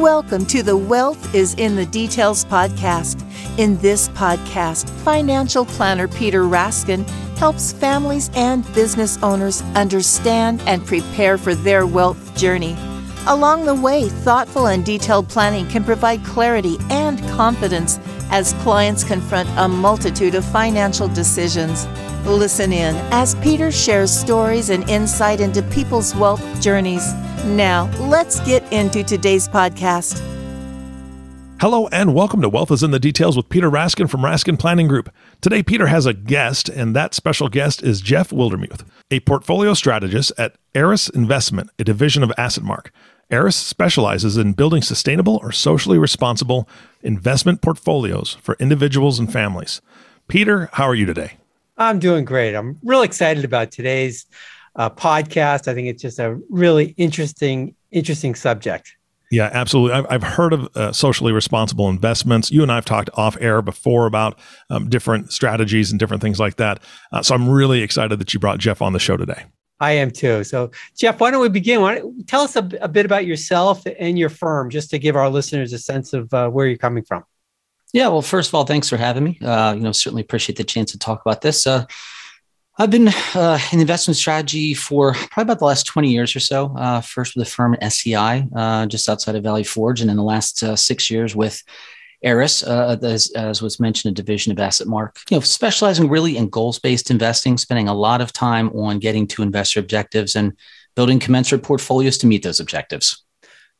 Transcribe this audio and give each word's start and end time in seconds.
Welcome 0.00 0.46
to 0.46 0.62
the 0.62 0.74
Wealth 0.74 1.34
is 1.34 1.52
in 1.56 1.76
the 1.76 1.84
Details 1.84 2.46
podcast. 2.46 3.22
In 3.58 3.76
this 3.76 4.08
podcast, 4.08 4.88
financial 5.04 5.66
planner 5.66 6.08
Peter 6.08 6.44
Raskin 6.44 7.06
helps 7.36 7.74
families 7.74 8.30
and 8.34 8.64
business 8.72 9.22
owners 9.22 9.60
understand 9.74 10.62
and 10.62 10.84
prepare 10.86 11.36
for 11.36 11.54
their 11.54 11.86
wealth 11.86 12.34
journey. 12.34 12.74
Along 13.26 13.66
the 13.66 13.74
way, 13.74 14.08
thoughtful 14.08 14.68
and 14.68 14.82
detailed 14.82 15.28
planning 15.28 15.68
can 15.68 15.84
provide 15.84 16.24
clarity 16.24 16.78
and 16.88 17.20
confidence 17.28 18.00
as 18.30 18.54
clients 18.62 19.04
confront 19.04 19.46
a 19.58 19.68
multitude 19.68 20.34
of 20.34 20.44
financial 20.46 21.06
decisions. 21.08 21.84
Listen 22.24 22.72
in 22.72 22.94
as 23.10 23.34
Peter 23.36 23.72
shares 23.72 24.12
stories 24.12 24.70
and 24.70 24.88
insight 24.88 25.40
into 25.40 25.60
people's 25.64 26.14
wealth 26.14 26.60
journeys. 26.60 27.12
Now, 27.44 27.90
let's 27.98 28.38
get 28.40 28.62
into 28.72 29.02
today's 29.02 29.48
podcast. 29.48 30.20
Hello 31.60 31.88
and 31.88 32.14
welcome 32.14 32.40
to 32.42 32.48
Wealth 32.48 32.70
is 32.70 32.84
in 32.84 32.92
the 32.92 33.00
Details 33.00 33.36
with 33.36 33.48
Peter 33.48 33.68
Raskin 33.68 34.08
from 34.08 34.20
Raskin 34.20 34.56
Planning 34.56 34.86
Group. 34.86 35.12
Today, 35.40 35.64
Peter 35.64 35.88
has 35.88 36.06
a 36.06 36.14
guest, 36.14 36.68
and 36.68 36.94
that 36.94 37.12
special 37.12 37.48
guest 37.48 37.82
is 37.82 38.00
Jeff 38.00 38.30
Wildermuth, 38.30 38.84
a 39.10 39.18
portfolio 39.20 39.74
strategist 39.74 40.30
at 40.38 40.54
Eris 40.76 41.08
Investment, 41.08 41.70
a 41.80 41.84
division 41.84 42.22
of 42.22 42.30
AssetMark. 42.38 42.90
Eris 43.30 43.56
specializes 43.56 44.36
in 44.36 44.52
building 44.52 44.82
sustainable 44.82 45.40
or 45.42 45.50
socially 45.50 45.98
responsible 45.98 46.68
investment 47.02 47.62
portfolios 47.62 48.34
for 48.42 48.56
individuals 48.60 49.18
and 49.18 49.32
families. 49.32 49.80
Peter, 50.28 50.68
how 50.74 50.84
are 50.84 50.94
you 50.94 51.06
today? 51.06 51.32
I'm 51.76 51.98
doing 51.98 52.24
great. 52.24 52.54
I'm 52.54 52.78
really 52.82 53.06
excited 53.06 53.44
about 53.44 53.70
today's 53.70 54.26
uh, 54.76 54.90
podcast. 54.90 55.68
I 55.68 55.74
think 55.74 55.88
it's 55.88 56.02
just 56.02 56.18
a 56.18 56.38
really 56.48 56.94
interesting, 56.96 57.74
interesting 57.90 58.34
subject. 58.34 58.96
Yeah, 59.30 59.48
absolutely. 59.50 59.96
I've, 59.96 60.06
I've 60.10 60.22
heard 60.22 60.52
of 60.52 60.68
uh, 60.76 60.92
socially 60.92 61.32
responsible 61.32 61.88
investments. 61.88 62.50
You 62.50 62.62
and 62.62 62.70
I 62.70 62.74
have 62.74 62.84
talked 62.84 63.08
off 63.14 63.36
air 63.40 63.62
before 63.62 64.04
about 64.04 64.38
um, 64.68 64.90
different 64.90 65.32
strategies 65.32 65.90
and 65.90 65.98
different 65.98 66.22
things 66.22 66.38
like 66.38 66.56
that. 66.56 66.82
Uh, 67.12 67.22
so 67.22 67.34
I'm 67.34 67.48
really 67.48 67.80
excited 67.80 68.18
that 68.18 68.34
you 68.34 68.40
brought 68.40 68.58
Jeff 68.58 68.82
on 68.82 68.92
the 68.92 68.98
show 68.98 69.16
today. 69.16 69.46
I 69.80 69.92
am 69.92 70.10
too. 70.10 70.44
So, 70.44 70.70
Jeff, 70.96 71.18
why 71.18 71.30
don't 71.30 71.40
we 71.40 71.48
begin? 71.48 71.80
Why 71.80 71.96
don't, 71.96 72.28
tell 72.28 72.42
us 72.42 72.54
a, 72.56 72.68
a, 72.82 72.88
bit 72.88 73.04
about 73.04 73.26
yourself 73.26 73.82
and 73.98 74.16
your 74.16 74.28
firm, 74.28 74.70
just 74.70 74.90
to 74.90 74.98
give 74.98 75.16
our 75.16 75.28
listeners 75.28 75.72
a 75.72 75.78
sense 75.78 76.12
of 76.12 76.32
uh, 76.32 76.48
where 76.50 76.66
you're 76.66 76.76
coming 76.76 77.02
from. 77.02 77.24
Yeah. 77.92 78.08
Well, 78.08 78.22
first 78.22 78.48
of 78.48 78.54
all, 78.54 78.64
thanks 78.64 78.88
for 78.88 78.96
having 78.96 79.24
me. 79.24 79.38
Uh, 79.40 79.74
you 79.76 79.82
know, 79.82 79.92
certainly 79.92 80.22
appreciate 80.22 80.56
the 80.56 80.64
chance 80.64 80.92
to 80.92 80.98
talk 80.98 81.20
about 81.24 81.42
this. 81.42 81.66
Uh, 81.66 81.86
I've 82.78 82.90
been 82.90 83.08
uh, 83.34 83.58
in 83.70 83.80
investment 83.80 84.16
strategy 84.16 84.72
for 84.72 85.12
probably 85.12 85.42
about 85.42 85.58
the 85.58 85.66
last 85.66 85.84
20 85.84 86.10
years 86.10 86.34
or 86.34 86.40
so. 86.40 86.74
Uh, 86.76 87.02
first 87.02 87.36
with 87.36 87.44
the 87.44 87.50
firm 87.50 87.76
SEI, 87.86 88.48
uh, 88.56 88.86
just 88.86 89.08
outside 89.08 89.36
of 89.36 89.42
Valley 89.42 89.64
Forge, 89.64 90.00
and 90.00 90.10
in 90.10 90.16
the 90.16 90.22
last 90.22 90.62
uh, 90.62 90.74
six 90.74 91.10
years 91.10 91.36
with 91.36 91.62
Eris, 92.22 92.62
uh, 92.62 92.96
as, 93.02 93.30
as, 93.32 93.60
was 93.60 93.78
mentioned, 93.78 94.12
a 94.12 94.14
division 94.14 94.52
of 94.52 94.58
AssetMark. 94.58 95.18
You 95.30 95.36
know, 95.36 95.40
specializing 95.40 96.08
really 96.08 96.36
in 96.36 96.48
goals-based 96.48 97.10
investing, 97.10 97.58
spending 97.58 97.88
a 97.88 97.94
lot 97.94 98.20
of 98.20 98.32
time 98.32 98.70
on 98.70 99.00
getting 99.00 99.26
to 99.28 99.42
investor 99.42 99.80
objectives 99.80 100.34
and 100.34 100.56
building 100.94 101.18
commensurate 101.18 101.64
portfolios 101.64 102.16
to 102.18 102.26
meet 102.26 102.42
those 102.42 102.60
objectives. 102.60 103.22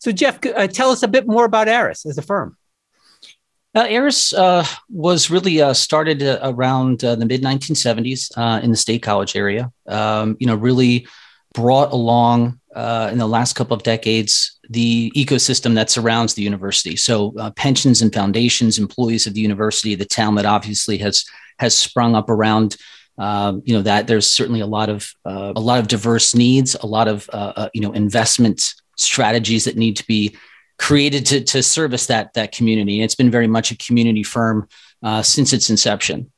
So, 0.01 0.13
Jeff, 0.13 0.45
uh, 0.45 0.67
tell 0.67 0.91
us 0.91 1.03
a 1.03 1.09
bit 1.09 1.27
more 1.27 1.45
about 1.45 1.69
Eris 1.69 2.05
as 2.05 2.19
a 2.19 2.23
firm. 2.23 2.59
Uh, 3.75 3.87
Eris 3.89 4.35
uh, 4.35 4.67
was 4.91 5.31
really 5.31 5.63
uh, 5.63 5.73
started 5.73 6.23
uh, 6.23 6.39
around 6.43 7.03
uh, 7.05 7.15
the 7.15 7.25
mid 7.25 7.43
1970s 7.43 8.31
uh, 8.37 8.61
in 8.63 8.71
the 8.71 8.77
State 8.77 9.03
College 9.03 9.35
area. 9.35 9.73
Um, 9.89 10.37
you 10.39 10.47
know, 10.47 10.55
really 10.55 11.07
brought 11.55 11.93
along 11.93 12.59
in 12.75 13.19
the 13.19 13.27
last 13.27 13.55
couple 13.55 13.75
of 13.75 13.83
decades 13.83 14.59
the 14.71 15.13
ecosystem 15.15 15.75
that 15.75 15.91
surrounds 15.91 16.33
the 16.33 16.43
university. 16.43 16.97
So 16.97 17.33
pensions 17.57 18.01
and 18.01 18.13
foundations, 18.13 18.79
employees 18.79 19.27
of 19.27 19.35
the 19.35 19.41
university, 19.41 19.95
the 19.95 20.07
town 20.07 20.35
that 20.37 20.47
obviously 20.47 20.97
has 20.99 21.25
has 21.59 21.77
sprung 21.77 22.15
up 22.15 22.31
around. 22.31 22.77
Um, 23.19 23.63
you 23.67 23.75
know 23.75 23.83
that 23.83 24.07
there's 24.07 24.33
certainly 24.33 24.61
a 24.61 24.67
lot 24.67 24.89
of 24.89 25.13
a 25.27 25.61
lot 25.61 25.79
of 25.79 25.89
diverse 25.89 26.35
needs, 26.35 26.75
a 26.75 26.87
lot 26.87 27.09
of 27.09 27.29
you 27.75 27.83
know 27.83 27.93
investment 27.93 28.75
strategies 28.97 29.65
that 29.65 29.77
need 29.77 29.97
to 29.97 30.07
be 30.07 30.35
created 30.83 31.25
to, 31.25 31.41
to 31.45 31.63
service 31.63 32.07
that, 32.09 32.35
that 32.35 32.51
community. 32.51 32.99
And 32.99 33.05
it's 33.05 33.15
been 33.15 33.31
very 33.31 33.47
much 33.47 33.71
a 33.71 33.77
community 33.77 34.25
firm 34.25 34.69
uh, 35.05 35.23
since 35.23 35.53
its 35.53 35.71
inception. 35.71 36.33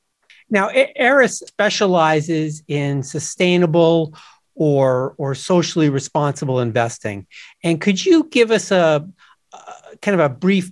Now, 0.51 0.69
Eris 0.69 1.39
specializes 1.39 2.63
in 2.69 3.03
sustainable 3.03 4.15
or, 4.55 5.15
or 5.17 5.35
socially 5.35 5.89
responsible 5.89 6.61
investing. 6.61 7.27
And 7.63 7.81
could 7.81 8.05
you 8.05 8.25
give 8.25 8.51
us 8.51 8.71
a, 8.71 9.09
a 9.55 9.97
kind 10.03 10.21
of 10.21 10.21
a 10.21 10.29
brief 10.29 10.71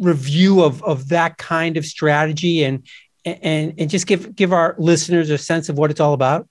review 0.00 0.62
of, 0.64 0.82
of 0.82 1.10
that 1.10 1.36
kind 1.36 1.76
of 1.76 1.84
strategy 1.84 2.64
and, 2.64 2.86
and, 3.26 3.74
and 3.76 3.90
just 3.90 4.06
give, 4.06 4.34
give 4.34 4.54
our 4.54 4.74
listeners 4.78 5.28
a 5.28 5.36
sense 5.36 5.68
of 5.68 5.76
what 5.76 5.90
it's 5.90 6.00
all 6.00 6.14
about? 6.14 6.48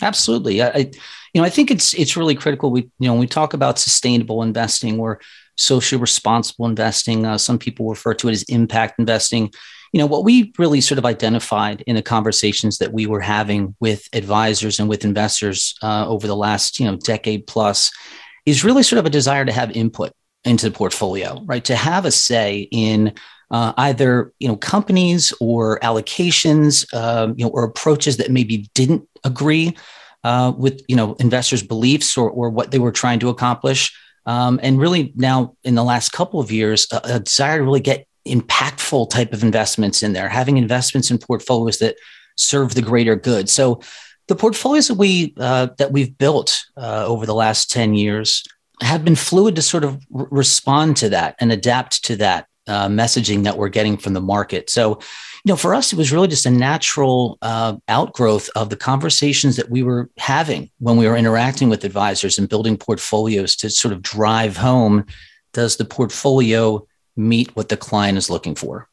Absolutely. 0.00 0.62
I, 0.62 0.92
you 1.34 1.40
know, 1.40 1.44
I 1.44 1.50
think 1.50 1.72
it's 1.72 1.92
it's 1.94 2.16
really 2.16 2.36
critical. 2.36 2.70
We, 2.70 2.82
you 3.00 3.08
know, 3.08 3.14
when 3.14 3.20
we 3.20 3.26
talk 3.26 3.52
about 3.52 3.80
sustainable 3.80 4.44
investing 4.44 5.00
or 5.00 5.20
socially 5.58 6.00
responsible 6.00 6.66
investing, 6.66 7.26
uh, 7.26 7.36
some 7.36 7.58
people 7.58 7.88
refer 7.88 8.14
to 8.14 8.28
it 8.28 8.32
as 8.32 8.42
impact 8.44 8.98
investing. 8.98 9.52
You 9.92 10.00
know, 10.00 10.06
what 10.06 10.24
we 10.24 10.52
really 10.58 10.80
sort 10.80 10.98
of 10.98 11.06
identified 11.06 11.82
in 11.86 11.96
the 11.96 12.02
conversations 12.02 12.78
that 12.78 12.92
we 12.92 13.06
were 13.06 13.20
having 13.20 13.74
with 13.80 14.08
advisors 14.12 14.78
and 14.78 14.88
with 14.88 15.04
investors 15.04 15.74
uh, 15.82 16.06
over 16.08 16.26
the 16.26 16.36
last, 16.36 16.78
you 16.78 16.86
know, 16.86 16.96
decade 16.96 17.46
plus, 17.46 17.90
is 18.46 18.64
really 18.64 18.82
sort 18.82 18.98
of 18.98 19.06
a 19.06 19.10
desire 19.10 19.44
to 19.44 19.52
have 19.52 19.70
input 19.72 20.12
into 20.44 20.68
the 20.68 20.76
portfolio, 20.76 21.42
right? 21.44 21.64
To 21.64 21.76
have 21.76 22.04
a 22.04 22.10
say 22.10 22.68
in 22.70 23.12
uh, 23.50 23.72
either 23.78 24.32
you 24.38 24.48
know 24.48 24.56
companies 24.56 25.32
or 25.40 25.78
allocations, 25.80 26.92
um, 26.94 27.34
you 27.36 27.44
know, 27.44 27.50
or 27.50 27.64
approaches 27.64 28.18
that 28.18 28.30
maybe 28.30 28.68
didn't 28.74 29.08
agree 29.24 29.76
uh, 30.24 30.52
with 30.56 30.82
you 30.88 30.96
know 30.96 31.14
investors' 31.14 31.62
beliefs 31.62 32.16
or, 32.16 32.30
or 32.30 32.50
what 32.50 32.70
they 32.70 32.78
were 32.78 32.92
trying 32.92 33.18
to 33.20 33.28
accomplish. 33.28 33.96
Um, 34.28 34.60
and 34.62 34.78
really 34.78 35.14
now 35.16 35.56
in 35.64 35.74
the 35.74 35.82
last 35.82 36.12
couple 36.12 36.38
of 36.38 36.52
years, 36.52 36.86
a, 36.92 37.00
a, 37.04 37.20
desire 37.20 37.58
to 37.58 37.64
really 37.64 37.80
get 37.80 38.06
impactful 38.26 39.08
type 39.08 39.32
of 39.32 39.42
investments 39.42 40.02
in 40.02 40.12
there, 40.12 40.28
having 40.28 40.58
investments 40.58 41.10
in 41.10 41.16
portfolios 41.16 41.78
that 41.78 41.96
serve 42.36 42.74
the 42.74 42.82
greater 42.82 43.16
good. 43.16 43.48
So 43.48 43.80
the 44.26 44.36
portfolios 44.36 44.88
that 44.88 44.98
we 44.98 45.32
uh, 45.38 45.68
that 45.78 45.92
we've 45.92 46.16
built 46.18 46.62
uh, 46.76 47.06
over 47.06 47.24
the 47.24 47.34
last 47.34 47.70
ten 47.70 47.94
years 47.94 48.44
have 48.82 49.02
been 49.02 49.16
fluid 49.16 49.56
to 49.56 49.62
sort 49.62 49.82
of 49.82 49.94
r- 50.14 50.28
respond 50.30 50.98
to 50.98 51.08
that 51.08 51.34
and 51.40 51.50
adapt 51.50 52.04
to 52.04 52.16
that 52.16 52.48
uh, 52.66 52.86
messaging 52.86 53.44
that 53.44 53.56
we're 53.56 53.70
getting 53.70 53.96
from 53.96 54.12
the 54.12 54.20
market. 54.20 54.68
So 54.68 55.00
you 55.48 55.52
know, 55.54 55.56
for 55.56 55.74
us, 55.74 55.94
it 55.94 55.96
was 55.96 56.12
really 56.12 56.28
just 56.28 56.44
a 56.44 56.50
natural 56.50 57.38
uh, 57.40 57.74
outgrowth 57.88 58.50
of 58.54 58.68
the 58.68 58.76
conversations 58.76 59.56
that 59.56 59.70
we 59.70 59.82
were 59.82 60.10
having 60.18 60.70
when 60.78 60.98
we 60.98 61.08
were 61.08 61.16
interacting 61.16 61.70
with 61.70 61.84
advisors 61.84 62.38
and 62.38 62.50
building 62.50 62.76
portfolios 62.76 63.56
to 63.56 63.70
sort 63.70 63.94
of 63.94 64.02
drive 64.02 64.58
home 64.58 65.06
does 65.54 65.78
the 65.78 65.86
portfolio 65.86 66.86
meet 67.16 67.56
what 67.56 67.70
the 67.70 67.78
client 67.78 68.18
is 68.18 68.28
looking 68.28 68.54
for? 68.54 68.90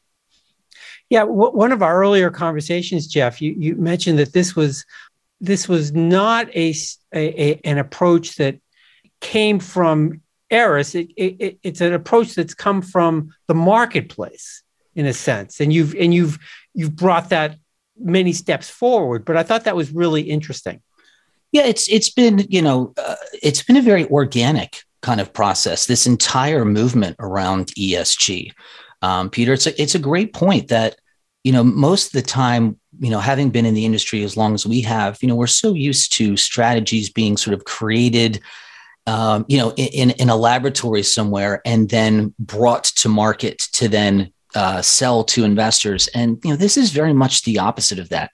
Yeah, 1.10 1.26
w- 1.26 1.50
one 1.50 1.72
of 1.72 1.82
our 1.82 2.00
earlier 2.00 2.30
conversations, 2.30 3.06
Jeff, 3.06 3.42
you, 3.42 3.54
you 3.58 3.76
mentioned 3.76 4.18
that 4.18 4.32
this 4.32 4.56
was 4.56 4.86
this 5.42 5.68
was 5.68 5.92
not 5.92 6.48
a, 6.56 6.74
a, 7.12 7.42
a 7.42 7.60
an 7.64 7.76
approach 7.76 8.36
that 8.36 8.58
came 9.20 9.58
from 9.58 10.22
Eris. 10.50 10.94
It, 10.94 11.10
it, 11.18 11.58
it's 11.62 11.82
an 11.82 11.92
approach 11.92 12.34
that's 12.34 12.54
come 12.54 12.80
from 12.80 13.34
the 13.46 13.54
marketplace 13.54 14.62
in 14.96 15.06
a 15.06 15.12
sense. 15.12 15.60
And 15.60 15.72
you've 15.72 15.94
and 15.94 16.12
you've 16.12 16.38
you've 16.74 16.96
brought 16.96 17.28
that 17.30 17.56
many 17.98 18.32
steps 18.32 18.68
forward 18.68 19.24
but 19.24 19.36
i 19.36 19.42
thought 19.42 19.64
that 19.64 19.76
was 19.76 19.90
really 19.90 20.22
interesting. 20.22 20.80
Yeah 21.52 21.64
it's 21.64 21.88
it's 21.88 22.10
been 22.10 22.44
you 22.48 22.60
know 22.60 22.92
uh, 22.98 23.16
it's 23.42 23.62
been 23.62 23.76
a 23.76 23.82
very 23.82 24.06
organic 24.08 24.82
kind 25.00 25.20
of 25.20 25.32
process 25.32 25.86
this 25.86 26.06
entire 26.06 26.64
movement 26.64 27.16
around 27.18 27.68
esg 27.78 28.52
um, 29.02 29.30
peter 29.30 29.52
it's 29.52 29.66
a, 29.66 29.80
it's 29.80 29.94
a 29.94 30.00
great 30.00 30.34
point 30.34 30.68
that 30.68 30.96
you 31.44 31.52
know 31.52 31.64
most 31.64 32.06
of 32.06 32.12
the 32.12 32.28
time 32.28 32.78
you 32.98 33.10
know 33.10 33.20
having 33.20 33.50
been 33.50 33.64
in 33.64 33.74
the 33.74 33.86
industry 33.86 34.22
as 34.24 34.36
long 34.36 34.52
as 34.52 34.66
we 34.66 34.82
have 34.82 35.16
you 35.22 35.28
know 35.28 35.36
we're 35.36 35.46
so 35.46 35.72
used 35.72 36.12
to 36.12 36.36
strategies 36.36 37.08
being 37.08 37.36
sort 37.36 37.54
of 37.54 37.64
created 37.64 38.40
um, 39.06 39.46
you 39.48 39.56
know 39.56 39.72
in, 39.76 40.10
in 40.10 40.28
a 40.28 40.36
laboratory 40.36 41.02
somewhere 41.02 41.62
and 41.64 41.88
then 41.88 42.34
brought 42.38 42.84
to 42.84 43.08
market 43.08 43.58
to 43.72 43.88
then 43.88 44.32
uh, 44.56 44.82
sell 44.82 45.22
to 45.22 45.44
investors. 45.44 46.08
And 46.08 46.40
you 46.42 46.50
know, 46.50 46.56
this 46.56 46.76
is 46.76 46.90
very 46.90 47.12
much 47.12 47.42
the 47.42 47.58
opposite 47.58 47.98
of 47.98 48.08
that. 48.08 48.30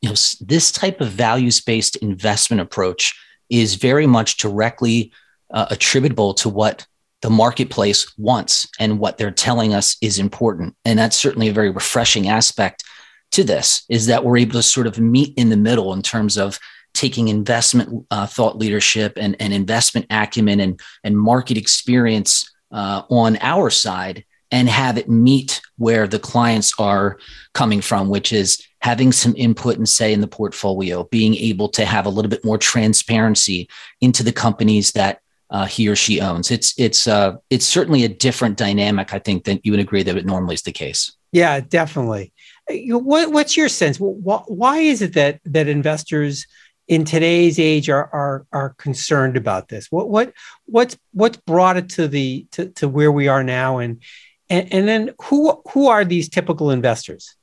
You 0.00 0.10
know, 0.10 0.14
this 0.40 0.70
type 0.70 1.00
of 1.00 1.08
values-based 1.08 1.96
investment 1.96 2.60
approach 2.60 3.18
is 3.50 3.74
very 3.74 4.06
much 4.06 4.36
directly 4.36 5.12
uh, 5.50 5.66
attributable 5.70 6.34
to 6.34 6.48
what 6.48 6.86
the 7.22 7.30
marketplace 7.30 8.16
wants 8.16 8.68
and 8.78 8.98
what 8.98 9.18
they're 9.18 9.30
telling 9.30 9.74
us 9.74 9.96
is 10.00 10.18
important. 10.18 10.76
And 10.84 10.98
that's 10.98 11.16
certainly 11.16 11.48
a 11.48 11.52
very 11.52 11.70
refreshing 11.70 12.28
aspect 12.28 12.84
to 13.32 13.42
this 13.42 13.84
is 13.88 14.06
that 14.06 14.24
we're 14.24 14.36
able 14.36 14.52
to 14.52 14.62
sort 14.62 14.86
of 14.86 14.98
meet 15.00 15.34
in 15.36 15.48
the 15.48 15.56
middle 15.56 15.92
in 15.92 16.02
terms 16.02 16.38
of 16.38 16.58
taking 16.94 17.28
investment 17.28 18.06
uh, 18.10 18.26
thought 18.26 18.56
leadership 18.56 19.14
and, 19.16 19.36
and 19.40 19.52
investment 19.52 20.06
acumen 20.10 20.60
and, 20.60 20.80
and 21.04 21.18
market 21.18 21.56
experience 21.56 22.50
uh, 22.70 23.02
on 23.10 23.36
our 23.40 23.70
side 23.70 24.24
and 24.50 24.68
have 24.68 24.96
it 24.96 25.08
meet 25.08 25.55
where 25.78 26.06
the 26.06 26.18
clients 26.18 26.72
are 26.78 27.18
coming 27.52 27.80
from, 27.80 28.08
which 28.08 28.32
is 28.32 28.62
having 28.80 29.12
some 29.12 29.34
input 29.36 29.76
and 29.76 29.88
say 29.88 30.12
in 30.12 30.20
the 30.20 30.28
portfolio, 30.28 31.04
being 31.04 31.34
able 31.34 31.68
to 31.68 31.84
have 31.84 32.06
a 32.06 32.10
little 32.10 32.30
bit 32.30 32.44
more 32.44 32.58
transparency 32.58 33.68
into 34.00 34.22
the 34.22 34.32
companies 34.32 34.92
that 34.92 35.20
uh, 35.50 35.64
he 35.64 35.88
or 35.88 35.96
she 35.96 36.20
owns. 36.20 36.50
It's 36.50 36.74
it's 36.78 37.06
uh, 37.06 37.36
it's 37.50 37.66
certainly 37.66 38.04
a 38.04 38.08
different 38.08 38.56
dynamic, 38.56 39.12
I 39.14 39.18
think, 39.18 39.44
than 39.44 39.60
you 39.62 39.72
would 39.72 39.80
agree 39.80 40.02
that 40.02 40.16
it 40.16 40.26
normally 40.26 40.54
is 40.54 40.62
the 40.62 40.72
case. 40.72 41.12
Yeah, 41.32 41.60
definitely. 41.60 42.32
What, 42.68 43.32
what's 43.32 43.56
your 43.56 43.68
sense? 43.68 43.98
Why 43.98 44.78
is 44.78 45.02
it 45.02 45.14
that 45.14 45.40
that 45.44 45.68
investors 45.68 46.46
in 46.88 47.04
today's 47.04 47.58
age 47.58 47.88
are 47.88 48.08
are 48.12 48.46
are 48.52 48.70
concerned 48.70 49.36
about 49.36 49.68
this? 49.68 49.86
What 49.90 50.08
what 50.08 50.32
what's 50.64 50.96
what's 51.12 51.36
brought 51.36 51.76
it 51.76 51.90
to 51.90 52.08
the 52.08 52.46
to, 52.52 52.70
to 52.70 52.88
where 52.88 53.12
we 53.12 53.28
are 53.28 53.44
now, 53.44 53.78
and, 53.78 54.02
and 54.48 54.72
and 54.72 54.88
then 54.88 55.14
who 55.22 55.62
who 55.72 55.88
are 55.88 56.04
these 56.04 56.28
typical 56.28 56.70
investors? 56.70 57.34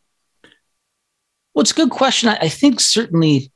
Well, 1.53 1.61
it's 1.61 1.71
a 1.71 1.75
good 1.75 1.91
question. 1.91 2.29
I, 2.29 2.37
I 2.41 2.49
think 2.49 2.79
certainly 2.79 3.51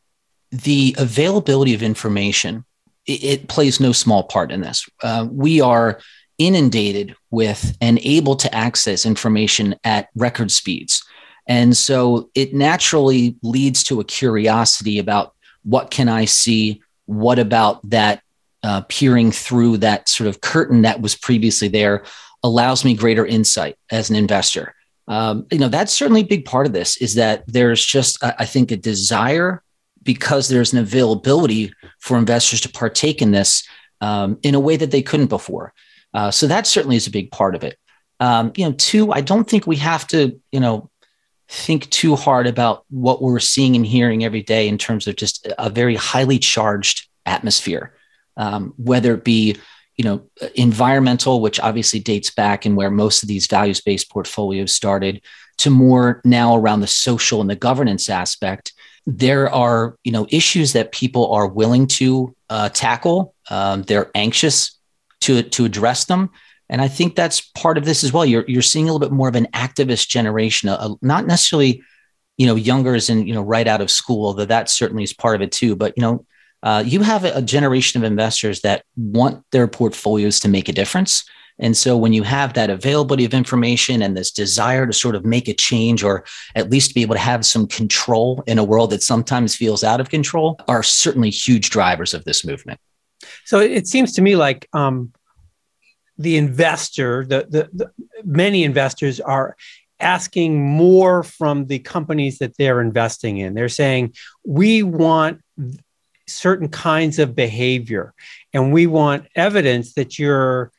the 0.51 0.95
availability 0.97 1.73
of 1.73 1.83
information 1.83 2.65
it, 3.07 3.23
it 3.23 3.47
plays 3.47 3.79
no 3.79 3.91
small 3.91 4.23
part 4.23 4.51
in 4.51 4.61
this. 4.61 4.87
Uh, 5.01 5.27
we 5.29 5.61
are 5.61 5.99
inundated 6.37 7.15
with 7.31 7.75
and 7.81 7.99
able 8.03 8.35
to 8.35 8.53
access 8.53 9.05
information 9.05 9.75
at 9.83 10.09
record 10.15 10.51
speeds. 10.51 11.03
And 11.47 11.75
so 11.75 12.29
it 12.35 12.53
naturally 12.53 13.37
leads 13.41 13.83
to 13.85 13.99
a 13.99 14.03
curiosity 14.05 14.99
about 14.99 15.33
what 15.63 15.89
can 15.89 16.09
I 16.09 16.25
see? 16.25 16.81
What 17.05 17.39
about 17.39 17.89
that 17.89 18.21
uh, 18.63 18.81
peering 18.89 19.31
through 19.31 19.77
that 19.77 20.09
sort 20.09 20.27
of 20.27 20.41
curtain 20.41 20.81
that 20.81 21.01
was 21.01 21.15
previously 21.15 21.69
there 21.69 22.03
allows 22.43 22.85
me 22.85 22.93
greater 22.93 23.25
insight 23.25 23.77
as 23.91 24.09
an 24.09 24.15
investor. 24.15 24.73
Um, 25.07 25.47
you 25.51 25.59
know, 25.59 25.69
that's 25.69 25.93
certainly 25.93 26.21
a 26.21 26.25
big 26.25 26.45
part 26.45 26.65
of 26.65 26.73
this 26.73 26.97
is 26.97 27.15
that 27.15 27.43
there's 27.47 27.85
just, 27.85 28.21
I 28.23 28.45
think, 28.45 28.71
a 28.71 28.77
desire 28.77 29.63
because 30.03 30.47
there's 30.47 30.73
an 30.73 30.79
availability 30.79 31.73
for 31.99 32.17
investors 32.17 32.61
to 32.61 32.69
partake 32.69 33.21
in 33.21 33.31
this 33.31 33.67
um, 34.01 34.37
in 34.43 34.55
a 34.55 34.59
way 34.59 34.77
that 34.77 34.91
they 34.91 35.01
couldn't 35.01 35.27
before. 35.27 35.73
Uh, 36.13 36.31
so 36.31 36.47
that 36.47 36.67
certainly 36.67 36.95
is 36.95 37.07
a 37.07 37.11
big 37.11 37.31
part 37.31 37.55
of 37.55 37.63
it. 37.63 37.77
Um, 38.19 38.51
you 38.55 38.65
know, 38.65 38.73
two, 38.73 39.11
I 39.11 39.21
don't 39.21 39.47
think 39.49 39.67
we 39.67 39.75
have 39.77 40.07
to, 40.07 40.39
you 40.51 40.59
know, 40.59 40.89
think 41.49 41.89
too 41.89 42.15
hard 42.15 42.47
about 42.47 42.83
what 42.89 43.21
we're 43.21 43.39
seeing 43.39 43.75
and 43.75 43.85
hearing 43.85 44.23
every 44.23 44.43
day 44.43 44.67
in 44.67 44.77
terms 44.77 45.07
of 45.07 45.15
just 45.15 45.47
a 45.57 45.69
very 45.69 45.95
highly 45.95 46.39
charged 46.39 47.07
atmosphere, 47.25 47.93
um, 48.35 48.73
whether 48.77 49.13
it 49.13 49.23
be 49.23 49.57
you 49.97 50.05
know 50.05 50.21
environmental, 50.55 51.41
which 51.41 51.59
obviously 51.59 51.99
dates 51.99 52.29
back 52.29 52.65
and 52.65 52.77
where 52.77 52.91
most 52.91 53.23
of 53.23 53.27
these 53.27 53.47
values 53.47 53.81
based 53.81 54.09
portfolios 54.09 54.73
started, 54.73 55.21
to 55.57 55.69
more 55.69 56.21
now 56.23 56.55
around 56.55 56.81
the 56.81 56.87
social 56.87 57.41
and 57.41 57.49
the 57.49 57.55
governance 57.55 58.09
aspect. 58.09 58.73
There 59.05 59.49
are 59.49 59.95
you 60.03 60.11
know 60.11 60.27
issues 60.29 60.73
that 60.73 60.91
people 60.91 61.31
are 61.33 61.47
willing 61.47 61.87
to 61.87 62.35
uh, 62.49 62.69
tackle. 62.69 63.33
Um, 63.49 63.83
they're 63.83 64.11
anxious 64.15 64.77
to 65.21 65.43
to 65.43 65.65
address 65.65 66.05
them 66.05 66.29
and 66.69 66.81
I 66.81 66.87
think 66.87 67.15
that's 67.15 67.41
part 67.41 67.77
of 67.77 67.85
this 67.85 68.03
as 68.03 68.11
well. 68.11 68.25
You're 68.25 68.45
you're 68.47 68.61
seeing 68.61 68.89
a 68.89 68.93
little 68.93 69.07
bit 69.07 69.15
more 69.15 69.29
of 69.29 69.35
an 69.35 69.47
activist 69.53 70.09
generation, 70.09 70.69
a, 70.69 70.89
not 71.01 71.25
necessarily, 71.25 71.81
you 72.37 72.45
know, 72.45 72.55
younger 72.55 72.95
as 72.95 73.09
in 73.09 73.25
you 73.25 73.33
know 73.33 73.41
right 73.41 73.67
out 73.67 73.81
of 73.81 73.89
school, 73.89 74.33
though 74.33 74.45
that 74.45 74.69
certainly 74.69 75.03
is 75.03 75.13
part 75.13 75.35
of 75.35 75.41
it 75.41 75.51
too. 75.51 75.75
But 75.75 75.93
you 75.95 76.01
know, 76.01 76.25
uh, 76.67 76.83
you 76.85 77.01
have 77.01 77.23
a, 77.23 77.41
generation 77.41 78.03
of 78.03 78.03
investors 78.03 78.59
that 78.59 78.83
want 78.97 79.41
their 79.53 79.69
portfolios 79.69 80.37
to 80.37 80.49
make 80.49 80.67
a 80.67 80.73
difference. 80.73 81.23
And 81.59 81.77
so 81.77 81.95
when 81.95 82.11
you 82.11 82.23
have 82.23 82.55
that 82.55 82.69
availability 82.69 83.23
of 83.23 83.33
information 83.33 84.01
and 84.01 84.17
this 84.17 84.31
desire 84.31 84.85
to 84.85 84.91
sort 84.91 85.15
of 85.15 85.23
make 85.23 85.47
a 85.47 85.53
change 85.53 86.03
or 86.03 86.25
at 86.55 86.69
least 86.69 86.93
be 86.93 87.03
able 87.03 87.15
to 87.15 87.21
have 87.21 87.45
some 87.45 87.67
control 87.67 88.43
in 88.47 88.59
a 88.59 88.65
world 88.65 88.89
that 88.89 89.01
sometimes 89.01 89.55
feels 89.55 89.81
out 89.81 90.01
of 90.01 90.09
control 90.09 90.59
are 90.67 90.83
certainly 90.83 91.29
huge 91.29 91.69
drivers 91.69 92.13
of 92.13 92.25
this 92.25 92.43
movement. 92.43 92.81
So 93.45 93.61
it 93.61 93.87
seems 93.87 94.11
to 94.13 94.21
me 94.21 94.35
like 94.35 94.67
um, 94.73 95.13
the 96.17 96.35
investor, 96.35 97.25
the, 97.25 97.47
the, 97.49 97.69
the 97.71 97.91
many 98.25 98.65
investors 98.65 99.21
are 99.21 99.55
asking 100.01 100.61
more 100.61 101.23
from 101.23 101.67
the 101.67 101.79
companies 101.79 102.39
that 102.39 102.57
they're 102.57 102.81
investing 102.81 103.37
in. 103.37 103.53
They're 103.53 103.69
saying, 103.69 104.15
we 104.45 104.83
want 104.83 105.41
certain 106.27 106.69
kinds 106.69 107.19
of 107.19 107.35
behavior. 107.35 108.13
And 108.53 108.73
we 108.73 108.87
want 108.87 109.27
evidence 109.35 109.93
that 109.93 110.19
you're 110.19 110.71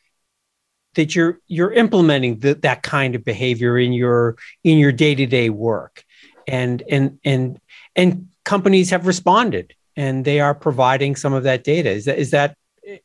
that 0.95 1.15
you're 1.15 1.39
you're 1.47 1.71
implementing 1.71 2.39
the, 2.39 2.55
that 2.55 2.83
kind 2.83 3.15
of 3.15 3.23
behavior 3.23 3.77
in 3.77 3.93
your 3.93 4.37
in 4.63 4.77
your 4.77 4.91
day-to-day 4.91 5.49
work. 5.49 6.03
And 6.47 6.83
and 6.89 7.19
and 7.23 7.59
and 7.95 8.29
companies 8.43 8.89
have 8.89 9.07
responded 9.07 9.73
and 9.95 10.25
they 10.25 10.39
are 10.39 10.55
providing 10.55 11.15
some 11.15 11.33
of 11.33 11.43
that 11.43 11.63
data. 11.63 11.89
Is 11.89 12.05
that 12.05 12.17
is 12.17 12.31
that 12.31 12.55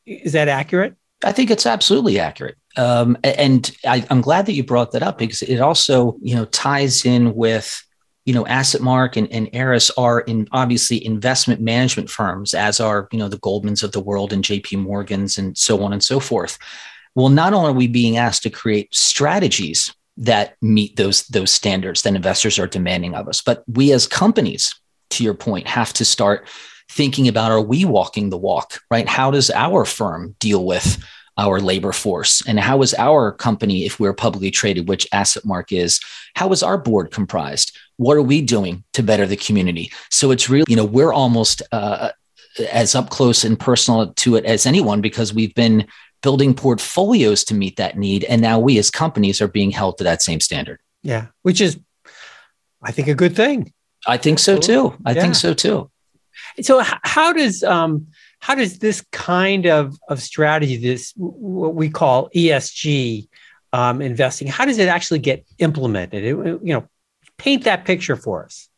is 0.05 0.33
that 0.33 0.47
accurate? 0.47 0.95
I 1.23 1.31
think 1.31 1.49
it's 1.49 1.65
absolutely 1.65 2.19
accurate. 2.19 2.57
Um, 2.77 3.17
and 3.23 3.69
I, 3.85 4.05
am 4.09 4.21
glad 4.21 4.45
that 4.47 4.53
you 4.53 4.63
brought 4.63 4.91
that 4.91 5.03
up 5.03 5.17
because 5.17 5.41
it 5.41 5.59
also, 5.59 6.17
you 6.21 6.35
know, 6.35 6.45
ties 6.45 7.05
in 7.05 7.33
with, 7.35 7.83
you 8.25 8.33
know, 8.33 8.43
AssetMark 8.45 9.17
and, 9.17 9.31
and 9.31 9.49
Eris 9.53 9.91
are 9.91 10.21
in 10.21 10.47
obviously 10.51 11.03
investment 11.05 11.61
management 11.61 12.09
firms, 12.09 12.53
as 12.53 12.79
are, 12.79 13.07
you 13.11 13.19
know, 13.19 13.29
the 13.29 13.39
Goldmans 13.39 13.83
of 13.83 13.91
the 13.91 13.99
world 13.99 14.33
and 14.33 14.43
JP 14.43 14.79
Morgans 14.79 15.37
and 15.37 15.55
so 15.57 15.83
on 15.83 15.93
and 15.93 16.03
so 16.03 16.19
forth. 16.19 16.57
Well, 17.13 17.29
not 17.29 17.53
only 17.53 17.69
are 17.69 17.73
we 17.73 17.87
being 17.87 18.17
asked 18.17 18.43
to 18.43 18.49
create 18.49 18.93
strategies 18.93 19.93
that 20.17 20.55
meet 20.61 20.95
those 20.95 21.27
those 21.27 21.51
standards 21.51 22.01
that 22.01 22.15
investors 22.15 22.57
are 22.57 22.67
demanding 22.67 23.13
of 23.13 23.27
us, 23.27 23.41
but 23.41 23.63
we 23.67 23.91
as 23.91 24.07
companies, 24.07 24.73
to 25.11 25.23
your 25.23 25.33
point, 25.33 25.67
have 25.67 25.93
to 25.93 26.05
start 26.05 26.47
thinking 26.89 27.27
about 27.27 27.51
are 27.51 27.61
we 27.61 27.85
walking 27.85 28.29
the 28.29 28.37
walk, 28.37 28.81
right? 28.89 29.07
How 29.07 29.31
does 29.31 29.51
our 29.51 29.85
firm 29.85 30.35
deal 30.39 30.65
with 30.65 31.03
our 31.37 31.59
labor 31.59 31.91
force? 31.91 32.45
And 32.47 32.59
how 32.59 32.81
is 32.81 32.93
our 32.95 33.31
company, 33.31 33.85
if 33.85 33.99
we're 33.99 34.13
publicly 34.13 34.51
traded, 34.51 34.87
which 34.87 35.07
AssetMark 35.11 35.71
is, 35.71 35.99
how 36.35 36.51
is 36.51 36.63
our 36.63 36.77
board 36.77 37.11
comprised? 37.11 37.77
What 37.97 38.17
are 38.17 38.21
we 38.21 38.41
doing 38.41 38.83
to 38.93 39.03
better 39.03 39.25
the 39.25 39.37
community? 39.37 39.91
So 40.09 40.31
it's 40.31 40.49
really, 40.49 40.65
you 40.67 40.75
know, 40.75 40.85
we're 40.85 41.13
almost 41.13 41.61
uh, 41.71 42.11
as 42.71 42.95
up 42.95 43.09
close 43.09 43.43
and 43.43 43.59
personal 43.59 44.13
to 44.13 44.35
it 44.35 44.45
as 44.45 44.65
anyone 44.65 45.01
because 45.01 45.33
we've 45.33 45.53
been 45.55 45.87
building 46.21 46.53
portfolios 46.53 47.43
to 47.45 47.53
meet 47.53 47.77
that 47.77 47.97
need. 47.97 48.23
And 48.25 48.41
now 48.41 48.59
we 48.59 48.77
as 48.77 48.89
companies 48.89 49.41
are 49.41 49.47
being 49.47 49.71
held 49.71 49.97
to 49.99 50.03
that 50.05 50.21
same 50.21 50.39
standard. 50.39 50.79
Yeah, 51.03 51.27
which 51.43 51.61
is, 51.61 51.79
I 52.81 52.91
think, 52.91 53.07
a 53.07 53.15
good 53.15 53.35
thing. 53.35 53.71
I 54.07 54.17
think 54.17 54.39
so 54.39 54.57
too. 54.57 54.97
I 55.05 55.11
yeah. 55.11 55.21
think 55.21 55.35
so 55.35 55.53
too. 55.53 55.91
So 56.61 56.81
how 57.03 57.33
does 57.33 57.63
um, 57.63 58.07
how 58.39 58.55
does 58.55 58.79
this 58.79 59.03
kind 59.11 59.65
of 59.65 59.97
of 60.09 60.21
strategy, 60.21 60.77
this 60.77 61.13
what 61.15 61.75
we 61.75 61.89
call 61.89 62.29
ESG 62.35 63.27
um, 63.73 64.01
investing, 64.01 64.47
how 64.47 64.65
does 64.65 64.77
it 64.77 64.87
actually 64.87 65.19
get 65.19 65.45
implemented? 65.59 66.23
It, 66.23 66.35
you 66.37 66.73
know, 66.73 66.87
paint 67.37 67.63
that 67.63 67.85
picture 67.85 68.15
for 68.15 68.45
us. 68.45 68.69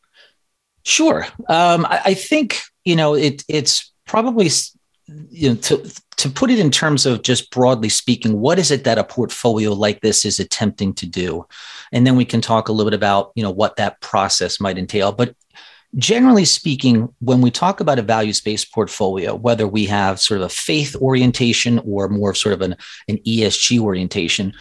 Sure. 0.83 1.25
Um, 1.49 1.85
I, 1.85 2.01
I, 2.05 2.13
think 2.13 2.61
you 2.85 2.95
know 2.95 3.13
it. 3.13 3.43
It's 3.49 3.91
probably 4.05 4.49
you 5.29 5.49
know 5.49 5.55
to 5.55 5.93
to 6.17 6.29
put 6.29 6.49
it 6.49 6.59
in 6.59 6.71
terms 6.71 7.05
of 7.05 7.23
just 7.23 7.51
broadly 7.51 7.89
speaking, 7.89 8.39
what 8.39 8.57
is 8.57 8.71
it 8.71 8.85
that 8.85 8.97
a 8.97 9.03
portfolio 9.03 9.73
like 9.73 10.01
this 10.01 10.25
is 10.25 10.39
attempting 10.39 10.93
to 10.95 11.05
do, 11.05 11.45
and 11.91 12.07
then 12.07 12.15
we 12.15 12.25
can 12.25 12.39
talk 12.39 12.69
a 12.69 12.71
little 12.71 12.89
bit 12.89 12.95
about 12.95 13.31
you 13.35 13.43
know 13.43 13.51
what 13.51 13.75
that 13.75 13.99
process 13.99 14.61
might 14.61 14.77
entail. 14.77 15.11
But 15.11 15.35
generally 15.95 16.45
speaking, 16.45 17.13
when 17.19 17.41
we 17.41 17.51
talk 17.51 17.79
about 17.79 17.99
a 17.99 18.03
values 18.03 18.41
based 18.41 18.73
portfolio, 18.73 19.35
whether 19.35 19.67
we 19.67 19.85
have 19.85 20.19
sort 20.19 20.39
of 20.39 20.45
a 20.45 20.49
faith 20.49 20.95
orientation 20.95 21.79
or 21.79 22.07
more 22.09 22.33
sort 22.33 22.53
of 22.53 22.61
an, 22.61 22.75
an 23.07 23.17
ESG 23.19 23.79
orientation, 23.79 24.53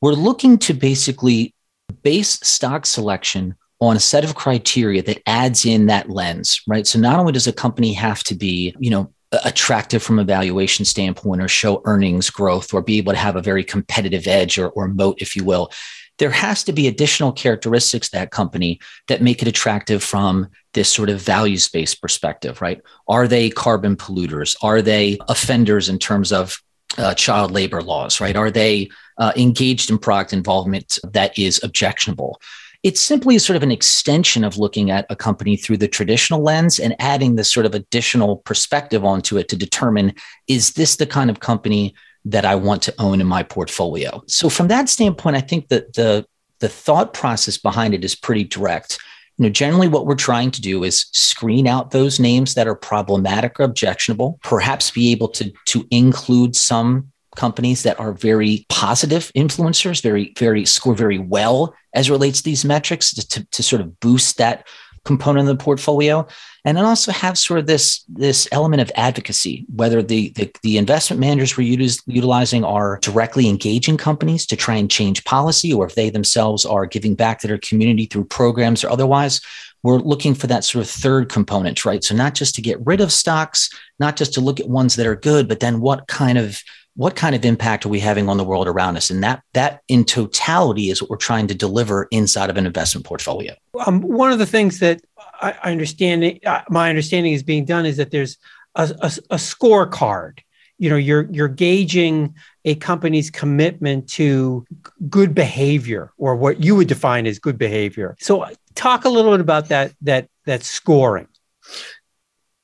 we're 0.00 0.12
looking 0.12 0.58
to 0.58 0.74
basically 0.74 1.54
base 2.02 2.38
stock 2.46 2.86
selection 2.86 3.54
on 3.80 3.96
a 3.96 4.00
set 4.00 4.24
of 4.24 4.34
criteria 4.34 5.02
that 5.02 5.22
adds 5.26 5.66
in 5.66 5.86
that 5.86 6.08
lens, 6.08 6.60
right? 6.68 6.86
So 6.86 6.98
not 6.98 7.18
only 7.18 7.32
does 7.32 7.48
a 7.48 7.52
company 7.52 7.92
have 7.94 8.22
to 8.24 8.34
be, 8.34 8.74
you 8.78 8.90
know, 8.90 9.12
attractive 9.44 10.02
from 10.02 10.18
a 10.18 10.24
valuation 10.24 10.84
standpoint 10.84 11.42
or 11.42 11.48
show 11.48 11.82
earnings 11.84 12.30
growth 12.30 12.72
or 12.72 12.82
be 12.82 12.98
able 12.98 13.12
to 13.12 13.18
have 13.18 13.34
a 13.34 13.42
very 13.42 13.64
competitive 13.64 14.26
edge 14.26 14.58
or, 14.58 14.68
or 14.70 14.88
moat, 14.88 15.20
if 15.20 15.34
you 15.34 15.42
will, 15.42 15.70
there 16.18 16.30
has 16.30 16.62
to 16.64 16.72
be 16.72 16.86
additional 16.86 17.32
characteristics 17.32 18.10
that 18.10 18.30
company 18.30 18.78
that 19.08 19.22
make 19.22 19.42
it 19.42 19.48
attractive 19.48 20.02
from 20.02 20.48
this 20.74 20.88
sort 20.88 21.10
of 21.10 21.20
values 21.20 21.68
based 21.68 22.00
perspective, 22.00 22.60
right? 22.60 22.80
Are 23.08 23.26
they 23.26 23.50
carbon 23.50 23.96
polluters? 23.96 24.54
Are 24.62 24.82
they 24.82 25.18
offenders 25.28 25.88
in 25.88 25.98
terms 25.98 26.30
of 26.30 26.62
uh, 26.98 27.14
child 27.14 27.50
labor 27.50 27.82
laws, 27.82 28.20
right? 28.20 28.36
Are 28.36 28.50
they 28.50 28.90
uh, 29.18 29.32
engaged 29.36 29.90
in 29.90 29.98
product 29.98 30.32
involvement 30.32 30.98
that 31.04 31.38
is 31.38 31.62
objectionable? 31.62 32.40
It's 32.82 33.00
simply 33.00 33.38
sort 33.38 33.56
of 33.56 33.62
an 33.62 33.70
extension 33.70 34.42
of 34.42 34.58
looking 34.58 34.90
at 34.90 35.06
a 35.08 35.14
company 35.14 35.56
through 35.56 35.76
the 35.76 35.86
traditional 35.86 36.42
lens 36.42 36.80
and 36.80 36.96
adding 36.98 37.36
this 37.36 37.50
sort 37.50 37.64
of 37.64 37.74
additional 37.74 38.38
perspective 38.38 39.04
onto 39.04 39.38
it 39.38 39.48
to 39.50 39.56
determine 39.56 40.14
is 40.48 40.72
this 40.72 40.96
the 40.96 41.06
kind 41.06 41.30
of 41.30 41.38
company 41.38 41.94
that 42.24 42.44
I 42.44 42.56
want 42.56 42.82
to 42.82 42.94
own 42.98 43.20
in 43.20 43.26
my 43.26 43.42
portfolio. 43.42 44.22
So 44.26 44.48
from 44.48 44.68
that 44.68 44.88
standpoint, 44.88 45.36
I 45.36 45.40
think 45.40 45.68
that 45.68 45.94
the 45.94 46.26
the 46.58 46.68
thought 46.68 47.12
process 47.12 47.58
behind 47.58 47.92
it 47.92 48.04
is 48.04 48.14
pretty 48.14 48.44
direct. 48.44 48.98
Know, 49.42 49.48
generally 49.50 49.88
what 49.88 50.06
we're 50.06 50.14
trying 50.14 50.50
to 50.52 50.60
do 50.60 50.84
is 50.84 51.06
screen 51.12 51.66
out 51.66 51.90
those 51.90 52.20
names 52.20 52.54
that 52.54 52.68
are 52.68 52.74
problematic 52.74 53.58
or 53.58 53.64
objectionable, 53.64 54.38
perhaps 54.42 54.90
be 54.90 55.12
able 55.12 55.28
to, 55.28 55.52
to 55.66 55.86
include 55.90 56.54
some 56.54 57.12
companies 57.36 57.82
that 57.82 57.98
are 57.98 58.12
very 58.12 58.66
positive 58.68 59.32
influencers, 59.36 60.02
very, 60.02 60.32
very 60.38 60.64
score 60.64 60.94
very 60.94 61.18
well 61.18 61.74
as 61.94 62.10
relates 62.10 62.38
to 62.38 62.44
these 62.44 62.64
metrics 62.64 63.12
to, 63.14 63.28
to, 63.28 63.44
to 63.50 63.62
sort 63.62 63.80
of 63.82 63.98
boost 64.00 64.38
that 64.38 64.66
component 65.04 65.48
of 65.48 65.58
the 65.58 65.62
portfolio. 65.62 66.26
And 66.64 66.76
then 66.76 66.84
also 66.84 67.10
have 67.10 67.36
sort 67.36 67.58
of 67.58 67.66
this 67.66 68.04
this 68.08 68.46
element 68.52 68.82
of 68.82 68.92
advocacy 68.94 69.66
whether 69.74 70.00
the 70.00 70.30
the, 70.30 70.50
the 70.62 70.78
investment 70.78 71.18
managers 71.18 71.56
we're 71.56 71.88
utilizing 72.06 72.64
are 72.64 73.00
directly 73.02 73.48
engaging 73.48 73.96
companies 73.96 74.46
to 74.46 74.56
try 74.56 74.76
and 74.76 74.90
change 74.90 75.24
policy 75.24 75.72
or 75.72 75.86
if 75.86 75.96
they 75.96 76.08
themselves 76.08 76.64
are 76.64 76.86
giving 76.86 77.16
back 77.16 77.40
to 77.40 77.48
their 77.48 77.58
community 77.58 78.06
through 78.06 78.24
programs 78.24 78.84
or 78.84 78.90
otherwise 78.90 79.40
we're 79.82 79.98
looking 79.98 80.34
for 80.34 80.46
that 80.46 80.62
sort 80.62 80.84
of 80.84 80.90
third 80.90 81.28
component 81.28 81.84
right? 81.84 82.04
So 82.04 82.14
not 82.14 82.36
just 82.36 82.54
to 82.54 82.62
get 82.62 82.84
rid 82.86 83.00
of 83.00 83.10
stocks 83.10 83.68
not 83.98 84.14
just 84.14 84.32
to 84.34 84.40
look 84.40 84.60
at 84.60 84.68
ones 84.68 84.94
that 84.94 85.06
are 85.06 85.16
good 85.16 85.48
but 85.48 85.58
then 85.58 85.80
what 85.80 86.06
kind 86.06 86.38
of 86.38 86.62
what 86.94 87.16
kind 87.16 87.34
of 87.34 87.44
impact 87.44 87.86
are 87.86 87.88
we 87.88 88.00
having 88.00 88.28
on 88.28 88.36
the 88.36 88.44
world 88.44 88.68
around 88.68 88.96
us? 88.96 89.10
And 89.10 89.22
that 89.22 89.42
that 89.54 89.82
in 89.88 90.04
totality 90.04 90.90
is 90.90 91.00
what 91.00 91.10
we're 91.10 91.16
trying 91.16 91.46
to 91.48 91.54
deliver 91.54 92.06
inside 92.10 92.50
of 92.50 92.56
an 92.56 92.66
investment 92.66 93.06
portfolio. 93.06 93.54
Um, 93.86 94.02
one 94.02 94.32
of 94.32 94.38
the 94.38 94.46
things 94.46 94.78
that 94.80 95.00
i, 95.40 95.52
understand 95.64 96.38
uh, 96.44 96.62
my 96.68 96.88
understanding 96.88 97.32
is 97.32 97.42
being 97.42 97.64
done 97.64 97.86
is 97.86 97.96
that 97.96 98.10
there's 98.10 98.38
a, 98.74 98.82
a, 99.00 99.12
a 99.30 99.36
scorecard. 99.36 100.40
You 100.78 100.90
know 100.90 100.96
you're 100.96 101.28
you're 101.30 101.48
gauging 101.48 102.34
a 102.64 102.74
company's 102.74 103.30
commitment 103.30 104.08
to 104.10 104.64
good 105.08 105.34
behavior 105.34 106.12
or 106.18 106.36
what 106.36 106.62
you 106.62 106.76
would 106.76 106.88
define 106.88 107.26
as 107.26 107.38
good 107.38 107.56
behavior. 107.56 108.16
So 108.20 108.46
talk 108.74 109.04
a 109.04 109.08
little 109.08 109.30
bit 109.30 109.40
about 109.40 109.68
that 109.68 109.92
that 110.02 110.28
that 110.44 110.62
scoring. 110.64 111.28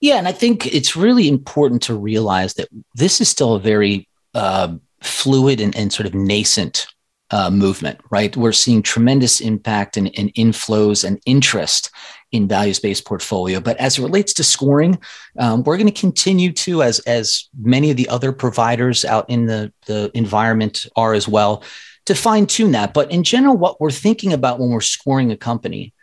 Yeah, 0.00 0.16
and 0.16 0.28
I 0.28 0.32
think 0.32 0.66
it's 0.66 0.94
really 0.94 1.28
important 1.28 1.82
to 1.82 1.94
realize 1.94 2.54
that 2.54 2.68
this 2.94 3.20
is 3.20 3.28
still 3.28 3.54
a 3.54 3.61
very 3.61 4.07
uh, 4.35 4.75
fluid 5.02 5.61
and, 5.61 5.75
and, 5.76 5.92
sort 5.92 6.06
of 6.06 6.14
nascent 6.14 6.87
uh, 7.30 7.50
movement, 7.50 8.00
right? 8.11 8.37
We're 8.37 8.52
seeing 8.52 8.82
tremendous 8.82 9.40
impact 9.40 9.97
and, 9.97 10.11
and 10.18 10.32
inflows 10.35 11.04
and 11.04 11.20
interest 11.26 11.90
in 12.32 12.49
values-based 12.49 13.04
portfolio. 13.04 13.61
But 13.61 13.76
as 13.78 13.99
it 13.99 14.02
relates 14.02 14.35
to 14.35 14.44
scoring, 14.44 14.99
um, 15.38 15.62
we're 15.62 15.76
going 15.76 15.92
to 15.92 16.00
continue 16.00 16.52
to, 16.52 16.82
as 16.82 16.99
as 17.00 17.49
many 17.58 17.90
of 17.90 17.97
the 17.97 18.08
other 18.08 18.32
providers 18.32 19.04
out 19.04 19.28
in 19.30 19.47
the, 19.47 19.73
the 19.87 20.11
environment 20.14 20.87
are 20.97 21.14
as 21.14 21.28
well, 21.28 21.62
to 22.06 22.14
fine 22.14 22.47
tune 22.47 22.73
that. 22.73 22.94
But 22.94 23.11
in 23.11 23.23
general, 23.23 23.56
what 23.56 23.80
we're 23.80 23.90
thinking 23.90 24.32
about 24.32 24.58
when 24.58 24.70
we're 24.70 24.80
scoring 24.80 25.30
a 25.30 25.37
company 25.37 25.94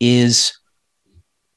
is 0.00 0.58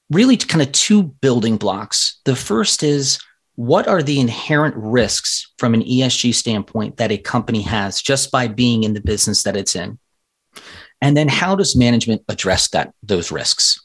really 0.10 0.38
kind 0.38 0.62
of 0.62 0.72
two 0.72 1.04
building 1.04 1.58
blocks. 1.58 2.20
The 2.26 2.36
first 2.36 2.84
is 2.84 3.20
what 3.58 3.88
are 3.88 4.04
the 4.04 4.20
inherent 4.20 4.76
risks 4.78 5.52
from 5.58 5.74
an 5.74 5.82
ESG 5.82 6.34
standpoint 6.34 6.98
that 6.98 7.12
a 7.12 7.18
company 7.18 7.62
has 7.64 8.02
just 8.02 8.32
by 8.32 8.48
being 8.48 8.84
in 8.84 8.94
the 8.94 9.02
business 9.02 9.44
that 9.44 9.58
it's 9.58 9.76
in? 9.76 9.98
And 11.02 11.18
then 11.18 11.28
how 11.28 11.56
does 11.56 11.76
management 11.76 12.22
address 12.30 12.70
that 12.70 12.94
those 13.02 13.32
risks? 13.32 13.84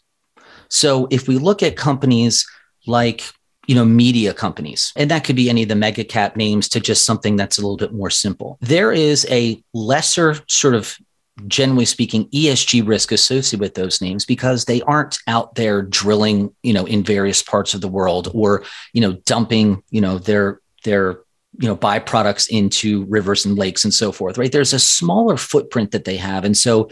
So 0.69 1.09
if 1.11 1.27
we 1.27 1.39
look 1.39 1.63
at 1.63 1.77
companies 1.77 2.47
like 2.87 3.25
you 3.67 3.75
know 3.75 3.85
media 3.85 4.35
companies 4.35 4.93
and 4.97 5.11
that 5.11 5.25
could 5.25 5.37
be 5.37 5.49
any 5.49 5.63
of 5.63 5.69
the 5.69 5.75
mega 5.75 6.05
cap 6.05 6.37
names 6.37 6.69
to 6.69 6.81
just 6.81 7.07
something 7.07 7.37
that's 7.37 7.59
a 7.59 7.61
little 7.61 7.77
bit 7.77 7.93
more 7.93 8.11
simple 8.11 8.59
there 8.61 8.91
is 8.91 9.25
a 9.31 9.63
lesser 9.73 10.35
sort 10.49 10.75
of 10.75 10.99
generally 11.47 11.85
speaking 11.85 12.29
ESG 12.29 12.87
risk 12.87 13.11
associated 13.11 13.61
with 13.61 13.75
those 13.75 14.01
names 14.01 14.25
because 14.25 14.65
they 14.65 14.83
aren't 14.83 15.19
out 15.27 15.55
there 15.55 15.83
drilling, 15.83 16.55
you 16.63 16.73
know, 16.73 16.85
in 16.85 17.03
various 17.03 17.43
parts 17.43 17.75
of 17.75 17.81
the 17.81 17.89
world 17.89 18.31
or, 18.35 18.65
you 18.93 19.01
know, 19.01 19.13
dumping, 19.25 19.83
you 19.91 20.01
know, 20.01 20.19
their 20.19 20.61
their 20.85 21.21
you 21.59 21.69
know 21.69 21.77
byproducts 21.77 22.49
into 22.49 23.05
rivers 23.05 23.45
and 23.45 23.59
lakes 23.59 23.85
and 23.85 23.93
so 23.93 24.11
forth 24.11 24.39
right? 24.39 24.53
There's 24.53 24.73
a 24.73 24.79
smaller 24.79 25.37
footprint 25.37 25.91
that 25.91 26.05
they 26.05 26.17
have. 26.17 26.45
And 26.45 26.57
so 26.57 26.91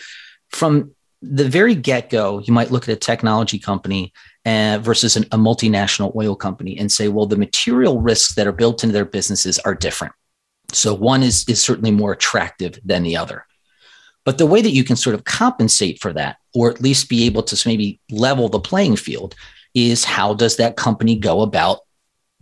from 0.50 0.94
the 1.22 1.48
very 1.48 1.74
get-go 1.74 2.40
you 2.40 2.52
might 2.52 2.70
look 2.70 2.88
at 2.88 2.92
a 2.92 2.96
technology 2.96 3.58
company 3.58 4.12
uh, 4.46 4.78
versus 4.80 5.16
an, 5.16 5.24
a 5.32 5.38
multinational 5.38 6.14
oil 6.14 6.36
company 6.36 6.78
and 6.78 6.92
say 6.92 7.08
well 7.08 7.26
the 7.26 7.36
material 7.36 8.00
risks 8.00 8.34
that 8.34 8.46
are 8.46 8.52
built 8.52 8.82
into 8.82 8.92
their 8.92 9.04
businesses 9.04 9.58
are 9.60 9.74
different. 9.74 10.12
So 10.72 10.94
one 10.94 11.22
is 11.22 11.48
is 11.48 11.62
certainly 11.62 11.90
more 11.90 12.12
attractive 12.12 12.78
than 12.84 13.02
the 13.02 13.16
other 13.16 13.46
but 14.24 14.38
the 14.38 14.46
way 14.46 14.60
that 14.60 14.70
you 14.70 14.84
can 14.84 14.96
sort 14.96 15.14
of 15.14 15.24
compensate 15.24 16.00
for 16.00 16.12
that, 16.12 16.36
or 16.54 16.70
at 16.70 16.80
least 16.80 17.08
be 17.08 17.26
able 17.26 17.42
to 17.44 17.68
maybe 17.68 18.00
level 18.10 18.48
the 18.48 18.60
playing 18.60 18.96
field, 18.96 19.34
is 19.74 20.04
how 20.04 20.34
does 20.34 20.56
that 20.56 20.76
company 20.76 21.16
go 21.16 21.42
about 21.42 21.80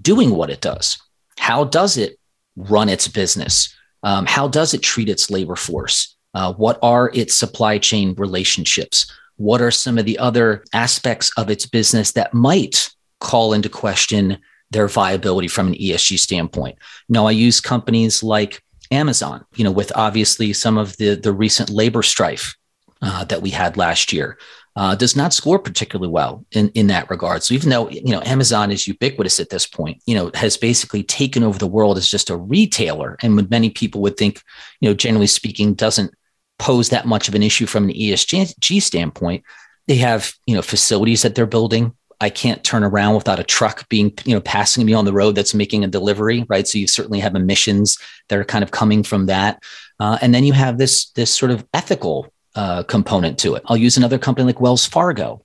doing 0.01 0.31
what 0.31 0.51
it 0.51 0.61
does? 0.61 0.99
How 1.39 1.65
does 1.65 1.97
it 1.97 2.19
run 2.57 2.89
its 2.89 3.07
business? 3.09 3.75
Um, 4.03 4.27
how 4.27 4.49
does 4.49 4.75
it 4.75 4.83
treat 4.83 5.09
its 5.09 5.31
labor 5.31 5.57
force? 5.57 6.17
Uh, 6.35 6.53
what 6.55 6.79
are 6.83 7.11
its 7.15 7.35
supply 7.35 7.79
chain 7.79 8.15
relationships? 8.15 9.13
What 9.37 9.61
are 9.61 9.71
some 9.71 9.99
of 9.99 10.05
the 10.05 10.19
other 10.19 10.65
aspects 10.73 11.31
of 11.37 11.51
its 11.51 11.67
business 11.67 12.13
that 12.13 12.35
might 12.35 12.91
call 13.21 13.53
into 13.53 13.69
question 13.69 14.39
their 14.71 14.89
viability 14.89 15.49
from 15.49 15.69
an 15.69 15.75
ESG 15.75 16.19
standpoint? 16.19 16.77
Now, 17.09 17.27
I 17.27 17.31
use 17.33 17.61
companies 17.61 18.23
like 18.23 18.63
Amazon, 18.91 19.45
you 19.55 19.65
know, 19.65 19.71
with 19.71 19.93
obviously 19.95 20.53
some 20.53 20.79
of 20.79 20.97
the, 20.97 21.15
the 21.15 21.33
recent 21.33 21.71
labor 21.71 22.03
strife 22.03 22.57
uh, 23.03 23.25
that 23.25 23.43
we 23.43 23.51
had 23.51 23.77
last 23.77 24.13
year, 24.13 24.39
uh, 24.77 24.95
does 24.95 25.17
not 25.17 25.33
score 25.33 25.59
particularly 25.59 26.11
well 26.11 26.45
in, 26.53 26.69
in 26.71 26.87
that 26.87 27.11
regard. 27.11 27.43
So 27.43 27.55
even 27.55 27.71
though, 27.71 27.89
you 27.91 28.13
know, 28.13 28.23
Amazon 28.25 28.71
is 28.71 28.87
ubiquitous 28.87 29.41
at 29.41 29.51
this 29.51 29.67
point, 29.67 30.01
you 30.07 30.15
know, 30.15 30.31
has 30.35 30.57
basically 30.57 31.03
taken 31.03 31.43
over 31.43 31.59
the 31.59 31.67
world 31.67 31.99
as 31.99 32.09
just 32.09 32.31
a 32.31 32.37
retailer. 32.37 33.17
And 33.21 33.51
many 33.51 33.71
people 33.71 34.01
would 34.03 34.17
think, 34.17 34.41
you 34.81 34.89
know, 34.89 34.95
generally 34.95 35.27
speaking, 35.27 35.75
doesn't 35.75 36.15
pose 36.59 36.91
that 36.91 37.07
much 37.07 37.29
of 37.29 37.35
an 37.35 37.43
issue 37.43 37.67
from 37.67 37.85
an 37.85 37.95
ESG 37.95 38.83
standpoint, 38.83 39.45
they 39.87 39.97
have, 39.97 40.33
you 40.47 40.55
know, 40.55 40.63
facilities 40.63 41.23
that 41.23 41.35
they're 41.35 41.47
building, 41.47 41.95
I 42.21 42.31
can't 42.31 42.65
turn 42.65 42.83
around 42.83 43.15
without 43.15 43.39
a 43.39 43.45
truck 43.45 43.89
being, 43.89 44.13
you 44.25 44.35
know, 44.35 44.41
passing 44.41 44.85
me 44.85 44.93
on 44.93 45.05
the 45.05 45.13
road 45.13 45.35
that's 45.35 45.55
making 45.55 45.85
a 45.85 45.89
delivery, 45.89 46.45
right? 46.49 46.67
So 46.67 46.79
you 46.79 46.89
certainly 46.89 47.21
have 47.21 47.35
emissions 47.35 47.97
that 48.29 48.39
are 48.39 48.45
kind 48.45 48.65
of 48.65 48.73
coming 48.73 49.03
from 49.03 49.27
that, 49.27 49.63
uh, 50.01 50.19
and 50.21 50.35
then 50.35 50.45
you 50.45 50.53
have 50.53 50.79
this 50.79 51.11
this 51.11 51.35
sort 51.35 51.51
of 51.51 51.67
ethical 51.75 52.33
uh, 52.55 52.83
component 52.85 53.39
to 53.41 53.55
it. 53.55 53.63
I'll 53.67 53.77
use 53.77 53.97
another 53.97 54.19
company 54.19 54.47
like 54.47 54.61
Wells 54.61 54.85
Fargo, 54.85 55.45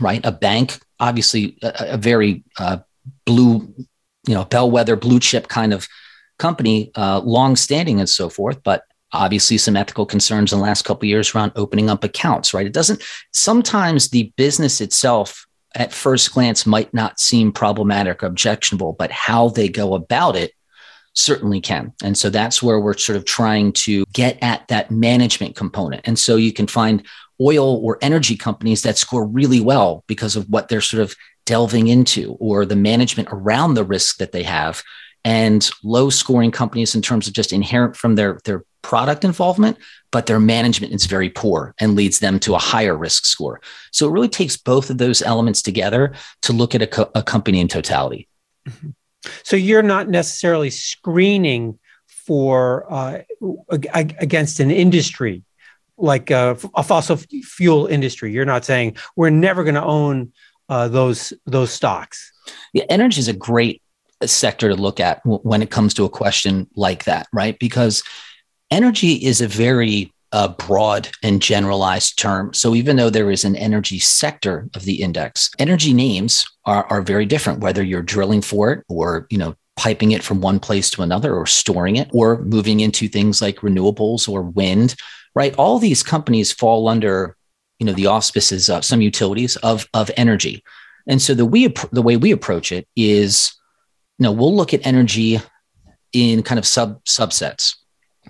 right? 0.00 0.20
A 0.24 0.32
bank, 0.32 0.78
obviously 1.00 1.58
a, 1.62 1.94
a 1.94 1.96
very 1.96 2.44
uh, 2.58 2.78
blue, 3.24 3.74
you 4.26 4.34
know, 4.34 4.44
bellwether 4.44 4.96
blue 4.96 5.18
chip 5.18 5.48
kind 5.48 5.72
of 5.72 5.88
company, 6.38 6.92
uh, 6.94 7.20
long 7.20 7.56
standing 7.56 7.98
and 7.98 8.08
so 8.08 8.28
forth, 8.28 8.62
but 8.62 8.84
obviously 9.12 9.58
some 9.58 9.76
ethical 9.76 10.06
concerns 10.06 10.52
in 10.52 10.58
the 10.58 10.64
last 10.64 10.84
couple 10.84 11.06
years 11.06 11.34
around 11.34 11.52
opening 11.56 11.90
up 11.90 12.02
accounts 12.02 12.54
right 12.54 12.66
it 12.66 12.72
doesn't 12.72 13.02
sometimes 13.32 14.08
the 14.08 14.32
business 14.36 14.80
itself 14.80 15.46
at 15.74 15.92
first 15.92 16.32
glance 16.32 16.66
might 16.66 16.92
not 16.92 17.20
seem 17.20 17.52
problematic 17.52 18.22
or 18.22 18.26
objectionable, 18.26 18.94
but 18.98 19.10
how 19.10 19.48
they 19.48 19.68
go 19.68 19.94
about 19.94 20.36
it 20.36 20.52
certainly 21.14 21.60
can. 21.60 21.92
And 22.02 22.16
so 22.16 22.30
that's 22.30 22.62
where 22.62 22.80
we're 22.80 22.96
sort 22.96 23.16
of 23.16 23.24
trying 23.24 23.72
to 23.72 24.04
get 24.12 24.38
at 24.42 24.66
that 24.68 24.90
management 24.90 25.56
component. 25.56 26.02
And 26.04 26.18
so 26.18 26.36
you 26.36 26.52
can 26.52 26.66
find 26.66 27.06
oil 27.40 27.84
or 27.84 27.98
energy 28.00 28.36
companies 28.36 28.82
that 28.82 28.98
score 28.98 29.26
really 29.26 29.60
well 29.60 30.04
because 30.06 30.36
of 30.36 30.48
what 30.48 30.68
they're 30.68 30.80
sort 30.80 31.02
of 31.02 31.14
delving 31.44 31.88
into 31.88 32.36
or 32.40 32.64
the 32.64 32.76
management 32.76 33.28
around 33.32 33.74
the 33.74 33.84
risk 33.84 34.18
that 34.18 34.32
they 34.32 34.44
have 34.44 34.82
and 35.24 35.70
low 35.82 36.10
scoring 36.10 36.50
companies 36.50 36.94
in 36.94 37.02
terms 37.02 37.26
of 37.26 37.32
just 37.32 37.52
inherent 37.52 37.96
from 37.96 38.14
their 38.14 38.40
their 38.44 38.64
product 38.82 39.24
involvement 39.24 39.76
but 40.10 40.26
their 40.26 40.40
management 40.40 40.92
is 40.92 41.06
very 41.06 41.30
poor 41.30 41.74
and 41.80 41.94
leads 41.94 42.18
them 42.18 42.38
to 42.38 42.54
a 42.54 42.58
higher 42.58 42.96
risk 42.96 43.24
score 43.24 43.60
so 43.90 44.08
it 44.08 44.12
really 44.12 44.28
takes 44.28 44.56
both 44.56 44.90
of 44.90 44.98
those 44.98 45.22
elements 45.22 45.62
together 45.62 46.12
to 46.42 46.52
look 46.52 46.74
at 46.74 46.82
a, 46.82 46.86
co- 46.86 47.10
a 47.14 47.22
company 47.22 47.60
in 47.60 47.68
totality 47.68 48.28
mm-hmm. 48.68 48.90
so 49.42 49.56
you're 49.56 49.82
not 49.82 50.08
necessarily 50.08 50.70
screening 50.70 51.78
for 52.06 52.92
uh, 52.92 53.18
against 53.80 54.60
an 54.60 54.70
industry 54.70 55.42
like 55.96 56.30
a, 56.30 56.56
a, 56.74 56.82
fossil 56.82 57.16
fuel 57.16 57.86
industry 57.86 58.32
you're 58.32 58.44
not 58.44 58.64
saying 58.64 58.96
we're 59.16 59.30
never 59.30 59.64
going 59.64 59.74
to 59.74 59.84
own 59.84 60.32
uh, 60.68 60.88
those 60.88 61.32
those 61.46 61.72
stocks 61.72 62.32
yeah 62.72 62.84
energy 62.88 63.18
is 63.18 63.28
a 63.28 63.32
great 63.32 63.82
sector 64.26 64.68
to 64.68 64.74
look 64.74 65.00
at 65.00 65.20
when 65.24 65.62
it 65.62 65.70
comes 65.70 65.94
to 65.94 66.04
a 66.04 66.08
question 66.08 66.68
like 66.74 67.04
that, 67.04 67.26
right? 67.32 67.58
Because 67.58 68.02
energy 68.72 69.12
is 69.24 69.40
a 69.40 69.46
very 69.46 70.12
uh, 70.32 70.48
broad 70.48 71.08
and 71.22 71.42
generalized 71.42 72.18
term. 72.18 72.54
So 72.54 72.74
even 72.74 72.96
though 72.96 73.10
there 73.10 73.30
is 73.30 73.44
an 73.44 73.54
energy 73.54 73.98
sector 73.98 74.68
of 74.74 74.84
the 74.84 75.02
index, 75.02 75.50
energy 75.58 75.92
names 75.92 76.46
are, 76.64 76.86
are 76.86 77.02
very 77.02 77.26
different, 77.26 77.60
whether 77.60 77.82
you're 77.82 78.02
drilling 78.02 78.40
for 78.40 78.72
it 78.72 78.84
or, 78.88 79.26
you 79.28 79.36
know, 79.36 79.54
piping 79.76 80.12
it 80.12 80.22
from 80.22 80.40
one 80.40 80.58
place 80.58 80.88
to 80.90 81.02
another 81.02 81.34
or 81.34 81.46
storing 81.46 81.96
it 81.96 82.08
or 82.12 82.42
moving 82.44 82.80
into 82.80 83.08
things 83.08 83.42
like 83.42 83.56
renewables 83.56 84.28
or 84.28 84.42
wind, 84.42 84.94
right? 85.34 85.54
All 85.56 85.78
these 85.78 86.02
companies 86.02 86.50
fall 86.50 86.88
under, 86.88 87.36
you 87.78 87.86
know, 87.86 87.92
the 87.92 88.06
auspices 88.06 88.70
of 88.70 88.84
some 88.84 89.02
utilities 89.02 89.56
of, 89.56 89.86
of 89.92 90.10
energy. 90.16 90.64
And 91.06 91.20
so 91.20 91.34
the 91.34 91.44
we 91.44 91.74
the 91.90 92.02
way 92.02 92.16
we 92.16 92.30
approach 92.30 92.70
it 92.70 92.86
is, 92.94 93.52
you 94.18 94.24
know, 94.24 94.32
we'll 94.32 94.54
look 94.54 94.72
at 94.72 94.86
energy 94.86 95.40
in 96.12 96.42
kind 96.42 96.58
of 96.58 96.66
sub 96.66 97.02
subsets. 97.04 97.74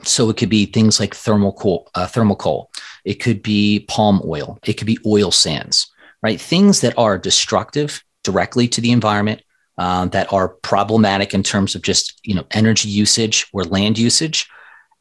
So 0.04 0.30
it 0.30 0.36
could 0.36 0.48
be 0.48 0.66
things 0.66 0.98
like 0.98 1.14
thermal 1.14 1.52
coal, 1.52 1.90
uh, 1.94 2.06
thermal 2.06 2.36
coal. 2.36 2.70
It 3.04 3.14
could 3.14 3.42
be 3.42 3.84
palm 3.88 4.22
oil. 4.24 4.58
It 4.64 4.74
could 4.74 4.86
be 4.86 4.98
oil 5.06 5.30
sands, 5.30 5.90
right? 6.22 6.40
Things 6.40 6.80
that 6.80 6.96
are 6.98 7.18
destructive 7.18 8.02
directly 8.24 8.68
to 8.68 8.80
the 8.80 8.92
environment, 8.92 9.42
uh, 9.78 10.06
that 10.06 10.32
are 10.32 10.48
problematic 10.48 11.34
in 11.34 11.42
terms 11.42 11.74
of 11.74 11.82
just 11.82 12.20
you 12.24 12.34
know 12.34 12.44
energy 12.52 12.88
usage 12.88 13.46
or 13.52 13.64
land 13.64 13.98
usage. 13.98 14.48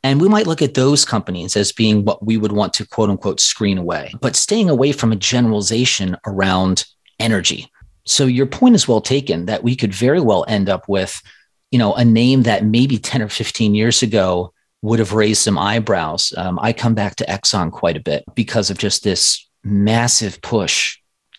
And 0.03 0.19
we 0.19 0.27
might 0.27 0.47
look 0.47 0.61
at 0.61 0.73
those 0.73 1.05
companies 1.05 1.55
as 1.55 1.71
being 1.71 2.03
what 2.03 2.25
we 2.25 2.37
would 2.37 2.51
want 2.51 2.73
to 2.75 2.87
quote 2.87 3.09
unquote 3.09 3.39
screen 3.39 3.77
away, 3.77 4.13
but 4.19 4.35
staying 4.35 4.69
away 4.69 4.91
from 4.91 5.11
a 5.11 5.17
generalization 5.17 6.17
around 6.25 6.85
energy. 7.19 7.71
So 8.05 8.25
your 8.25 8.47
point 8.47 8.75
is 8.75 8.87
well 8.87 9.01
taken 9.01 9.45
that 9.45 9.63
we 9.63 9.75
could 9.75 9.93
very 9.93 10.19
well 10.19 10.43
end 10.47 10.69
up 10.69 10.89
with, 10.89 11.21
you 11.69 11.77
know, 11.77 11.93
a 11.93 12.03
name 12.03 12.43
that 12.43 12.65
maybe 12.65 12.97
10 12.97 13.21
or 13.21 13.29
15 13.29 13.75
years 13.75 14.01
ago 14.01 14.53
would 14.81 14.99
have 14.99 15.13
raised 15.13 15.41
some 15.41 15.57
eyebrows. 15.57 16.33
Um, 16.37 16.59
I 16.61 16.73
come 16.73 16.95
back 16.95 17.15
to 17.17 17.25
Exxon 17.25 17.71
quite 17.71 17.97
a 17.97 18.01
bit 18.01 18.23
because 18.35 18.69
of 18.69 18.77
just 18.77 19.03
this 19.03 19.47
massive 19.63 20.41
push 20.41 20.97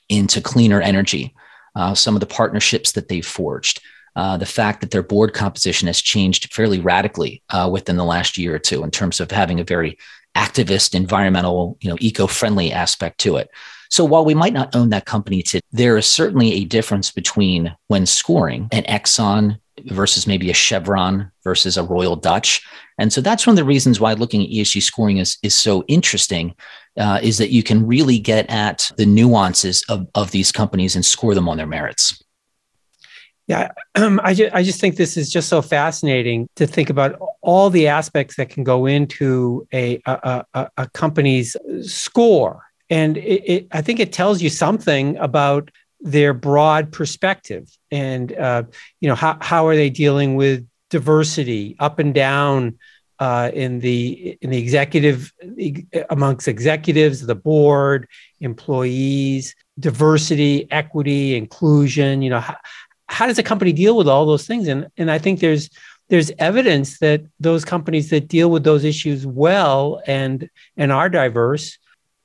into 0.08 0.40
cleaner 0.40 0.80
energy 0.80 1.34
uh, 1.74 1.94
some 1.94 2.14
of 2.14 2.20
the 2.20 2.26
partnerships 2.26 2.92
that 2.92 3.08
they've 3.08 3.26
forged, 3.26 3.80
uh, 4.16 4.36
the 4.36 4.46
fact 4.46 4.80
that 4.80 4.90
their 4.90 5.02
board 5.02 5.32
composition 5.32 5.86
has 5.86 6.00
changed 6.00 6.52
fairly 6.52 6.80
radically 6.80 7.42
uh, 7.50 7.68
within 7.70 7.96
the 7.96 8.04
last 8.04 8.36
year 8.36 8.54
or 8.54 8.58
two 8.58 8.84
in 8.84 8.90
terms 8.90 9.20
of 9.20 9.30
having 9.30 9.60
a 9.60 9.64
very 9.64 9.98
activist, 10.36 10.94
environmental, 10.94 11.76
you 11.80 11.88
know, 11.88 11.96
eco-friendly 12.00 12.72
aspect 12.72 13.18
to 13.18 13.36
it. 13.36 13.50
So 13.90 14.04
while 14.04 14.24
we 14.24 14.34
might 14.34 14.54
not 14.54 14.74
own 14.74 14.88
that 14.90 15.04
company 15.04 15.42
today, 15.42 15.60
there 15.70 15.98
is 15.98 16.06
certainly 16.06 16.54
a 16.54 16.64
difference 16.64 17.10
between 17.10 17.74
when 17.88 18.06
scoring 18.06 18.68
an 18.72 18.84
Exxon 18.84 19.58
versus 19.86 20.26
maybe 20.26 20.50
a 20.50 20.54
Chevron 20.54 21.30
versus 21.44 21.76
a 21.76 21.82
Royal 21.82 22.16
Dutch. 22.16 22.66
And 22.98 23.12
so 23.12 23.20
that's 23.20 23.46
one 23.46 23.52
of 23.52 23.56
the 23.56 23.64
reasons 23.64 24.00
why 24.00 24.12
looking 24.12 24.42
at 24.42 24.50
ESG 24.50 24.82
scoring 24.82 25.18
is, 25.18 25.38
is 25.42 25.54
so 25.54 25.84
interesting 25.88 26.54
uh, 26.96 27.20
is 27.22 27.38
that 27.38 27.50
you 27.50 27.62
can 27.62 27.86
really 27.86 28.18
get 28.18 28.48
at 28.50 28.90
the 28.96 29.06
nuances 29.06 29.84
of, 29.88 30.06
of 30.14 30.30
these 30.30 30.52
companies 30.52 30.94
and 30.94 31.04
score 31.04 31.34
them 31.34 31.48
on 31.48 31.56
their 31.56 31.66
merits. 31.66 32.22
Yeah, 33.48 33.72
um, 33.96 34.20
I, 34.22 34.34
just, 34.34 34.54
I 34.54 34.62
just 34.62 34.80
think 34.80 34.96
this 34.96 35.16
is 35.16 35.30
just 35.30 35.48
so 35.48 35.62
fascinating 35.62 36.48
to 36.56 36.66
think 36.66 36.90
about 36.90 37.18
all 37.40 37.70
the 37.70 37.88
aspects 37.88 38.36
that 38.36 38.50
can 38.50 38.62
go 38.62 38.86
into 38.86 39.66
a, 39.72 40.00
a, 40.06 40.44
a, 40.54 40.68
a 40.76 40.90
company's 40.90 41.56
score. 41.82 42.62
And 42.88 43.16
it, 43.16 43.42
it, 43.52 43.66
I 43.72 43.82
think 43.82 44.00
it 44.00 44.12
tells 44.12 44.42
you 44.42 44.48
something 44.48 45.16
about 45.16 45.70
their 46.02 46.34
broad 46.34 46.92
perspective 46.92 47.68
and 47.90 48.32
uh, 48.36 48.64
you 49.00 49.08
know 49.08 49.14
how, 49.14 49.38
how 49.40 49.66
are 49.68 49.76
they 49.76 49.88
dealing 49.88 50.34
with 50.34 50.66
diversity 50.92 51.74
up 51.80 51.98
and 51.98 52.14
down 52.14 52.78
uh, 53.18 53.50
in 53.54 53.80
the 53.80 54.36
in 54.40 54.50
the 54.50 54.58
executive 54.58 55.32
amongst 56.10 56.46
executives, 56.46 57.26
the 57.26 57.34
board, 57.34 58.06
employees, 58.40 59.54
diversity, 59.78 60.70
equity, 60.70 61.36
inclusion. 61.36 62.20
You 62.20 62.30
know, 62.30 62.40
how, 62.40 62.56
how 63.08 63.26
does 63.26 63.38
a 63.38 63.42
company 63.42 63.72
deal 63.72 63.96
with 63.96 64.06
all 64.06 64.26
those 64.26 64.46
things? 64.46 64.68
And 64.68 64.88
and 64.96 65.10
I 65.10 65.18
think 65.18 65.40
there's 65.40 65.70
there's 66.08 66.30
evidence 66.38 66.98
that 66.98 67.22
those 67.40 67.64
companies 67.64 68.10
that 68.10 68.28
deal 68.28 68.50
with 68.50 68.64
those 68.64 68.84
issues 68.84 69.26
well 69.26 70.02
and 70.06 70.50
and 70.76 70.92
are 70.92 71.08
diverse 71.08 71.78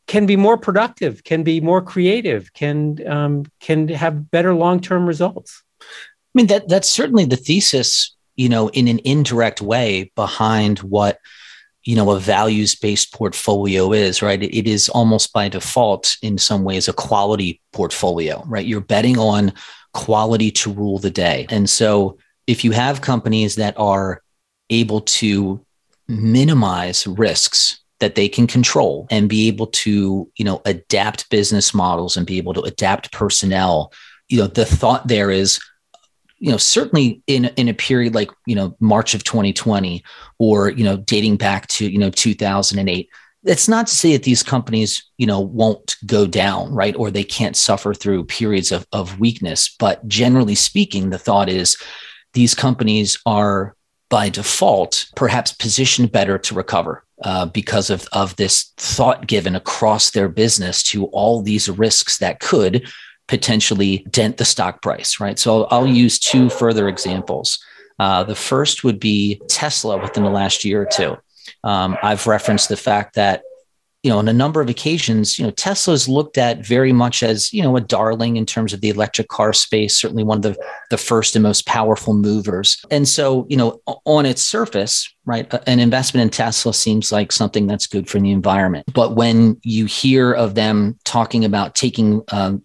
can 0.08 0.26
be 0.26 0.36
more 0.36 0.58
productive, 0.58 1.24
can 1.24 1.44
be 1.44 1.62
more 1.62 1.82
creative, 1.82 2.54
can 2.54 3.08
um, 3.08 3.46
can 3.62 3.88
have 3.88 4.30
better 4.32 4.54
long 4.54 4.82
term 4.82 5.06
results. 5.06 5.64
I 5.80 5.86
mean 6.34 6.48
that 6.48 6.68
that's 6.68 6.90
certainly 6.90 7.26
the 7.26 7.38
thesis 7.38 8.17
you 8.38 8.48
know, 8.48 8.70
in 8.70 8.88
an 8.88 9.00
indirect 9.04 9.62
way 9.62 10.12
behind 10.16 10.80
what 10.80 11.20
you 11.84 11.96
know 11.96 12.12
a 12.12 12.20
values 12.20 12.76
based 12.76 13.14
portfolio 13.14 13.92
is 13.92 14.22
right? 14.22 14.42
It 14.42 14.68
is 14.68 14.90
almost 14.90 15.34
by 15.34 15.50
default 15.50 16.18
in 16.22 16.38
some 16.38 16.64
ways 16.64 16.88
a 16.88 16.94
quality 16.94 17.62
portfolio 17.74 18.44
right? 18.46 18.66
You're 18.66 18.82
betting 18.82 19.18
on 19.18 19.54
quality 19.94 20.52
to 20.52 20.72
rule 20.72 21.00
the 21.00 21.10
day. 21.10 21.48
And 21.50 21.70
so 21.70 22.18
if 22.46 22.64
you 22.64 22.72
have 22.72 23.02
companies 23.02 23.56
that 23.56 23.78
are 23.78 24.22
able 24.70 25.02
to 25.02 25.66
minimize 26.08 27.08
risks 27.08 27.80
that 28.00 28.16
they 28.16 28.30
can 28.30 28.48
control 28.48 29.08
and 29.10 29.28
be 29.28 29.48
able 29.48 29.68
to 29.68 30.30
you 30.38 30.46
know 30.46 30.62
adapt 30.66 31.30
business 31.30 31.74
models 31.74 32.16
and 32.16 32.26
be 32.26 32.38
able 32.38 32.54
to 32.54 32.62
adapt 32.62 33.12
personnel 33.12 33.92
you 34.30 34.40
know 34.40 34.48
the 34.48 34.66
thought 34.66 35.08
there 35.08 35.32
is 35.32 35.60
you 36.40 36.52
know 36.52 36.58
certainly 36.58 37.22
in 37.28 37.46
in 37.56 37.68
a 37.68 37.74
period 37.74 38.16
like 38.16 38.32
you 38.46 38.56
know 38.56 38.76
March 38.80 39.14
of 39.14 39.24
2020 39.24 40.04
or 40.40 40.70
you 40.70 40.84
know 40.84 40.98
dating 40.98 41.38
back 41.38 41.68
to 41.68 41.90
you 41.90 41.98
know 41.98 42.10
2008 42.10 43.10
that's 43.44 43.68
not 43.68 43.88
to 43.88 43.96
say 43.96 44.14
that 44.14 44.24
these 44.24 44.44
companies 44.44 45.10
you 45.18 45.26
know 45.26 45.40
won't 45.40 45.96
go 46.06 46.28
down 46.28 46.74
right? 46.74 46.96
Or 46.96 47.10
they 47.10 47.24
can't 47.24 47.56
suffer 47.56 47.94
through 47.94 48.26
periods 48.26 48.72
of, 48.72 48.86
of 48.92 49.20
weakness. 49.20 49.76
But 49.80 50.08
generally 50.08 50.56
speaking 50.56 51.10
the 51.10 51.18
thought 51.18 51.50
is 51.50 51.78
these 52.34 52.54
companies 52.54 53.20
are 53.26 53.76
by 54.10 54.30
default 54.30 55.08
perhaps 55.16 55.54
positioned 55.54 56.12
better 56.12 56.38
to 56.38 56.56
recover 56.56 57.04
uh, 57.24 57.46
because 57.48 57.90
of, 57.90 58.08
of 58.12 58.36
this 58.36 58.72
thought 58.78 59.28
given 59.28 59.56
across 59.56 60.12
their 60.12 60.30
business 60.30 60.84
to 60.84 61.06
all 61.08 61.42
these 61.42 61.70
risks 61.70 62.20
that 62.20 62.40
could 62.40 62.88
potentially 63.28 64.06
dent 64.10 64.38
the 64.38 64.46
stock 64.46 64.82
price, 64.82 65.20
right? 65.20 65.38
So 65.38 65.64
I'll, 65.64 65.68
I'll 65.72 65.88
use 65.88 66.20
two 66.20 66.50
further 66.50 66.88
examples. 66.88 67.60
Uh, 68.00 68.24
the 68.24 68.36
first 68.36 68.84
would 68.84 69.00
be 69.00 69.42
Tesla 69.50 69.98
within 69.98 70.24
the 70.24 70.30
last 70.30 70.64
year 70.64 70.82
or 70.82 70.86
two. 70.86 71.18
Um, 71.64 71.98
I've 72.04 72.28
referenced 72.28 72.70
the 72.70 72.78
fact 72.78 73.16
that 73.16 73.42
you 74.04 74.12
know, 74.12 74.20
on 74.20 74.28
a 74.28 74.34
number 74.34 74.62
of 74.62 74.70
occasions, 74.70 75.40
you 75.40 75.44
know, 75.44 75.52
Tesla's 75.52 76.08
looked 76.08 76.38
at 76.38 76.66
very 76.66 76.94
much 76.94 77.24
as, 77.24 77.52
you 77.52 77.64
know, 77.64 77.76
a 77.76 77.82
darling 77.82 78.38
in 78.38 78.46
terms 78.46 78.72
of 78.72 78.80
the 78.80 78.90
electric 78.90 79.28
car 79.28 79.52
space, 79.54 79.98
certainly 79.98 80.24
one 80.24 80.38
of 80.38 80.44
the, 80.44 80.56
the 80.92 80.98
first 80.98 81.36
and 81.36 81.44
most 81.44 81.66
powerful 81.66 82.14
movers. 82.14 82.80
And 82.92 83.08
so, 83.08 83.46
you 83.50 83.58
know, 83.58 83.82
on 84.06 84.26
its 84.26 84.42
surface, 84.42 85.14
right, 85.26 85.52
an 85.68 85.80
investment 85.80 86.22
in 86.22 86.30
Tesla 86.30 86.74
seems 86.74 87.12
like 87.12 87.32
something 87.32 87.66
that's 87.66 87.88
good 87.88 88.08
for 88.08 88.20
the 88.20 88.32
environment. 88.32 88.86
But 88.94 89.16
when 89.16 89.60
you 89.64 89.88
hear 89.88 90.32
of 90.32 90.54
them 90.54 90.98
talking 91.04 91.44
about 91.44 91.76
taking 91.76 92.22
um, 92.32 92.64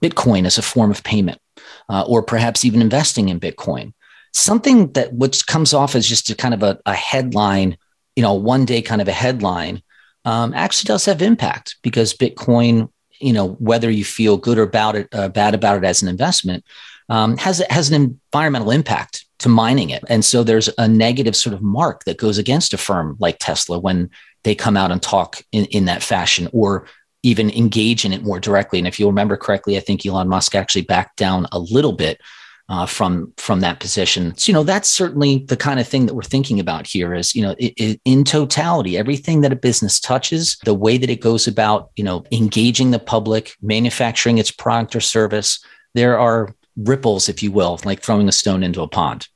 Bitcoin 0.00 0.46
as 0.46 0.58
a 0.58 0.62
form 0.62 0.90
of 0.90 1.02
payment, 1.02 1.40
uh, 1.88 2.04
or 2.06 2.22
perhaps 2.22 2.64
even 2.64 2.80
investing 2.80 3.28
in 3.28 3.40
Bitcoin. 3.40 3.92
Something 4.32 4.92
that 4.92 5.12
which 5.14 5.46
comes 5.46 5.72
off 5.72 5.94
as 5.94 6.06
just 6.06 6.30
a 6.30 6.34
kind 6.34 6.54
of 6.54 6.62
a, 6.62 6.78
a 6.86 6.94
headline, 6.94 7.76
you 8.16 8.22
know, 8.22 8.34
one 8.34 8.64
day 8.64 8.82
kind 8.82 9.00
of 9.00 9.08
a 9.08 9.12
headline, 9.12 9.82
um, 10.24 10.52
actually 10.54 10.88
does 10.88 11.04
have 11.06 11.22
impact 11.22 11.76
because 11.82 12.12
Bitcoin, 12.12 12.90
you 13.20 13.32
know, 13.32 13.50
whether 13.54 13.90
you 13.90 14.04
feel 14.04 14.36
good 14.36 14.58
or 14.58 14.62
about 14.62 14.96
it, 14.96 15.08
uh, 15.12 15.28
bad 15.28 15.54
about 15.54 15.78
it 15.78 15.84
as 15.84 16.02
an 16.02 16.08
investment, 16.08 16.64
um, 17.08 17.36
has 17.38 17.62
has 17.70 17.90
an 17.90 17.94
environmental 18.32 18.70
impact 18.70 19.24
to 19.38 19.48
mining 19.48 19.90
it, 19.90 20.02
and 20.08 20.24
so 20.24 20.42
there's 20.42 20.68
a 20.78 20.88
negative 20.88 21.36
sort 21.36 21.54
of 21.54 21.62
mark 21.62 22.04
that 22.04 22.18
goes 22.18 22.38
against 22.38 22.74
a 22.74 22.78
firm 22.78 23.16
like 23.20 23.36
Tesla 23.38 23.78
when 23.78 24.10
they 24.44 24.54
come 24.54 24.76
out 24.76 24.90
and 24.92 25.02
talk 25.02 25.42
in, 25.52 25.64
in 25.66 25.84
that 25.86 26.02
fashion, 26.02 26.48
or 26.52 26.86
even 27.26 27.50
engage 27.50 28.04
in 28.04 28.12
it 28.12 28.22
more 28.22 28.38
directly. 28.38 28.78
And 28.78 28.86
if 28.86 29.00
you 29.00 29.06
remember 29.08 29.36
correctly, 29.36 29.76
I 29.76 29.80
think 29.80 30.06
Elon 30.06 30.28
Musk 30.28 30.54
actually 30.54 30.82
backed 30.82 31.16
down 31.16 31.48
a 31.50 31.58
little 31.58 31.92
bit 31.92 32.20
uh, 32.68 32.86
from 32.86 33.32
from 33.36 33.60
that 33.60 33.80
position. 33.80 34.36
So, 34.36 34.50
you 34.50 34.54
know, 34.54 34.62
that's 34.62 34.88
certainly 34.88 35.38
the 35.38 35.56
kind 35.56 35.80
of 35.80 35.88
thing 35.88 36.06
that 36.06 36.14
we're 36.14 36.22
thinking 36.22 36.60
about 36.60 36.86
here. 36.86 37.14
Is 37.14 37.34
you 37.34 37.42
know, 37.42 37.56
it, 37.58 37.74
it, 37.76 38.00
in 38.04 38.22
totality, 38.22 38.96
everything 38.96 39.40
that 39.40 39.52
a 39.52 39.56
business 39.56 39.98
touches, 39.98 40.56
the 40.64 40.74
way 40.74 40.98
that 40.98 41.10
it 41.10 41.20
goes 41.20 41.48
about, 41.48 41.90
you 41.96 42.04
know, 42.04 42.24
engaging 42.30 42.92
the 42.92 42.98
public, 42.98 43.56
manufacturing 43.60 44.38
its 44.38 44.52
product 44.52 44.94
or 44.94 45.00
service, 45.00 45.64
there 45.94 46.18
are 46.18 46.54
ripples, 46.76 47.28
if 47.28 47.42
you 47.42 47.50
will, 47.50 47.80
like 47.84 48.02
throwing 48.02 48.28
a 48.28 48.32
stone 48.32 48.62
into 48.62 48.82
a 48.82 48.88
pond. 48.88 49.28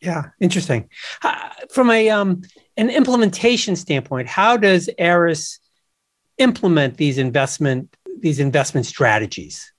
Yeah, 0.00 0.26
interesting. 0.40 0.88
Uh, 1.22 1.48
from 1.70 1.90
a 1.90 2.10
um, 2.10 2.42
an 2.76 2.90
implementation 2.90 3.74
standpoint, 3.74 4.28
how 4.28 4.56
does 4.56 4.88
Eris 4.98 5.58
implement 6.38 6.96
these 6.96 7.18
investment 7.18 7.96
these 8.20 8.40
investment 8.40 8.86
strategies? 8.86 9.72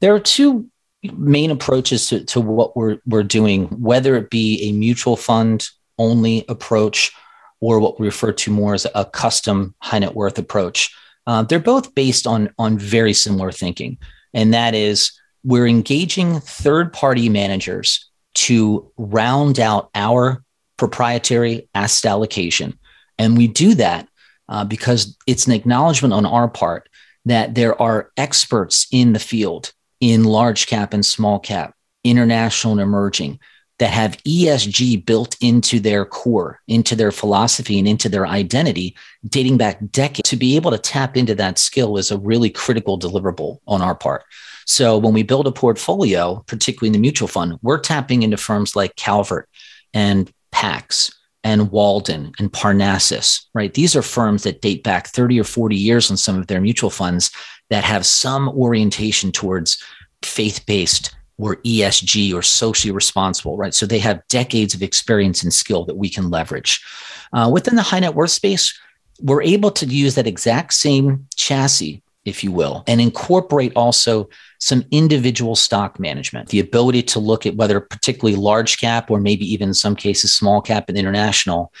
There 0.00 0.14
are 0.14 0.20
two 0.20 0.68
main 1.02 1.50
approaches 1.50 2.08
to, 2.08 2.24
to 2.26 2.40
what 2.40 2.76
we're 2.76 2.98
we're 3.06 3.22
doing, 3.22 3.66
whether 3.66 4.16
it 4.16 4.30
be 4.30 4.68
a 4.68 4.72
mutual 4.72 5.16
fund 5.16 5.68
only 5.98 6.44
approach 6.48 7.12
or 7.60 7.78
what 7.78 8.00
we 8.00 8.06
refer 8.06 8.32
to 8.32 8.50
more 8.50 8.74
as 8.74 8.86
a 8.94 9.04
custom 9.04 9.74
high 9.80 9.98
net 9.98 10.14
worth 10.14 10.38
approach. 10.38 10.94
Uh, 11.26 11.42
they're 11.42 11.58
both 11.58 11.94
based 11.94 12.26
on 12.26 12.52
on 12.58 12.78
very 12.78 13.12
similar 13.12 13.52
thinking, 13.52 13.98
and 14.34 14.54
that 14.54 14.74
is 14.74 15.12
we're 15.44 15.66
engaging 15.66 16.40
third 16.40 16.92
party 16.92 17.28
managers 17.28 18.10
to 18.34 18.90
round 18.96 19.58
out 19.58 19.90
our 19.94 20.42
proprietary 20.76 21.68
asset 21.74 22.10
allocation. 22.10 22.78
And 23.18 23.36
we 23.36 23.48
do 23.48 23.74
that 23.74 24.08
uh, 24.50 24.64
because 24.64 25.16
it's 25.26 25.46
an 25.46 25.52
acknowledgement 25.52 26.12
on 26.12 26.26
our 26.26 26.48
part 26.48 26.88
that 27.24 27.54
there 27.54 27.80
are 27.80 28.10
experts 28.16 28.86
in 28.92 29.12
the 29.12 29.18
field 29.18 29.72
in 30.00 30.24
large 30.24 30.66
cap 30.66 30.92
and 30.92 31.06
small 31.06 31.38
cap, 31.38 31.74
international 32.04 32.72
and 32.72 32.80
emerging 32.80 33.38
that 33.78 33.90
have 33.90 34.22
ESG 34.24 35.06
built 35.06 35.36
into 35.40 35.80
their 35.80 36.04
core, 36.04 36.60
into 36.68 36.94
their 36.94 37.12
philosophy, 37.12 37.78
and 37.78 37.88
into 37.88 38.08
their 38.08 38.26
identity 38.26 38.94
dating 39.26 39.56
back 39.56 39.78
decades. 39.90 40.28
To 40.28 40.36
be 40.36 40.56
able 40.56 40.70
to 40.70 40.78
tap 40.78 41.16
into 41.16 41.34
that 41.36 41.58
skill 41.58 41.96
is 41.96 42.10
a 42.10 42.18
really 42.18 42.50
critical 42.50 42.98
deliverable 42.98 43.60
on 43.66 43.80
our 43.80 43.94
part. 43.94 44.24
So 44.66 44.98
when 44.98 45.14
we 45.14 45.22
build 45.22 45.46
a 45.46 45.52
portfolio, 45.52 46.44
particularly 46.46 46.88
in 46.88 46.92
the 46.92 46.98
mutual 46.98 47.28
fund, 47.28 47.58
we're 47.62 47.80
tapping 47.80 48.22
into 48.22 48.36
firms 48.36 48.76
like 48.76 48.96
Calvert 48.96 49.48
and 49.94 50.30
Pax 50.52 51.10
and 51.42 51.70
Walden 51.70 52.32
and 52.38 52.52
Parnassus, 52.52 53.48
right? 53.54 53.72
These 53.72 53.96
are 53.96 54.02
firms 54.02 54.42
that 54.42 54.60
date 54.60 54.82
back 54.82 55.08
30 55.08 55.40
or 55.40 55.44
40 55.44 55.76
years 55.76 56.10
on 56.10 56.16
some 56.16 56.38
of 56.38 56.46
their 56.46 56.60
mutual 56.60 56.90
funds 56.90 57.30
that 57.70 57.84
have 57.84 58.04
some 58.04 58.48
orientation 58.50 59.32
towards 59.32 59.82
faith 60.22 60.64
based 60.66 61.14
or 61.38 61.56
ESG 61.56 62.34
or 62.34 62.42
socially 62.42 62.92
responsible, 62.92 63.56
right? 63.56 63.72
So 63.72 63.86
they 63.86 63.98
have 64.00 64.26
decades 64.28 64.74
of 64.74 64.82
experience 64.82 65.42
and 65.42 65.52
skill 65.52 65.86
that 65.86 65.96
we 65.96 66.10
can 66.10 66.28
leverage. 66.28 66.84
Uh, 67.32 67.50
within 67.52 67.76
the 67.76 67.82
high 67.82 68.00
net 68.00 68.14
worth 68.14 68.30
space, 68.30 68.78
we're 69.22 69.42
able 69.42 69.70
to 69.70 69.86
use 69.86 70.14
that 70.16 70.26
exact 70.26 70.74
same 70.74 71.26
chassis, 71.36 72.02
if 72.24 72.44
you 72.44 72.52
will, 72.52 72.84
and 72.86 73.00
incorporate 73.00 73.72
also 73.74 74.28
some 74.58 74.84
individual 74.90 75.56
stock 75.56 75.98
management, 75.98 76.48
the 76.50 76.60
ability 76.60 77.02
to 77.02 77.18
look 77.18 77.46
at 77.46 77.56
whether 77.56 77.80
particularly 77.80 78.36
large 78.36 78.78
cap 78.78 79.10
or 79.10 79.20
maybe 79.20 79.50
even 79.50 79.68
in 79.68 79.74
some 79.74 79.96
cases 79.96 80.34
small 80.34 80.60
cap 80.60 80.88
and 80.88 80.98
international, 80.98 81.72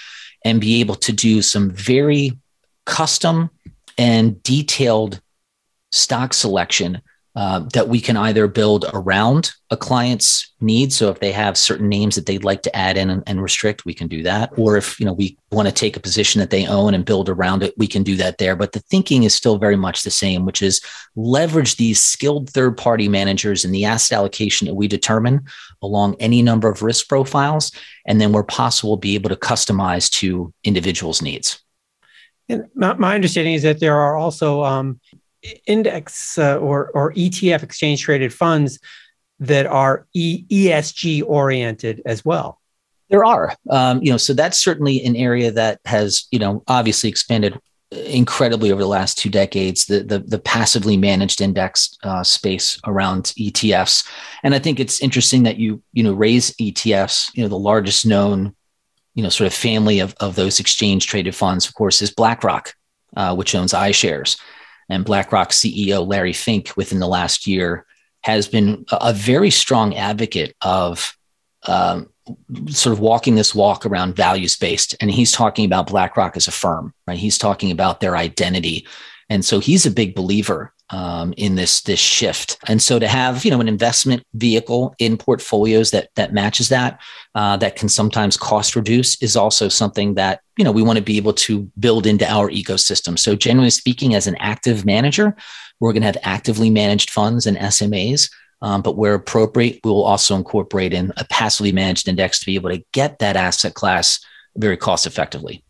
and 0.44 0.60
be 0.60 0.80
able 0.80 0.94
to 0.94 1.12
do 1.12 1.42
some 1.42 1.70
very 1.70 2.38
custom 2.86 3.50
and 3.98 4.42
detailed 4.42 5.20
stock 5.92 6.32
selection 6.32 7.02
uh, 7.36 7.60
that 7.72 7.88
we 7.88 8.00
can 8.00 8.16
either 8.16 8.48
build 8.48 8.84
around 8.92 9.52
a 9.70 9.76
client's 9.76 10.52
needs. 10.60 10.96
So 10.96 11.10
if 11.10 11.20
they 11.20 11.30
have 11.30 11.56
certain 11.56 11.88
names 11.88 12.16
that 12.16 12.26
they'd 12.26 12.42
like 12.42 12.62
to 12.62 12.76
add 12.76 12.96
in 12.96 13.08
and, 13.08 13.22
and, 13.26 13.40
restrict, 13.40 13.84
we 13.84 13.94
can 13.94 14.08
do 14.08 14.24
that. 14.24 14.50
Or 14.56 14.76
if 14.76 14.98
you 14.98 15.06
know 15.06 15.12
we 15.12 15.38
want 15.52 15.68
to 15.68 15.72
take 15.72 15.96
a 15.96 16.00
position 16.00 16.40
that 16.40 16.50
they 16.50 16.66
own 16.66 16.92
and 16.92 17.04
build 17.04 17.28
around 17.28 17.62
it, 17.62 17.78
we 17.78 17.86
can 17.86 18.02
do 18.02 18.16
that 18.16 18.38
there. 18.38 18.56
But 18.56 18.72
the 18.72 18.80
thinking 18.80 19.22
is 19.22 19.32
still 19.32 19.58
very 19.58 19.76
much 19.76 20.02
the 20.02 20.10
same, 20.10 20.44
which 20.44 20.60
is 20.60 20.80
leverage 21.14 21.76
these 21.76 22.00
skilled 22.00 22.50
third-party 22.50 23.08
managers 23.08 23.64
and 23.64 23.72
the 23.72 23.84
asset 23.84 24.18
allocation 24.18 24.66
that 24.66 24.74
we 24.74 24.88
determine 24.88 25.46
along 25.82 26.16
any 26.18 26.42
number 26.42 26.68
of 26.68 26.82
risk 26.82 27.08
profiles, 27.08 27.70
and 28.06 28.20
then 28.20 28.32
where 28.32 28.42
possible, 28.42 28.96
be 28.96 29.14
able 29.14 29.28
to 29.28 29.36
customize 29.36 30.10
to 30.10 30.52
individuals' 30.64 31.22
needs. 31.22 31.62
And 32.48 32.66
my, 32.74 33.14
understanding 33.14 33.54
is 33.54 33.62
that 33.62 33.78
there 33.78 33.96
are 33.96 34.16
also 34.16 34.64
um, 34.64 35.00
index 35.66 36.38
uh, 36.38 36.58
or, 36.58 36.90
or 36.90 37.12
ETF 37.12 37.62
exchange 37.62 38.02
traded 38.02 38.32
funds 38.32 38.78
that 39.38 39.66
are 39.66 40.06
e- 40.14 40.44
ESG 40.50 41.22
oriented 41.26 42.02
as 42.04 42.24
well? 42.24 42.60
There 43.08 43.24
are, 43.24 43.54
um, 43.70 44.02
you 44.02 44.12
know, 44.12 44.16
so 44.16 44.34
that's 44.34 44.60
certainly 44.60 45.04
an 45.04 45.16
area 45.16 45.50
that 45.50 45.80
has, 45.84 46.26
you 46.30 46.38
know, 46.38 46.62
obviously 46.68 47.08
expanded 47.08 47.58
incredibly 47.90 48.70
over 48.70 48.80
the 48.80 48.88
last 48.88 49.18
two 49.18 49.30
decades. 49.30 49.86
The 49.86 50.04
the, 50.04 50.20
the 50.20 50.38
passively 50.38 50.96
managed 50.96 51.40
index 51.40 51.96
uh, 52.04 52.22
space 52.22 52.78
around 52.86 53.32
ETFs, 53.36 54.08
and 54.44 54.54
I 54.54 54.60
think 54.60 54.78
it's 54.78 55.00
interesting 55.00 55.42
that 55.42 55.58
you 55.58 55.82
you 55.92 56.04
know 56.04 56.12
raise 56.12 56.52
ETFs. 56.56 57.30
You 57.34 57.42
know, 57.42 57.48
the 57.48 57.58
largest 57.58 58.06
known, 58.06 58.54
you 59.14 59.24
know, 59.24 59.28
sort 59.28 59.48
of 59.48 59.54
family 59.54 59.98
of 59.98 60.14
of 60.20 60.36
those 60.36 60.60
exchange 60.60 61.08
traded 61.08 61.34
funds, 61.34 61.66
of 61.66 61.74
course, 61.74 62.00
is 62.00 62.12
BlackRock, 62.12 62.74
uh, 63.16 63.34
which 63.34 63.56
owns 63.56 63.72
iShares 63.72 64.38
and 64.90 65.04
BlackRock 65.04 65.50
CEO 65.50 66.06
Larry 66.06 66.32
Fink 66.32 66.72
within 66.76 66.98
the 66.98 67.06
last 67.06 67.46
year 67.46 67.86
has 68.22 68.48
been 68.48 68.84
a 68.90 69.14
very 69.14 69.50
strong 69.50 69.94
advocate 69.94 70.54
of 70.60 71.16
um, 71.66 72.10
sort 72.68 72.92
of 72.92 73.00
walking 73.00 73.34
this 73.34 73.54
walk 73.54 73.86
around 73.86 74.16
values 74.16 74.56
based. 74.56 74.94
And 75.00 75.10
he's 75.10 75.32
talking 75.32 75.64
about 75.64 75.86
BlackRock 75.86 76.36
as 76.36 76.48
a 76.48 76.52
firm, 76.52 76.92
right? 77.06 77.18
He's 77.18 77.38
talking 77.38 77.70
about 77.70 78.00
their 78.00 78.16
identity. 78.16 78.86
And 79.30 79.44
so 79.44 79.58
he's 79.58 79.86
a 79.86 79.90
big 79.90 80.14
believer 80.14 80.72
um, 80.90 81.32
in 81.36 81.54
this 81.54 81.82
this 81.82 82.00
shift. 82.00 82.58
And 82.66 82.82
so 82.82 82.98
to 82.98 83.08
have 83.08 83.44
you 83.44 83.50
know 83.50 83.60
an 83.60 83.68
investment 83.68 84.24
vehicle 84.34 84.94
in 84.98 85.16
portfolios 85.16 85.90
that 85.92 86.10
that 86.16 86.32
matches 86.32 86.68
that 86.68 87.00
uh, 87.34 87.56
that 87.58 87.76
can 87.76 87.88
sometimes 87.88 88.36
cost 88.36 88.76
reduce 88.76 89.20
is 89.22 89.36
also 89.36 89.68
something 89.68 90.14
that 90.14 90.40
you 90.56 90.64
know 90.64 90.72
we 90.72 90.82
want 90.82 90.96
to 90.98 91.04
be 91.04 91.16
able 91.16 91.34
to 91.34 91.70
build 91.78 92.06
into 92.06 92.28
our 92.30 92.50
ecosystem. 92.50 93.18
So 93.18 93.34
generally 93.36 93.70
speaking, 93.70 94.14
as 94.14 94.26
an 94.26 94.36
active 94.40 94.84
manager, 94.84 95.36
we're 95.78 95.92
going 95.92 96.02
to 96.02 96.06
have 96.06 96.18
actively 96.22 96.70
managed 96.70 97.10
funds 97.10 97.46
and 97.46 97.56
SMAs. 97.56 98.30
Um, 98.62 98.82
but 98.82 98.98
where 98.98 99.14
appropriate, 99.14 99.80
we 99.82 99.90
will 99.90 100.04
also 100.04 100.36
incorporate 100.36 100.92
in 100.92 101.14
a 101.16 101.24
passively 101.30 101.72
managed 101.72 102.06
index 102.08 102.40
to 102.40 102.46
be 102.46 102.56
able 102.56 102.68
to 102.68 102.84
get 102.92 103.18
that 103.20 103.34
asset 103.34 103.72
class 103.72 104.20
very 104.54 104.76
cost 104.76 105.06
effectively. 105.06 105.64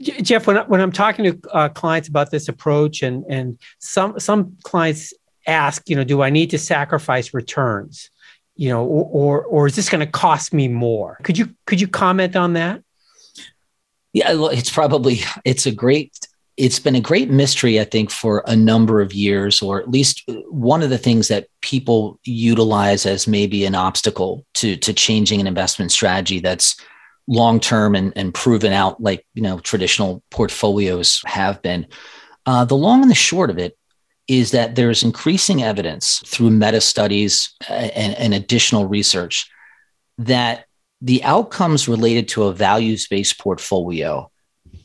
Jeff, 0.00 0.46
when, 0.46 0.56
when 0.68 0.80
I'm 0.80 0.92
talking 0.92 1.24
to 1.24 1.50
uh, 1.52 1.68
clients 1.70 2.08
about 2.08 2.30
this 2.30 2.48
approach, 2.48 3.02
and 3.02 3.24
and 3.28 3.58
some 3.78 4.18
some 4.20 4.56
clients 4.62 5.14
ask, 5.46 5.88
you 5.88 5.96
know, 5.96 6.04
do 6.04 6.22
I 6.22 6.30
need 6.30 6.50
to 6.50 6.58
sacrifice 6.58 7.32
returns, 7.32 8.10
you 8.56 8.68
know, 8.68 8.84
or 8.84 9.04
or, 9.04 9.44
or 9.44 9.66
is 9.66 9.76
this 9.76 9.88
going 9.88 10.04
to 10.04 10.10
cost 10.10 10.52
me 10.52 10.68
more? 10.68 11.18
Could 11.22 11.38
you 11.38 11.54
could 11.66 11.80
you 11.80 11.88
comment 11.88 12.36
on 12.36 12.52
that? 12.54 12.82
Yeah, 14.12 14.32
it's 14.52 14.70
probably 14.70 15.20
it's 15.44 15.66
a 15.66 15.72
great 15.72 16.12
it's 16.56 16.78
been 16.78 16.96
a 16.96 17.00
great 17.00 17.30
mystery, 17.30 17.78
I 17.78 17.84
think, 17.84 18.10
for 18.10 18.42
a 18.46 18.56
number 18.56 19.02
of 19.02 19.12
years, 19.12 19.60
or 19.60 19.78
at 19.78 19.90
least 19.90 20.22
one 20.48 20.82
of 20.82 20.88
the 20.88 20.96
things 20.98 21.28
that 21.28 21.48
people 21.60 22.18
utilize 22.24 23.04
as 23.04 23.26
maybe 23.26 23.64
an 23.64 23.74
obstacle 23.74 24.44
to 24.54 24.76
to 24.76 24.92
changing 24.92 25.40
an 25.40 25.46
investment 25.46 25.92
strategy 25.92 26.40
that's 26.40 26.76
long 27.28 27.60
term 27.60 27.94
and, 27.94 28.12
and 28.16 28.32
proven 28.32 28.72
out 28.72 29.02
like 29.02 29.26
you 29.34 29.42
know 29.42 29.58
traditional 29.60 30.22
portfolios 30.30 31.20
have 31.26 31.60
been. 31.62 31.86
Uh, 32.44 32.64
the 32.64 32.76
long 32.76 33.02
and 33.02 33.10
the 33.10 33.14
short 33.14 33.50
of 33.50 33.58
it 33.58 33.76
is 34.28 34.50
that 34.52 34.74
there's 34.74 35.02
increasing 35.02 35.62
evidence 35.62 36.22
through 36.26 36.50
meta 36.50 36.80
studies 36.80 37.54
uh, 37.68 37.72
and, 37.72 38.14
and 38.16 38.34
additional 38.34 38.86
research 38.86 39.48
that 40.18 40.66
the 41.00 41.22
outcomes 41.24 41.88
related 41.88 42.26
to 42.28 42.44
a 42.44 42.52
values 42.52 43.06
based 43.08 43.38
portfolio 43.38 44.30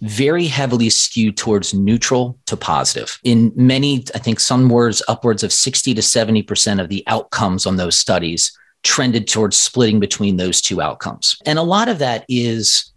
very 0.01 0.47
heavily 0.47 0.89
skewed 0.89 1.37
towards 1.37 1.73
neutral 1.73 2.37
to 2.47 2.57
positive. 2.57 3.19
In 3.23 3.51
many, 3.55 4.03
I 4.15 4.17
think 4.17 4.39
some 4.39 4.67
words, 4.67 5.03
upwards 5.07 5.43
of 5.43 5.53
60 5.53 5.93
to 5.93 6.01
70% 6.01 6.81
of 6.81 6.89
the 6.89 7.03
outcomes 7.05 7.67
on 7.67 7.77
those 7.77 7.97
studies 7.97 8.51
trended 8.83 9.27
towards 9.27 9.57
splitting 9.57 9.99
between 9.99 10.37
those 10.37 10.61
two 10.61 10.81
outcomes. 10.81 11.37
And 11.45 11.59
a 11.59 11.63
lot 11.63 11.87
of 11.87 11.99
that 11.99 12.25
is, 12.27 12.91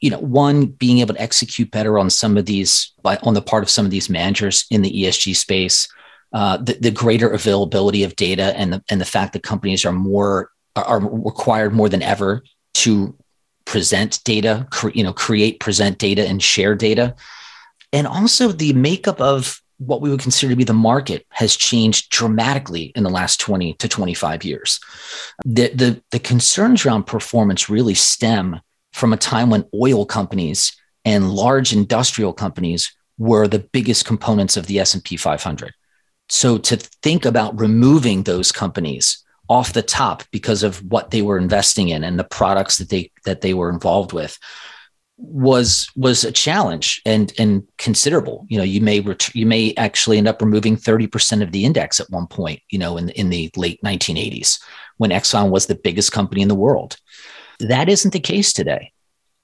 you 0.00 0.10
know, 0.10 0.18
one 0.18 0.66
being 0.66 0.98
able 0.98 1.14
to 1.14 1.20
execute 1.20 1.70
better 1.70 1.98
on 1.98 2.10
some 2.10 2.36
of 2.36 2.46
these, 2.46 2.92
by, 3.02 3.16
on 3.22 3.34
the 3.34 3.42
part 3.42 3.62
of 3.62 3.70
some 3.70 3.84
of 3.84 3.90
these 3.90 4.08
managers 4.08 4.66
in 4.70 4.82
the 4.82 4.90
ESG 4.90 5.34
space, 5.34 5.88
uh, 6.32 6.58
the, 6.58 6.74
the 6.74 6.90
greater 6.90 7.30
availability 7.30 8.02
of 8.02 8.14
data 8.16 8.56
and 8.56 8.72
the, 8.72 8.84
and 8.90 9.00
the 9.00 9.06
fact 9.06 9.32
that 9.32 9.42
companies 9.42 9.84
are 9.84 9.92
more 9.92 10.50
are 10.74 11.00
required 11.00 11.72
more 11.72 11.88
than 11.88 12.02
ever 12.02 12.42
to 12.74 13.16
present 13.64 14.22
data, 14.24 14.66
cre- 14.70 14.90
you 14.94 15.02
know, 15.02 15.12
create, 15.12 15.58
present 15.60 15.98
data, 15.98 16.26
and 16.26 16.42
share 16.42 16.74
data, 16.74 17.14
and 17.92 18.06
also 18.06 18.48
the 18.52 18.72
makeup 18.74 19.20
of 19.20 19.62
what 19.78 20.00
we 20.00 20.10
would 20.10 20.20
consider 20.20 20.50
to 20.50 20.56
be 20.56 20.64
the 20.64 20.72
market 20.72 21.26
has 21.30 21.56
changed 21.56 22.10
dramatically 22.10 22.92
in 22.94 23.04
the 23.04 23.10
last 23.10 23.40
20 23.40 23.74
to 23.74 23.88
25 23.88 24.44
years. 24.44 24.80
The, 25.44 25.68
the, 25.68 26.02
the 26.10 26.18
concerns 26.18 26.86
around 26.86 27.04
performance 27.04 27.68
really 27.68 27.94
stem 27.94 28.60
from 28.92 29.12
a 29.12 29.18
time 29.18 29.50
when 29.50 29.66
oil 29.74 30.06
companies 30.06 30.76
and 31.04 31.32
large 31.32 31.72
industrial 31.72 32.32
companies 32.32 32.94
were 33.18 33.46
the 33.46 33.58
biggest 33.58 34.04
components 34.04 34.56
of 34.56 34.66
the 34.66 34.78
S&P 34.80 35.16
500. 35.16 35.72
So 36.28 36.58
to 36.58 36.76
think 36.76 37.24
about 37.24 37.58
removing 37.58 38.22
those 38.22 38.52
companies 38.52 39.22
off 39.48 39.72
the 39.72 39.82
top 39.82 40.24
because 40.32 40.62
of 40.62 40.78
what 40.90 41.10
they 41.10 41.22
were 41.22 41.38
investing 41.38 41.88
in 41.88 42.02
and 42.02 42.18
the 42.18 42.24
products 42.24 42.78
that 42.78 42.88
they 42.88 43.12
that 43.24 43.42
they 43.42 43.54
were 43.54 43.70
involved 43.70 44.12
with 44.12 44.38
was 45.18 45.88
was 45.96 46.24
a 46.24 46.32
challenge 46.32 47.00
and 47.06 47.32
and 47.38 47.62
considerable. 47.78 48.46
You 48.48 48.58
know 48.58 48.64
you 48.64 48.80
may 48.80 49.00
ret- 49.00 49.34
you 49.34 49.46
may 49.46 49.74
actually 49.76 50.18
end 50.18 50.28
up 50.28 50.42
removing 50.42 50.76
30% 50.76 51.42
of 51.42 51.52
the 51.52 51.64
index 51.64 52.00
at 52.00 52.10
one 52.10 52.26
point 52.26 52.60
you 52.70 52.78
know 52.78 52.96
in 52.96 53.10
in 53.10 53.30
the 53.30 53.50
late 53.56 53.80
1980s 53.82 54.60
when 54.98 55.10
exxon 55.10 55.50
was 55.50 55.66
the 55.66 55.74
biggest 55.74 56.12
company 56.12 56.42
in 56.42 56.48
the 56.48 56.54
world. 56.54 56.96
That 57.60 57.88
isn't 57.88 58.12
the 58.12 58.20
case 58.20 58.52
today. 58.52 58.92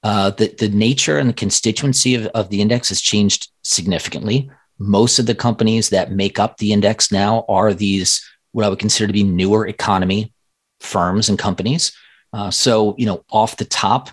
Uh, 0.03 0.31
the, 0.31 0.55
the 0.59 0.69
nature 0.69 1.19
and 1.19 1.29
the 1.29 1.35
constituency 1.35 2.17
of, 2.17 2.27
of 2.29 2.49
the 2.49 2.61
index 2.61 2.89
has 2.89 3.01
changed 3.01 3.51
significantly. 3.63 4.51
Most 4.79 5.19
of 5.19 5.27
the 5.27 5.35
companies 5.35 5.91
that 5.91 6.11
make 6.11 6.39
up 6.39 6.57
the 6.57 6.73
index 6.73 7.13
now 7.13 7.45
are 7.49 7.73
these 7.73 8.21
what 8.51 8.67
i 8.67 8.69
would 8.69 8.79
consider 8.79 9.07
to 9.07 9.13
be 9.13 9.23
newer 9.23 9.67
economy 9.67 10.35
firms 10.81 11.29
and 11.29 11.39
companies. 11.39 11.93
Uh, 12.33 12.51
so, 12.51 12.95
you 12.99 13.07
know, 13.07 13.25
off 13.31 13.57
the 13.57 13.65
top, 13.65 14.11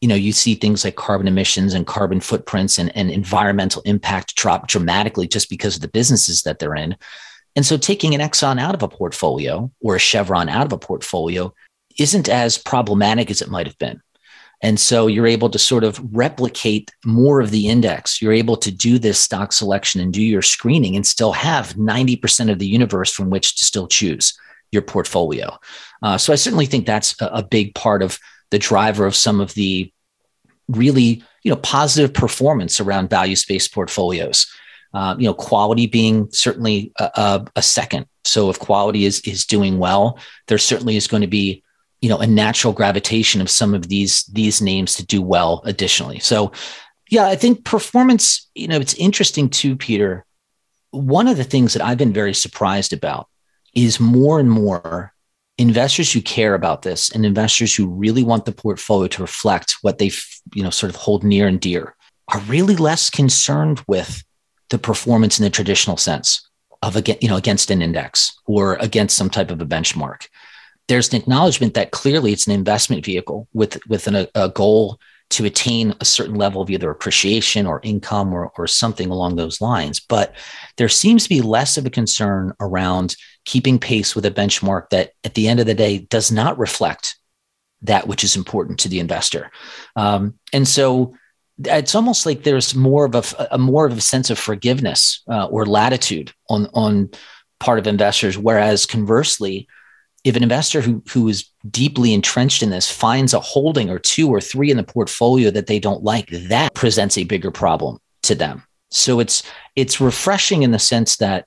you 0.00 0.08
know, 0.08 0.14
you 0.14 0.32
see 0.32 0.54
things 0.54 0.84
like 0.84 0.96
carbon 0.96 1.26
emissions 1.26 1.74
and 1.74 1.86
carbon 1.86 2.20
footprints 2.20 2.78
and, 2.78 2.94
and 2.96 3.10
environmental 3.10 3.82
impact 3.86 4.36
drop 4.36 4.68
dramatically 4.68 5.26
just 5.26 5.48
because 5.48 5.76
of 5.76 5.82
the 5.82 5.88
businesses 5.88 6.42
that 6.42 6.58
they're 6.58 6.74
in. 6.74 6.96
And 7.54 7.64
so 7.64 7.78
taking 7.78 8.14
an 8.14 8.20
Exxon 8.20 8.60
out 8.60 8.74
of 8.74 8.82
a 8.82 8.88
portfolio 8.88 9.70
or 9.80 9.96
a 9.96 10.00
Chevron 10.00 10.50
out 10.50 10.66
of 10.66 10.72
a 10.72 10.78
portfolio 10.78 11.54
isn't 11.98 12.28
as 12.28 12.58
problematic 12.58 13.30
as 13.30 13.40
it 13.40 13.48
might 13.48 13.66
have 13.66 13.78
been. 13.78 14.02
And 14.62 14.80
so 14.80 15.06
you're 15.06 15.26
able 15.26 15.50
to 15.50 15.58
sort 15.58 15.84
of 15.84 16.00
replicate 16.14 16.90
more 17.04 17.40
of 17.40 17.50
the 17.50 17.68
index. 17.68 18.20
You're 18.20 18.32
able 18.32 18.56
to 18.58 18.70
do 18.70 18.98
this 18.98 19.18
stock 19.18 19.52
selection 19.52 20.00
and 20.00 20.12
do 20.12 20.22
your 20.22 20.42
screening 20.42 20.96
and 20.96 21.06
still 21.06 21.32
have 21.32 21.74
90% 21.74 22.50
of 22.50 22.58
the 22.58 22.66
universe 22.66 23.12
from 23.12 23.30
which 23.30 23.56
to 23.56 23.64
still 23.64 23.86
choose 23.86 24.38
your 24.72 24.82
portfolio. 24.82 25.58
Uh, 26.02 26.18
so 26.18 26.32
I 26.32 26.36
certainly 26.36 26.66
think 26.66 26.86
that's 26.86 27.20
a, 27.20 27.26
a 27.26 27.42
big 27.42 27.74
part 27.74 28.02
of 28.02 28.18
the 28.50 28.58
driver 28.58 29.06
of 29.06 29.14
some 29.14 29.40
of 29.40 29.54
the 29.54 29.92
really 30.68 31.22
you 31.42 31.50
know 31.50 31.56
positive 31.56 32.12
performance 32.12 32.80
around 32.80 33.10
value 33.10 33.36
based 33.48 33.72
portfolios. 33.72 34.46
Uh, 34.94 35.14
you 35.18 35.26
know, 35.26 35.34
quality 35.34 35.86
being 35.86 36.30
certainly 36.30 36.90
a, 36.98 37.10
a, 37.16 37.46
a, 37.56 37.62
second. 37.62 38.06
So 38.24 38.48
if 38.48 38.58
quality 38.58 39.04
is 39.04 39.20
is 39.20 39.44
doing 39.44 39.78
well, 39.78 40.18
there 40.46 40.56
certainly 40.56 40.96
is 40.96 41.06
going 41.06 41.20
to 41.20 41.26
be 41.26 41.62
you 42.00 42.08
know 42.08 42.18
a 42.18 42.26
natural 42.26 42.72
gravitation 42.72 43.40
of 43.40 43.50
some 43.50 43.74
of 43.74 43.88
these 43.88 44.24
these 44.24 44.62
names 44.62 44.94
to 44.94 45.04
do 45.04 45.20
well 45.20 45.60
additionally. 45.64 46.18
So 46.20 46.52
yeah, 47.10 47.26
I 47.26 47.36
think 47.36 47.64
performance. 47.64 48.48
You 48.54 48.68
know, 48.68 48.78
it's 48.78 48.94
interesting 48.94 49.50
too, 49.50 49.76
Peter. 49.76 50.24
One 50.92 51.28
of 51.28 51.36
the 51.36 51.44
things 51.44 51.74
that 51.74 51.84
I've 51.84 51.98
been 51.98 52.12
very 52.12 52.34
surprised 52.34 52.92
about 52.92 53.28
is 53.74 54.00
more 54.00 54.40
and 54.40 54.50
more 54.50 55.12
investors 55.58 56.12
who 56.12 56.20
care 56.20 56.54
about 56.54 56.82
this 56.82 57.10
and 57.10 57.24
investors 57.24 57.74
who 57.74 57.88
really 57.88 58.22
want 58.22 58.44
the 58.44 58.52
portfolio 58.52 59.08
to 59.08 59.22
reflect 59.22 59.76
what 59.82 59.98
they 59.98 60.10
you 60.54 60.62
know 60.62 60.70
sort 60.70 60.90
of 60.90 60.96
hold 60.96 61.24
near 61.24 61.46
and 61.46 61.60
dear 61.60 61.94
are 62.32 62.40
really 62.40 62.76
less 62.76 63.08
concerned 63.08 63.80
with 63.86 64.22
the 64.70 64.78
performance 64.78 65.38
in 65.38 65.44
the 65.44 65.50
traditional 65.50 65.96
sense 65.96 66.48
of 66.82 66.96
again 66.96 67.16
you 67.20 67.28
know 67.28 67.36
against 67.36 67.70
an 67.70 67.80
index 67.80 68.38
or 68.46 68.74
against 68.76 69.16
some 69.16 69.30
type 69.30 69.50
of 69.50 69.60
a 69.60 69.66
benchmark 69.66 70.28
there's 70.88 71.12
an 71.12 71.20
acknowledgement 71.20 71.74
that 71.74 71.90
clearly 71.90 72.32
it's 72.32 72.46
an 72.46 72.52
investment 72.52 73.04
vehicle 73.04 73.48
with 73.54 73.78
with 73.88 74.06
an, 74.06 74.26
a 74.34 74.48
goal 74.50 74.98
to 75.28 75.44
attain 75.44 75.92
a 76.00 76.04
certain 76.04 76.36
level 76.36 76.62
of 76.62 76.70
either 76.70 76.90
appreciation 76.90 77.66
or 77.66 77.80
income 77.82 78.32
or, 78.32 78.52
or 78.56 78.68
something 78.68 79.10
along 79.10 79.34
those 79.34 79.60
lines. 79.60 79.98
But 79.98 80.34
there 80.76 80.88
seems 80.88 81.24
to 81.24 81.28
be 81.28 81.40
less 81.40 81.76
of 81.76 81.84
a 81.84 81.90
concern 81.90 82.52
around 82.60 83.16
keeping 83.46 83.78
pace 83.78 84.14
with 84.14 84.26
a 84.26 84.30
benchmark 84.30 84.90
that 84.90 85.12
at 85.24 85.34
the 85.34 85.48
end 85.48 85.60
of 85.60 85.66
the 85.66 85.74
day 85.74 85.98
does 85.98 86.30
not 86.30 86.58
reflect 86.58 87.16
that 87.82 88.06
which 88.06 88.22
is 88.24 88.36
important 88.36 88.78
to 88.80 88.88
the 88.88 89.00
investor. 89.00 89.50
Um, 89.94 90.34
and 90.52 90.68
so 90.68 91.14
it's 91.64 91.94
almost 91.94 92.26
like 92.26 92.42
there's 92.42 92.74
more 92.74 93.06
of 93.06 93.14
a, 93.14 93.48
a 93.52 93.58
more 93.58 93.86
of 93.86 93.96
a 93.96 94.00
sense 94.00 94.28
of 94.28 94.38
forgiveness 94.38 95.22
uh, 95.30 95.46
or 95.46 95.64
latitude 95.64 96.32
on 96.50 96.66
on 96.74 97.10
part 97.58 97.78
of 97.78 97.86
investors, 97.86 98.36
whereas 98.36 98.84
conversely, 98.84 99.66
if 100.24 100.36
an 100.36 100.42
investor 100.42 100.82
who, 100.82 101.02
who 101.10 101.28
is 101.28 101.48
deeply 101.70 102.12
entrenched 102.12 102.62
in 102.62 102.70
this 102.70 102.90
finds 102.90 103.32
a 103.32 103.40
holding 103.40 103.88
or 103.88 103.98
two 103.98 104.28
or 104.28 104.40
three 104.40 104.70
in 104.70 104.76
the 104.76 104.82
portfolio 104.82 105.50
that 105.50 105.66
they 105.66 105.78
don't 105.78 106.02
like, 106.02 106.28
that 106.28 106.74
presents 106.74 107.16
a 107.16 107.24
bigger 107.24 107.50
problem 107.50 107.98
to 108.24 108.34
them. 108.34 108.62
So 108.90 109.20
it's 109.20 109.42
it's 109.74 110.00
refreshing 110.00 110.62
in 110.62 110.72
the 110.72 110.78
sense 110.78 111.16
that 111.18 111.46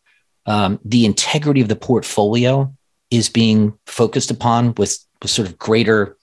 um, 0.49 0.79
the 0.83 1.05
integrity 1.05 1.61
of 1.61 1.69
the 1.69 1.75
portfolio 1.75 2.73
is 3.11 3.29
being 3.29 3.77
focused 3.85 4.31
upon 4.31 4.73
with, 4.75 4.97
with 5.21 5.31
sort 5.31 5.47
of 5.47 5.57
greater 5.59 6.17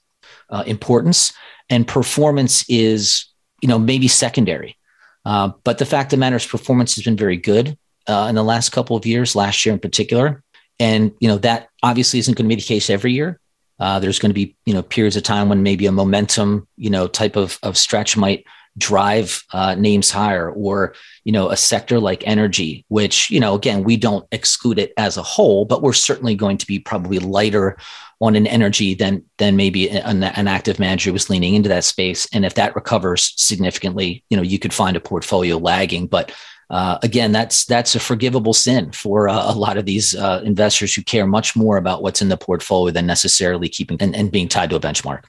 uh, 0.51 0.65
importance, 0.67 1.33
and 1.71 1.87
performance 1.87 2.65
is 2.69 3.27
you 3.62 3.69
know 3.69 3.79
maybe 3.79 4.09
secondary. 4.09 4.77
Uh, 5.25 5.51
but 5.65 5.79
the 5.79 5.87
fact 5.87 6.12
of 6.12 6.19
the 6.19 6.21
matter 6.21 6.37
is, 6.37 6.47
performance 6.47 6.97
has 6.97 7.05
been 7.05 7.17
very 7.17 7.37
good 7.37 7.79
uh, 8.09 8.27
in 8.29 8.35
the 8.35 8.45
last 8.45 8.71
couple 8.71 8.97
of 8.97 9.07
years. 9.07 9.37
Last 9.37 9.65
year, 9.65 9.73
in 9.73 9.79
particular, 9.79 10.43
and 10.81 11.12
you 11.21 11.29
know 11.29 11.39
that 11.39 11.69
obviously 11.83 12.19
isn't 12.19 12.37
going 12.37 12.47
to 12.47 12.55
be 12.55 12.61
the 12.61 12.67
case 12.67 12.91
every 12.91 13.12
year. 13.12 13.41
Uh, 13.79 14.01
there's 14.01 14.19
going 14.19 14.31
to 14.31 14.35
be 14.35 14.57
you 14.67 14.75
know 14.75 14.83
periods 14.83 15.17
of 15.17 15.23
time 15.23 15.49
when 15.49 15.62
maybe 15.62 15.87
a 15.87 15.93
momentum 15.93 16.67
you 16.77 16.91
know 16.91 17.07
type 17.07 17.37
of 17.37 17.61
of 17.62 17.77
stretch 17.77 18.17
might 18.17 18.45
drive 18.79 19.43
uh, 19.53 19.75
names 19.75 20.11
higher, 20.11 20.51
or 20.51 20.95
you 21.25 21.33
know 21.33 21.51
a 21.51 21.57
sector 21.57 22.01
like 22.01 22.27
energy, 22.27 22.85
which 22.89 23.31
you 23.31 23.41
know 23.41 23.55
again 23.55 23.85
we 23.85 23.97
don't 23.97 24.27
exclude 24.33 24.79
it 24.79 24.93
as 24.97 25.17
a 25.17 25.23
whole, 25.23 25.65
but 25.65 25.83
we're 25.83 25.93
certainly 25.93 26.35
going 26.35 26.59
to 26.59 26.67
be 26.67 26.79
probably 26.79 27.19
lighter 27.19 27.77
on 28.21 28.35
an 28.35 28.47
energy 28.47 28.95
than 28.95 29.25
than 29.39 29.57
maybe 29.57 29.91
an, 29.91 30.23
an 30.23 30.49
active 30.49 30.79
manager 30.79 31.12
was 31.12 31.29
leaning 31.29 31.55
into 31.55 31.69
that 31.69 31.85
space. 31.85 32.27
And 32.33 32.45
if 32.45 32.55
that 32.55 32.75
recovers 32.75 33.33
significantly, 33.37 34.25
you 34.31 34.37
know 34.37 34.43
you 34.43 34.59
could 34.59 34.75
find 34.75 34.97
a 34.97 35.01
portfolio 35.01 35.57
lagging, 35.57 36.07
but 36.07 36.33
uh, 36.69 36.99
again, 37.03 37.33
that's 37.33 37.65
that's 37.65 37.95
a 37.95 38.01
forgivable 38.01 38.53
sin 38.53 38.91
for 38.91 39.29
uh, 39.29 39.53
a 39.53 39.55
lot 39.55 39.77
of 39.77 39.85
these 39.85 40.17
uh, 40.17 40.43
investors 40.45 40.95
who 40.95 41.03
care 41.03 41.27
much 41.27 41.55
more 41.55 41.77
about 41.77 42.03
what's 42.03 42.21
in 42.21 42.29
the 42.29 42.37
portfolio 42.37 42.93
than 42.93 43.07
necessarily 43.07 43.69
keeping 43.69 43.97
and, 44.01 44.17
and 44.17 44.33
being 44.33 44.49
tied 44.49 44.71
to 44.71 44.77
a 44.77 44.81
benchmark. 44.81 45.25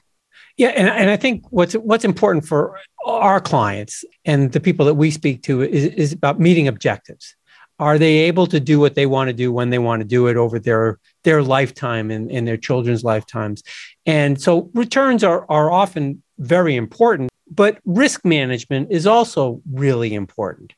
Yeah, 0.58 0.68
and, 0.70 0.88
and 0.88 1.08
I 1.08 1.16
think 1.16 1.44
what's 1.50 1.74
what's 1.74 2.04
important 2.04 2.44
for 2.44 2.78
our 3.06 3.40
clients 3.40 4.04
and 4.24 4.52
the 4.52 4.60
people 4.60 4.84
that 4.86 4.94
we 4.94 5.10
speak 5.12 5.42
to 5.44 5.62
is, 5.62 5.84
is 5.84 6.12
about 6.12 6.40
meeting 6.40 6.66
objectives. 6.66 7.36
Are 7.78 7.96
they 7.96 8.18
able 8.26 8.48
to 8.48 8.58
do 8.58 8.80
what 8.80 8.96
they 8.96 9.06
want 9.06 9.28
to 9.28 9.32
do 9.32 9.52
when 9.52 9.70
they 9.70 9.78
want 9.78 10.00
to 10.00 10.04
do 10.04 10.26
it 10.26 10.36
over 10.36 10.58
their 10.58 10.98
their 11.22 11.44
lifetime 11.44 12.10
and, 12.10 12.28
and 12.30 12.46
their 12.46 12.56
children's 12.56 13.04
lifetimes? 13.04 13.62
And 14.04 14.40
so 14.40 14.68
returns 14.74 15.22
are 15.22 15.46
are 15.48 15.70
often 15.70 16.24
very 16.38 16.74
important, 16.74 17.30
but 17.48 17.78
risk 17.84 18.24
management 18.24 18.88
is 18.90 19.06
also 19.06 19.62
really 19.72 20.12
important. 20.12 20.72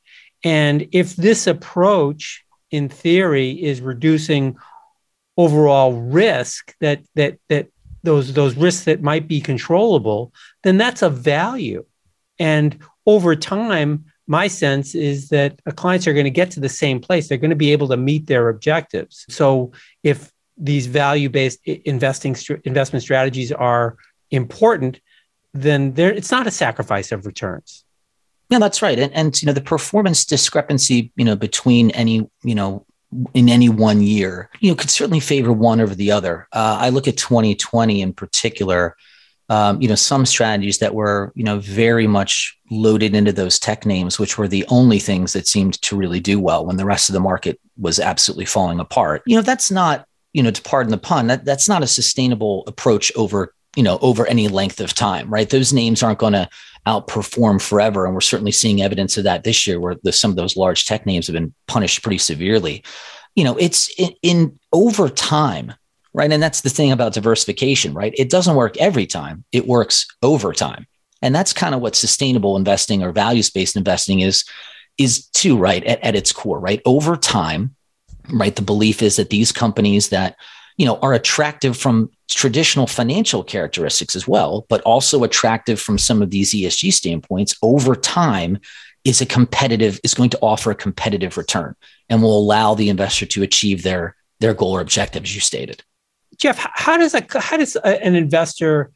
And 0.45 0.88
if 0.93 1.16
this 1.16 1.47
approach, 1.47 2.45
in 2.71 2.90
theory, 2.90 3.53
is 3.53 3.81
reducing 3.81 4.57
overall 5.38 5.95
risk 5.95 6.75
that 6.81 7.01
that 7.14 7.38
that 7.49 7.69
those 8.03 8.33
those 8.33 8.57
risks 8.57 8.85
that 8.85 9.03
might 9.03 9.29
be 9.29 9.41
controllable, 9.41 10.33
then 10.63 10.79
that's 10.79 11.03
a 11.03 11.11
value. 11.11 11.85
And 12.39 12.79
over 13.07 13.37
time, 13.37 14.07
my 14.27 14.47
sense 14.47 14.95
is 14.95 15.29
that 15.31 15.61
clients 15.77 16.07
are 16.07 16.13
going 16.13 16.25
to 16.25 16.31
get 16.31 16.53
to 16.53 16.61
the 16.61 16.69
same 16.69 17.01
place. 17.01 17.29
They're 17.29 17.39
going 17.39 17.51
to 17.51 17.57
be 17.57 17.73
able 17.73 17.89
to 17.89 17.97
meet 17.97 18.27
their 18.27 18.49
objectives. 18.49 19.27
So 19.29 19.73
if 20.03 20.33
these 20.57 20.87
value-based 20.87 21.61
investing 21.67 22.37
investment 22.65 23.03
strategies 23.03 23.51
are 23.51 23.97
important, 24.31 25.01
then 25.53 25.95
there 25.95 26.13
it's 26.13 26.31
not 26.31 26.47
a 26.47 26.51
sacrifice 26.51 27.13
of 27.13 27.27
returns. 27.27 27.85
Yeah, 28.51 28.59
that's 28.59 28.83
right. 28.83 28.99
And, 28.99 29.13
and 29.13 29.41
you 29.41 29.47
know, 29.47 29.53
the 29.53 29.61
performance 29.61 30.25
discrepancy, 30.25 31.13
you 31.17 31.25
know, 31.25 31.37
between 31.37 31.91
any, 31.93 32.29
you 32.43 32.55
know, 32.55 32.85
in 33.35 33.49
any 33.49 33.68
one 33.68 34.01
year, 34.01 34.51
you 34.61 34.70
know, 34.70 34.77
could 34.77 34.90
certainly 34.90 35.20
favor 35.20 35.53
one 35.53 35.81
over 35.81 35.94
the 35.94 36.12
other. 36.12 36.46
Uh, 36.53 36.79
I 36.81 36.90
look 36.90 37.09
at 37.09 37.16
2020 37.16 38.03
in 38.03 38.12
particular. 38.12 38.96
Um, 39.49 39.83
you 39.83 39.88
know, 39.88 39.96
some 39.96 40.27
strategies 40.27 40.79
that 40.79 40.94
were, 40.94 41.33
you 41.35 41.42
know, 41.42 41.59
very 41.59 42.07
much 42.07 42.57
loaded 42.70 43.16
into 43.16 43.33
those 43.33 43.59
tech 43.59 43.85
names, 43.85 44.16
which 44.16 44.38
were 44.38 44.46
the 44.46 44.64
only 44.68 45.01
things 45.01 45.33
that 45.33 45.49
seemed 45.49 45.83
to 45.83 45.96
really 45.96 46.20
do 46.20 46.38
well 46.38 46.64
when 46.64 46.77
the 46.77 46.85
rest 46.85 47.09
of 47.09 47.14
the 47.14 47.20
market 47.20 47.61
was 47.77 47.99
absolutely 47.99 48.44
falling 48.44 48.79
apart. 48.79 49.23
You 49.27 49.35
know, 49.35 49.42
that's 49.42 49.68
not, 49.73 50.07
you 50.33 50.44
know, 50.44 50.53
to 50.53 50.62
pardon 50.62 50.92
the 50.92 50.99
pun, 50.99 51.27
that, 51.27 51.44
that's 51.44 51.68
not 51.68 51.83
a 51.83 51.88
sustainable 51.88 52.62
approach 52.68 53.11
over, 53.16 53.53
you 53.77 53.83
know, 53.83 53.99
over 54.03 54.27
any 54.27 54.49
length 54.49 54.81
of 54.81 54.95
time, 54.95 55.31
right? 55.31 55.49
Those 55.49 55.73
names 55.73 56.03
aren't 56.03 56.19
going 56.19 56.33
to 56.33 56.49
outperform 56.87 57.61
forever. 57.61 58.05
And 58.05 58.15
we're 58.15 58.21
certainly 58.21 58.53
seeing 58.53 58.83
evidence 58.83 59.17
of 59.17 59.25
that 59.25 59.45
this 59.45 59.67
year, 59.67 59.79
where 59.79 59.97
the, 60.03 60.13
some 60.13 60.31
of 60.31 60.37
those 60.37 60.57
large 60.57 60.87
tech 60.87 61.07
names 61.07 61.27
have 61.27 61.35
been 61.35 61.55
punished 61.67 62.03
pretty 62.03 62.19
severely. 62.19 62.83
You 63.37 63.45
know, 63.45 63.57
it's 63.57 63.89
in, 63.99 64.13
in 64.23 64.59
over 64.73 65.09
time, 65.09 65.75
right? 66.13 66.33
And 66.33 66.43
that's 66.43 66.63
the 66.63 66.71
thing 66.71 66.91
about 66.91 67.13
diversification, 67.13 67.95
right? 67.95 68.15
It 68.17 68.31
doesn't 68.31 68.57
work 68.57 68.77
every 68.79 69.07
time, 69.07 69.45
it 69.53 69.67
works 69.67 70.07
over 70.23 70.53
time. 70.53 70.87
And 71.23 71.35
that's 71.35 71.53
kind 71.53 71.75
of 71.75 71.81
what 71.81 71.95
sustainable 71.95 72.57
investing 72.57 73.03
or 73.03 73.13
values 73.13 73.51
based 73.51 73.77
investing 73.77 74.21
is, 74.21 74.45
is 74.99 75.27
too, 75.29 75.57
right? 75.57 75.85
At, 75.85 76.03
at 76.03 76.17
its 76.17 76.33
core, 76.33 76.59
right? 76.59 76.81
Over 76.87 77.17
time, 77.17 77.77
right? 78.33 78.57
The 78.57 78.63
belief 78.63 79.03
is 79.03 79.17
that 79.17 79.31
these 79.31 79.53
companies 79.53 80.09
that 80.09 80.37
you 80.77 80.87
know 80.87 80.99
are 81.01 81.13
attractive 81.13 81.77
from 81.77 82.11
traditional 82.35 82.87
financial 82.87 83.43
characteristics 83.43 84.14
as 84.14 84.27
well 84.29 84.66
but 84.69 84.81
also 84.83 85.25
attractive 85.25 85.81
from 85.81 85.99
some 85.99 86.23
of 86.23 86.31
these 86.31 86.53
esg 86.55 86.93
standpoints 86.93 87.57
over 87.62 87.95
time 87.95 88.59
is 89.05 89.21
a 89.21 89.27
competitive 89.27 89.99
is 90.05 90.14
going 90.14 90.31
to 90.31 90.38
offer 90.43 90.71
a 90.71 90.75
competitive 90.75 91.37
return 91.37 91.75
and 92.09 92.23
will 92.23 92.37
allow 92.37 92.75
the 92.75 92.88
investor 92.88 93.27
to 93.27 93.43
achieve 93.43 93.83
their 93.83 94.16
their 94.40 94.55
goal 94.55 94.73
or 94.73 94.81
objective 94.81 95.23
as 95.25 95.35
you 95.35 95.40
stated. 95.40 95.83
Jeff 96.37 96.59
how 96.59 96.97
does 96.97 97.14
a 97.14 97.25
how 97.38 97.57
does 97.57 97.77
a, 97.77 98.05
an 98.05 98.14
investor 98.14 98.90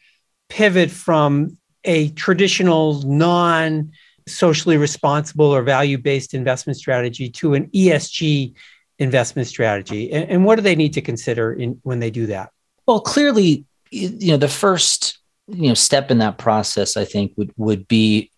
pivot 0.49 0.91
from 0.91 1.57
a 1.85 2.09
traditional 2.11 3.03
non 3.03 3.93
socially 4.27 4.77
responsible 4.77 5.47
or 5.47 5.63
value 5.63 5.99
based 5.99 6.35
investment 6.35 6.79
strategy 6.79 7.29
to 7.29 7.55
an 7.55 7.67
esg 7.69 8.55
investment 8.99 9.49
strategy? 9.49 10.13
And, 10.13 10.31
and 10.31 10.45
what 10.45 10.57
do 10.57 10.63
they 10.63 10.77
need 10.77 10.95
to 10.95 11.03
consider 11.03 11.53
in 11.53 11.81
when 11.83 12.01
they 12.01 12.11
do 12.11 12.27
that 12.27 12.51
Well, 12.87 13.01
clearly, 13.01 13.65
you 13.91 14.33
know, 14.33 14.37
the 14.37 14.49
first 14.49 15.19
you 15.47 15.69
know 15.69 15.75
step 15.75 16.11
in 16.11 16.19
that 16.19 16.39
process, 16.39 16.97
I 16.97 17.05
think, 17.05 17.33
would 17.37 17.53
would 17.57 17.87
be, 17.89 18.31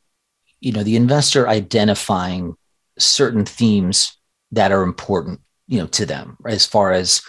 you 0.61 0.73
know, 0.73 0.83
the 0.83 0.97
investor 0.97 1.49
identifying 1.49 2.55
certain 2.99 3.45
themes 3.45 4.17
that 4.53 4.73
are 4.73 4.83
important, 4.83 5.41
you 5.69 5.79
know, 5.79 5.87
to 5.87 6.07
them 6.07 6.37
as 6.47 6.67
far 6.67 6.93
as, 6.93 7.21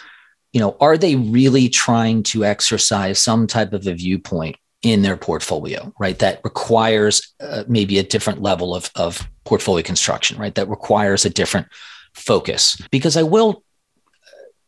you 0.53 0.59
know, 0.59 0.77
are 0.79 0.97
they 0.97 1.15
really 1.15 1.67
trying 1.67 2.23
to 2.23 2.45
exercise 2.45 3.21
some 3.21 3.47
type 3.47 3.73
of 3.73 3.85
a 3.87 3.93
viewpoint 3.93 4.55
in 4.81 5.01
their 5.01 5.17
portfolio, 5.17 5.91
right? 5.99 6.19
That 6.19 6.39
requires 6.43 7.33
uh, 7.41 7.63
maybe 7.67 7.97
a 7.97 8.03
different 8.03 8.41
level 8.41 8.75
of, 8.75 8.89
of 8.95 9.27
portfolio 9.43 9.83
construction, 9.83 10.37
right? 10.37 10.53
That 10.55 10.69
requires 10.69 11.25
a 11.25 11.29
different 11.29 11.67
focus. 12.13 12.79
Because 12.91 13.17
I 13.17 13.23
will, 13.23 13.63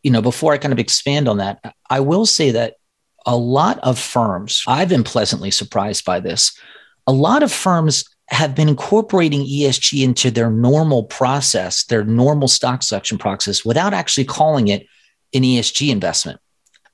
you 0.03 0.11
know, 0.11 0.21
before 0.21 0.53
I 0.53 0.57
kind 0.57 0.73
of 0.73 0.79
expand 0.79 1.27
on 1.27 1.37
that, 1.37 1.73
I 1.89 1.99
will 1.99 2.25
say 2.25 2.51
that 2.51 2.75
a 3.25 3.35
lot 3.35 3.79
of 3.79 3.99
firms, 3.99 4.63
I've 4.67 4.89
been 4.89 5.03
pleasantly 5.03 5.51
surprised 5.51 6.05
by 6.05 6.19
this. 6.19 6.57
A 7.07 7.11
lot 7.11 7.43
of 7.43 7.51
firms 7.51 8.05
have 8.29 8.55
been 8.55 8.69
incorporating 8.69 9.41
ESG 9.41 10.03
into 10.03 10.31
their 10.31 10.49
normal 10.49 11.03
process, 11.03 11.83
their 11.85 12.03
normal 12.03 12.47
stock 12.47 12.83
selection 12.83 13.17
process, 13.17 13.65
without 13.65 13.93
actually 13.93 14.25
calling 14.25 14.67
it 14.67 14.85
an 15.33 15.41
ESG 15.41 15.89
investment. 15.89 16.39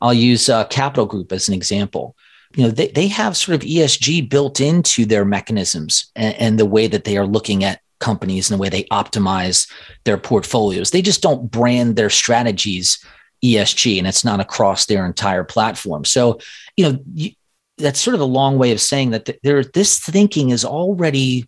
I'll 0.01 0.13
use 0.13 0.49
uh, 0.49 0.65
Capital 0.65 1.05
Group 1.05 1.31
as 1.31 1.47
an 1.47 1.53
example 1.53 2.15
you 2.55 2.63
know 2.63 2.71
they, 2.71 2.87
they 2.87 3.07
have 3.07 3.37
sort 3.37 3.55
of 3.55 3.61
esg 3.67 4.29
built 4.29 4.59
into 4.59 5.05
their 5.05 5.25
mechanisms 5.25 6.11
and, 6.15 6.35
and, 6.35 6.59
the 6.59 6.65
way 6.65 6.87
that 6.87 7.03
they 7.03 7.17
are 7.17 7.27
looking 7.27 7.63
at 7.63 7.81
companies 7.99 8.49
and 8.49 8.57
the 8.57 8.61
way 8.61 8.69
they 8.69 8.83
optimize 8.85 9.69
their 10.03 10.17
portfolios. 10.17 10.91
They 10.91 11.01
just 11.01 11.21
don't 11.21 11.49
brand 11.49 11.95
their 11.95 12.09
strategies 12.09 13.03
esg 13.43 13.97
and 13.97 14.07
it's 14.07 14.25
not 14.25 14.39
across 14.39 14.85
their 14.85 15.05
entire 15.05 15.43
platform. 15.43 16.05
So 16.05 16.39
you 16.77 16.85
know 16.89 16.99
you, 17.13 17.31
that's 17.77 17.99
sort 17.99 18.15
of 18.15 18.21
a 18.21 18.25
long 18.25 18.57
way 18.57 18.71
of 18.71 18.81
saying 18.81 19.11
that 19.11 19.29
there 19.43 19.63
this 19.63 19.99
thinking 19.99 20.49
is 20.49 20.65
already 20.65 21.47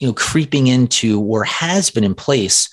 you 0.00 0.08
know 0.08 0.14
creeping 0.14 0.68
into 0.68 1.20
or 1.20 1.44
has 1.44 1.90
been 1.90 2.04
in 2.04 2.14
place 2.14 2.72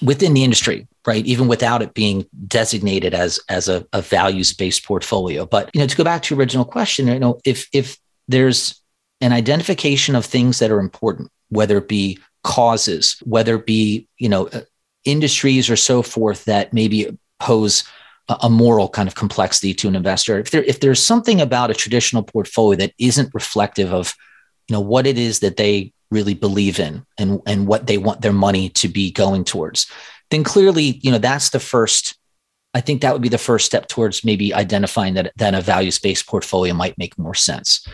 within 0.00 0.34
the 0.34 0.44
industry 0.44 0.86
right? 1.06 1.26
Even 1.26 1.48
without 1.48 1.82
it 1.82 1.94
being 1.94 2.26
designated 2.46 3.14
as 3.14 3.40
as 3.48 3.68
a, 3.68 3.86
a 3.92 4.00
values 4.00 4.52
based 4.52 4.84
portfolio. 4.84 5.46
But 5.46 5.70
you 5.74 5.80
know 5.80 5.86
to 5.86 5.96
go 5.96 6.04
back 6.04 6.22
to 6.22 6.34
your 6.34 6.40
original 6.40 6.64
question 6.64 7.08
you 7.08 7.18
know 7.18 7.40
if 7.44 7.68
if 7.72 7.98
there's 8.28 8.80
an 9.20 9.32
identification 9.32 10.14
of 10.14 10.24
things 10.24 10.58
that 10.58 10.70
are 10.70 10.80
important 10.80 11.30
whether 11.48 11.78
it 11.78 11.88
be 11.88 12.18
causes 12.44 13.16
whether 13.24 13.56
it 13.56 13.66
be 13.66 14.08
you 14.18 14.28
know 14.28 14.48
uh, 14.48 14.60
industries 15.04 15.70
or 15.70 15.76
so 15.76 16.02
forth 16.02 16.44
that 16.44 16.72
maybe 16.72 17.16
pose 17.40 17.84
a, 18.28 18.48
moral 18.48 18.88
kind 18.88 19.08
of 19.08 19.14
complexity 19.14 19.74
to 19.74 19.88
an 19.88 19.96
investor 19.96 20.38
if 20.38 20.50
there 20.50 20.62
if 20.62 20.80
there's 20.80 21.02
something 21.02 21.40
about 21.40 21.70
a 21.70 21.74
traditional 21.74 22.22
portfolio 22.22 22.76
that 22.76 22.92
isn't 22.98 23.34
reflective 23.34 23.92
of 23.92 24.14
you 24.68 24.74
know 24.74 24.80
what 24.80 25.06
it 25.06 25.18
is 25.18 25.40
that 25.40 25.56
they 25.56 25.92
really 26.10 26.34
believe 26.34 26.78
in 26.78 27.04
and 27.18 27.40
and 27.46 27.66
what 27.66 27.86
they 27.86 27.98
want 27.98 28.20
their 28.20 28.32
money 28.32 28.68
to 28.68 28.88
be 28.88 29.10
going 29.10 29.44
towards 29.44 29.86
then 30.32 30.42
clearly, 30.42 30.98
you 31.02 31.12
know, 31.12 31.18
that's 31.18 31.50
the 31.50 31.60
first. 31.60 32.18
I 32.74 32.80
think 32.80 33.02
that 33.02 33.12
would 33.12 33.20
be 33.20 33.28
the 33.28 33.36
first 33.36 33.66
step 33.66 33.86
towards 33.86 34.24
maybe 34.24 34.54
identifying 34.54 35.12
that 35.14 35.32
that 35.36 35.54
a 35.54 35.60
values 35.60 35.98
based 35.98 36.26
portfolio 36.26 36.72
might 36.72 36.96
make 36.96 37.18
more 37.18 37.34
sense. 37.34 37.86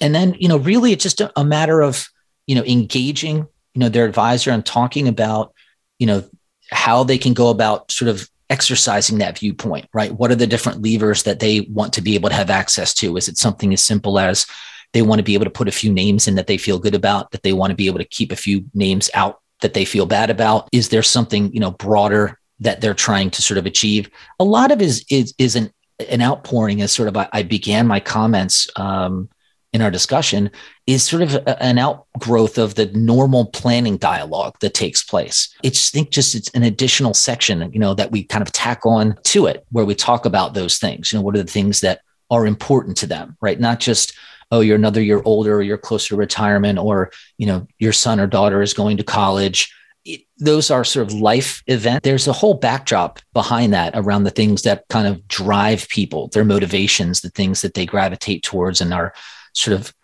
And 0.00 0.14
then, 0.14 0.36
you 0.38 0.48
know, 0.48 0.58
really, 0.58 0.92
it's 0.92 1.02
just 1.02 1.20
a, 1.20 1.32
a 1.38 1.44
matter 1.44 1.82
of 1.82 2.08
you 2.46 2.54
know 2.54 2.62
engaging, 2.62 3.48
you 3.76 3.80
know, 3.80 3.90
their 3.90 4.06
advisor 4.06 4.50
and 4.50 4.64
talking 4.64 5.06
about, 5.06 5.52
you 5.98 6.06
know, 6.06 6.24
how 6.70 7.04
they 7.04 7.18
can 7.18 7.34
go 7.34 7.50
about 7.50 7.92
sort 7.92 8.08
of 8.08 8.26
exercising 8.48 9.18
that 9.18 9.38
viewpoint, 9.38 9.86
right? 9.92 10.12
What 10.12 10.30
are 10.30 10.36
the 10.36 10.46
different 10.46 10.82
levers 10.82 11.24
that 11.24 11.40
they 11.40 11.60
want 11.60 11.92
to 11.92 12.00
be 12.00 12.14
able 12.14 12.30
to 12.30 12.34
have 12.34 12.48
access 12.48 12.94
to? 12.94 13.18
Is 13.18 13.28
it 13.28 13.36
something 13.36 13.74
as 13.74 13.84
simple 13.84 14.18
as 14.18 14.46
they 14.94 15.02
want 15.02 15.18
to 15.18 15.24
be 15.24 15.34
able 15.34 15.44
to 15.44 15.50
put 15.50 15.68
a 15.68 15.72
few 15.72 15.92
names 15.92 16.26
in 16.26 16.36
that 16.36 16.46
they 16.46 16.56
feel 16.56 16.78
good 16.78 16.94
about, 16.94 17.32
that 17.32 17.42
they 17.42 17.52
want 17.52 17.70
to 17.70 17.76
be 17.76 17.86
able 17.86 17.98
to 17.98 18.04
keep 18.06 18.32
a 18.32 18.36
few 18.36 18.64
names 18.72 19.10
out 19.12 19.42
that 19.60 19.74
they 19.74 19.84
feel 19.84 20.06
bad 20.06 20.30
about? 20.30 20.70
Is 20.72 20.88
there 20.88 21.02
something, 21.02 21.52
you 21.52 21.60
know, 21.60 21.72
broader 21.72 22.40
that 22.60 22.80
they're 22.80 22.94
trying 22.94 23.28
to 23.32 23.42
sort 23.42 23.58
of 23.58 23.66
achieve? 23.66 24.08
A 24.40 24.44
lot 24.44 24.72
of 24.72 24.80
is 24.80 25.04
is 25.10 25.34
is 25.36 25.54
an 25.54 25.70
an 26.08 26.22
outpouring 26.22 26.80
as 26.80 26.92
sort 26.92 27.08
of 27.08 27.16
I, 27.18 27.28
I 27.30 27.42
began 27.42 27.86
my 27.86 28.00
comments 28.00 28.70
um, 28.76 29.28
in 29.76 29.82
our 29.82 29.90
discussion 29.90 30.50
is 30.86 31.04
sort 31.04 31.22
of 31.22 31.34
a, 31.34 31.62
an 31.62 31.78
outgrowth 31.78 32.56
of 32.56 32.74
the 32.74 32.86
normal 32.86 33.44
planning 33.46 33.98
dialogue 33.98 34.56
that 34.60 34.72
takes 34.72 35.04
place. 35.04 35.54
It's 35.62 35.90
I 35.90 35.98
think 35.98 36.10
just 36.10 36.34
it's 36.34 36.48
an 36.50 36.62
additional 36.62 37.12
section, 37.12 37.70
you 37.72 37.78
know, 37.78 37.92
that 37.94 38.10
we 38.10 38.24
kind 38.24 38.42
of 38.42 38.50
tack 38.52 38.86
on 38.86 39.16
to 39.24 39.46
it 39.46 39.66
where 39.70 39.84
we 39.84 39.94
talk 39.94 40.24
about 40.24 40.54
those 40.54 40.78
things. 40.78 41.12
You 41.12 41.18
know, 41.18 41.22
what 41.22 41.36
are 41.36 41.42
the 41.42 41.50
things 41.50 41.82
that 41.82 42.00
are 42.30 42.46
important 42.46 42.96
to 42.98 43.06
them, 43.06 43.36
right? 43.42 43.60
Not 43.60 43.78
just 43.78 44.14
oh 44.50 44.60
you're 44.60 44.76
another 44.76 45.02
year 45.02 45.20
older 45.24 45.56
or 45.56 45.62
you're 45.62 45.76
closer 45.76 46.10
to 46.10 46.16
retirement 46.16 46.78
or 46.78 47.10
you 47.36 47.46
know 47.46 47.66
your 47.78 47.92
son 47.92 48.18
or 48.18 48.26
daughter 48.26 48.62
is 48.62 48.74
going 48.74 48.96
to 48.96 49.02
college 49.02 49.74
it, 50.04 50.20
those 50.38 50.70
are 50.70 50.84
sort 50.84 51.04
of 51.04 51.12
life 51.12 51.64
event 51.66 52.04
there's 52.04 52.28
a 52.28 52.32
whole 52.32 52.54
backdrop 52.54 53.18
behind 53.32 53.74
that 53.74 53.92
around 53.96 54.22
the 54.22 54.30
things 54.30 54.62
that 54.62 54.86
kind 54.88 55.08
of 55.08 55.26
drive 55.26 55.88
people 55.88 56.28
their 56.28 56.44
motivations 56.44 57.22
the 57.22 57.30
things 57.30 57.60
that 57.60 57.74
they 57.74 57.84
gravitate 57.84 58.44
towards 58.44 58.80
and 58.80 58.94
are 58.94 59.12
sort 59.56 59.78
of 59.78 59.94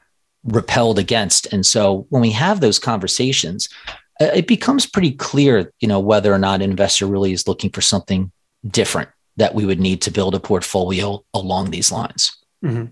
repelled 0.44 0.98
against 0.98 1.46
and 1.52 1.64
so 1.64 2.06
when 2.08 2.20
we 2.20 2.32
have 2.32 2.60
those 2.60 2.78
conversations 2.78 3.68
uh, 4.20 4.30
it 4.34 4.46
becomes 4.46 4.86
pretty 4.86 5.12
clear 5.12 5.72
you 5.78 5.86
know 5.86 6.00
whether 6.00 6.32
or 6.32 6.38
not 6.38 6.60
an 6.60 6.70
investor 6.70 7.06
really 7.06 7.32
is 7.32 7.46
looking 7.46 7.70
for 7.70 7.80
something 7.80 8.32
different 8.66 9.08
that 9.36 9.54
we 9.54 9.64
would 9.64 9.80
need 9.80 10.02
to 10.02 10.10
build 10.10 10.34
a 10.34 10.40
portfolio 10.40 11.22
along 11.32 11.70
these 11.70 11.92
lines 11.92 12.36
mm-hmm. 12.64 12.86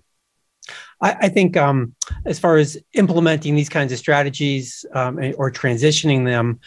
I, 1.01 1.12
I 1.23 1.29
think 1.29 1.57
um, 1.57 1.94
as 2.25 2.38
far 2.38 2.57
as 2.57 2.79
implementing 2.92 3.57
these 3.57 3.68
kinds 3.68 3.92
of 3.92 3.99
strategies 3.99 4.85
um, 4.94 5.18
or 5.37 5.51
transitioning 5.51 6.25
them 6.25 6.61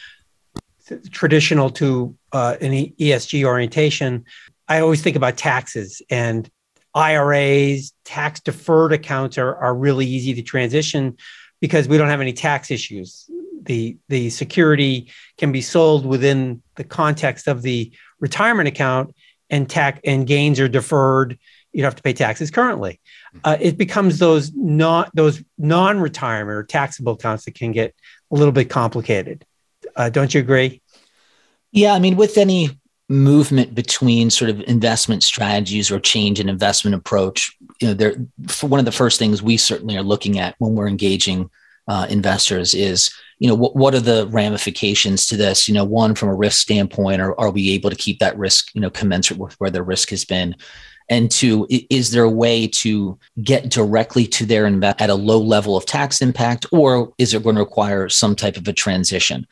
traditional 1.11 1.69
to 1.69 2.15
uh, 2.31 2.57
an 2.61 2.71
ESG 2.71 3.43
orientation, 3.43 4.25
I 4.67 4.79
always 4.79 5.01
think 5.01 5.15
about 5.15 5.37
taxes 5.37 6.01
and 6.09 6.49
IRAs, 6.95 7.93
tax 8.05 8.39
deferred 8.39 8.93
accounts 8.93 9.37
are, 9.37 9.55
are 9.55 9.75
really 9.75 10.05
easy 10.05 10.33
to 10.35 10.41
transition 10.41 11.17
because 11.59 11.87
we 11.87 11.97
don't 11.97 12.09
have 12.09 12.21
any 12.21 12.33
tax 12.33 12.71
issues. 12.71 13.29
The, 13.63 13.97
the 14.09 14.29
security 14.29 15.11
can 15.37 15.51
be 15.51 15.61
sold 15.61 16.05
within 16.05 16.61
the 16.75 16.83
context 16.83 17.47
of 17.47 17.61
the 17.61 17.93
retirement 18.19 18.67
account 18.67 19.15
and 19.49 19.69
tax 19.69 19.99
and 20.03 20.27
gains 20.27 20.59
are 20.59 20.67
deferred 20.67 21.37
you 21.73 21.81
don't 21.81 21.87
have 21.87 21.95
to 21.95 22.03
pay 22.03 22.13
taxes 22.13 22.51
currently. 22.51 23.01
Mm-hmm. 23.35 23.39
Uh, 23.43 23.57
it 23.59 23.77
becomes 23.77 24.19
those 24.19 24.53
not 24.53 25.13
those 25.13 25.43
non-retirement 25.57 26.55
or 26.55 26.63
taxable 26.63 27.13
accounts 27.13 27.45
that 27.45 27.55
can 27.55 27.71
get 27.71 27.95
a 28.31 28.35
little 28.35 28.51
bit 28.51 28.69
complicated. 28.69 29.45
Uh, 29.95 30.09
don't 30.09 30.33
you 30.33 30.39
agree? 30.39 30.81
Yeah, 31.71 31.93
I 31.93 31.99
mean, 31.99 32.15
with 32.15 32.37
any 32.37 32.79
movement 33.13 33.75
between 33.75 34.29
sort 34.29 34.49
of 34.49 34.59
investment 34.61 35.23
strategies 35.23 35.91
or 35.91 35.99
change 35.99 36.39
in 36.39 36.49
investment 36.49 36.95
approach, 36.95 37.55
you 37.79 37.87
know, 37.87 37.93
there 37.93 38.15
one 38.61 38.79
of 38.79 38.85
the 38.85 38.91
first 38.91 39.19
things 39.19 39.41
we 39.41 39.57
certainly 39.57 39.95
are 39.95 40.03
looking 40.03 40.39
at 40.39 40.55
when 40.57 40.73
we're 40.73 40.87
engaging 40.87 41.49
uh, 41.87 42.07
investors 42.09 42.73
is 42.73 43.13
you 43.39 43.49
know 43.49 43.55
what, 43.55 43.75
what 43.75 43.93
are 43.93 43.99
the 43.99 44.27
ramifications 44.27 45.27
to 45.27 45.37
this? 45.37 45.67
You 45.67 45.73
know 45.73 45.83
one 45.83 46.15
from 46.15 46.29
a 46.29 46.35
risk 46.35 46.61
standpoint 46.61 47.21
or 47.21 47.39
are 47.39 47.51
we 47.51 47.71
able 47.71 47.89
to 47.89 47.95
keep 47.95 48.19
that 48.19 48.37
risk 48.37 48.73
you 48.73 48.81
know 48.81 48.89
commensurate 48.89 49.39
with 49.39 49.53
where 49.59 49.69
the 49.69 49.83
risk 49.83 50.09
has 50.09 50.25
been? 50.25 50.55
And 51.09 51.29
two 51.29 51.67
is 51.69 52.11
there 52.11 52.23
a 52.23 52.29
way 52.29 52.67
to 52.67 53.19
get 53.43 53.69
directly 53.69 54.25
to 54.27 54.45
their 54.45 54.65
invest 54.65 55.01
at 55.01 55.09
a 55.09 55.15
low 55.15 55.39
level 55.39 55.75
of 55.75 55.85
tax 55.85 56.21
impact 56.21 56.65
or 56.71 57.13
is 57.17 57.33
it 57.33 57.43
going 57.43 57.55
to 57.55 57.61
require 57.61 58.07
some 58.07 58.35
type 58.35 58.55
of 58.55 58.67
a 58.67 58.73
transition? 58.73 59.45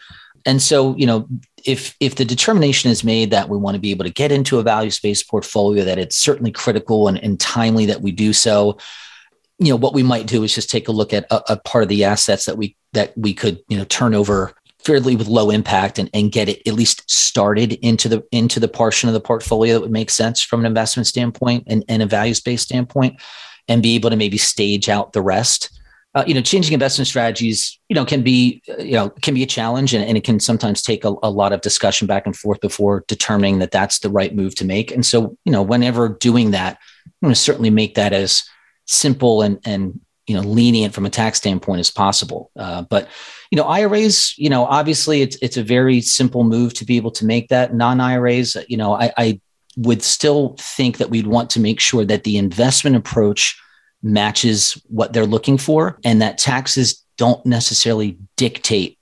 And 0.46 0.62
so 0.62 0.96
you 0.96 1.06
know 1.06 1.28
if 1.66 1.96
if 2.00 2.16
the 2.16 2.26
determination 2.26 2.92
is 2.92 3.04
made 3.04 3.32
that 3.32 3.50
we 3.50 3.58
want 3.58 3.76
to 3.76 3.82
be 3.82 3.92
able 3.92 4.06
to 4.06 4.12
get 4.12 4.32
into 4.32 4.60
a 4.60 4.64
value 4.64 4.92
based 5.02 5.30
portfolio 5.30 5.84
that 5.84 5.98
it's 5.98 6.16
certainly 6.16 6.52
critical 6.52 7.08
and, 7.08 7.18
and 7.24 7.40
timely 7.40 7.86
that 7.86 8.02
we 8.02 8.12
do 8.12 8.34
so 8.34 8.78
you 9.60 9.70
know 9.70 9.76
what 9.76 9.94
we 9.94 10.04
might 10.04 10.28
do 10.28 10.44
is 10.44 10.56
just 10.56 10.70
take 10.70 10.88
a 10.88 10.92
look 10.92 11.14
at 11.14 11.26
a, 11.32 11.54
a 11.54 11.58
part 11.58 11.84
of 11.84 11.90
the 11.90 12.04
assets 12.04 12.46
that 12.46 12.58
we 12.58 12.76
that 12.94 13.14
we 13.18 13.34
could 13.34 13.60
you 13.68 13.78
know 13.78 13.86
turn 13.86 14.14
over 14.14 14.54
fairly 14.84 15.16
with 15.16 15.28
low 15.28 15.50
impact 15.50 16.00
and, 16.00 16.10
and 16.14 16.32
get 16.32 16.50
it 16.50 16.68
at 16.68 16.74
least 16.74 17.10
started 17.10 17.74
into 17.86 18.10
the 18.10 18.24
into 18.32 18.60
the 18.60 18.68
portion 18.68 19.08
of 19.08 19.14
the 19.14 19.22
portfolio 19.22 19.76
that 19.76 19.82
would 19.82 19.92
make 19.92 20.10
sense 20.10 20.42
from 20.42 20.62
an 20.62 20.66
investment 20.66 21.08
standpoint 21.08 21.64
and, 21.68 21.84
and 21.88 22.02
a 22.02 22.06
values 22.06 22.42
based 22.42 22.64
standpoint 22.64 23.22
and 23.68 23.84
be 23.84 23.96
able 23.96 24.10
to 24.10 24.16
maybe 24.16 24.38
stage 24.38 24.90
out 24.90 25.14
the 25.14 25.22
rest 25.22 25.81
uh, 26.14 26.24
you 26.28 26.34
know 26.34 26.42
changing 26.42 26.74
investment 26.74 27.08
strategies 27.08 27.80
you 27.88 27.96
know 27.96 28.06
can 28.06 28.22
be 28.22 28.62
uh, 28.70 28.82
you 28.82 28.94
know 28.94 29.10
can 29.22 29.34
be 29.34 29.44
a 29.44 29.48
challenge 29.48 29.94
and, 29.94 30.04
and 30.04 30.18
it 30.18 30.24
can 30.24 30.40
sometimes 30.40 30.82
take 30.82 31.06
a, 31.06 31.14
a, 31.24 31.30
lot 31.30 31.54
of 31.54 31.62
discussion 31.62 32.08
back 32.08 32.26
and 32.26 32.36
forth 32.36 32.60
before 32.60 33.06
determining 33.08 33.60
that 33.60 33.72
that's 33.72 34.00
the 34.00 34.10
right 34.10 34.36
move 34.36 34.54
to 34.56 34.66
make. 34.66 34.92
And 34.92 35.06
so 35.06 35.38
you 35.46 35.52
know 35.52 35.62
whenever 35.62 36.10
doing 36.10 36.52
that 36.52 36.78
i'm 37.06 37.28
going 37.28 37.34
to 37.34 37.40
certainly 37.40 37.70
make 37.70 37.96
that 37.96 38.14
as 38.14 38.44
simple 38.86 39.42
and 39.42 39.60
and 39.66 40.00
you 40.28 40.36
know 40.36 40.42
lenient 40.42 40.94
from 40.94 41.06
a 41.06 41.10
tax 41.10 41.38
standpoint 41.38 41.80
as 41.80 41.92
possible. 41.92 42.52
Uh, 42.58 42.82
but 42.84 43.08
you 43.50 43.56
know 43.56 43.64
iras 43.64 44.38
you 44.38 44.50
know 44.50 44.66
obviously 44.66 45.22
it's 45.22 45.38
it's 45.42 45.58
a 45.58 45.64
very 45.64 46.02
simple 46.02 46.44
move 46.44 46.74
to 46.74 46.86
be 46.86 46.98
able 46.98 47.12
to 47.12 47.26
make 47.26 47.48
that. 47.50 47.74
Non 47.74 48.02
iras 48.02 48.58
you 48.68 48.78
know 48.78 48.94
i, 48.94 49.12
I 49.18 49.42
would 49.78 50.04
still 50.04 50.56
think 50.60 50.98
that 50.98 51.10
we'd 51.10 51.28
want 51.28 51.50
to 51.52 51.60
make 51.60 51.80
sure 51.80 52.04
that 52.04 52.26
the 52.26 52.38
investment 52.38 52.98
approach 52.98 53.58
matches 54.04 54.82
what 54.88 55.14
they're 55.14 55.26
looking 55.26 55.58
for 55.58 56.00
and 56.04 56.22
that 56.22 56.38
taxes 56.38 57.04
don't 57.18 57.46
necessarily 57.46 58.18
dictate 58.36 58.98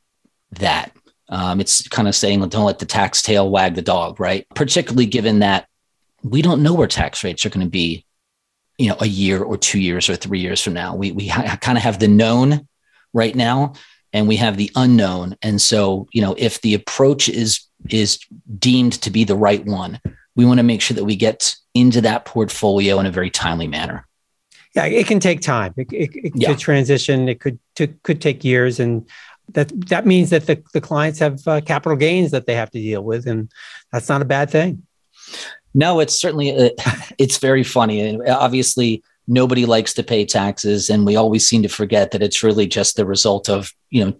that. 0.51 0.91
Um, 1.29 1.61
it's 1.61 1.87
kind 1.87 2.07
of 2.07 2.15
saying, 2.15 2.39
don't 2.49 2.65
let 2.65 2.79
the 2.79 2.85
tax 2.85 3.21
tail 3.21 3.49
wag 3.49 3.75
the 3.75 3.81
dog, 3.81 4.19
right? 4.19 4.47
Particularly 4.55 5.05
given 5.05 5.39
that 5.39 5.67
we 6.23 6.41
don't 6.41 6.63
know 6.63 6.73
where 6.73 6.87
tax 6.87 7.23
rates 7.23 7.45
are 7.45 7.49
going 7.49 7.65
to 7.65 7.69
be, 7.69 8.03
you 8.77 8.89
know, 8.89 8.97
a 8.99 9.05
year 9.05 9.41
or 9.43 9.57
two 9.57 9.79
years 9.79 10.09
or 10.09 10.15
three 10.15 10.39
years 10.39 10.61
from 10.61 10.73
now. 10.73 10.95
We, 10.95 11.11
we 11.11 11.27
ha- 11.27 11.57
kind 11.61 11.77
of 11.77 11.83
have 11.83 11.99
the 11.99 12.07
known 12.07 12.67
right 13.13 13.35
now 13.35 13.73
and 14.11 14.27
we 14.27 14.37
have 14.37 14.57
the 14.57 14.71
unknown. 14.75 15.37
And 15.41 15.61
so, 15.61 16.07
you 16.11 16.21
know, 16.21 16.35
if 16.37 16.61
the 16.61 16.73
approach 16.73 17.29
is, 17.29 17.61
is 17.89 18.19
deemed 18.57 18.93
to 19.01 19.11
be 19.11 19.23
the 19.23 19.35
right 19.35 19.63
one, 19.65 20.01
we 20.35 20.45
want 20.45 20.57
to 20.57 20.63
make 20.63 20.81
sure 20.81 20.95
that 20.95 21.05
we 21.05 21.15
get 21.15 21.55
into 21.73 22.01
that 22.01 22.25
portfolio 22.25 22.99
in 22.99 23.05
a 23.05 23.11
very 23.11 23.29
timely 23.29 23.67
manner. 23.67 24.07
Yeah, 24.75 24.85
it 24.85 25.07
can 25.07 25.19
take 25.19 25.41
time. 25.41 25.73
It, 25.77 25.91
it, 25.91 26.09
it 26.15 26.33
yeah. 26.35 26.49
to 26.49 26.55
transition, 26.55 27.27
it 27.27 27.39
could 27.39 27.59
to, 27.75 27.87
could 28.03 28.21
take 28.21 28.43
years, 28.43 28.79
and 28.79 29.07
that 29.53 29.71
that 29.89 30.05
means 30.05 30.29
that 30.29 30.45
the, 30.45 30.61
the 30.73 30.81
clients 30.81 31.19
have 31.19 31.47
uh, 31.47 31.61
capital 31.61 31.97
gains 31.97 32.31
that 32.31 32.45
they 32.45 32.55
have 32.55 32.69
to 32.71 32.79
deal 32.79 33.03
with, 33.03 33.25
and 33.25 33.51
that's 33.91 34.09
not 34.09 34.21
a 34.21 34.25
bad 34.25 34.49
thing. 34.49 34.83
No, 35.73 35.99
it's 35.99 36.19
certainly 36.19 36.49
a, 36.49 36.67
uh, 36.67 36.95
it's 37.17 37.37
very 37.37 37.63
funny, 37.63 38.01
and 38.01 38.27
obviously 38.29 39.03
nobody 39.27 39.65
likes 39.65 39.93
to 39.95 40.03
pay 40.03 40.25
taxes, 40.25 40.89
and 40.89 41.05
we 41.05 41.15
always 41.15 41.47
seem 41.47 41.63
to 41.63 41.69
forget 41.69 42.11
that 42.11 42.21
it's 42.21 42.43
really 42.43 42.67
just 42.67 42.95
the 42.95 43.05
result 43.05 43.49
of 43.49 43.73
you 43.89 44.05
know 44.05 44.13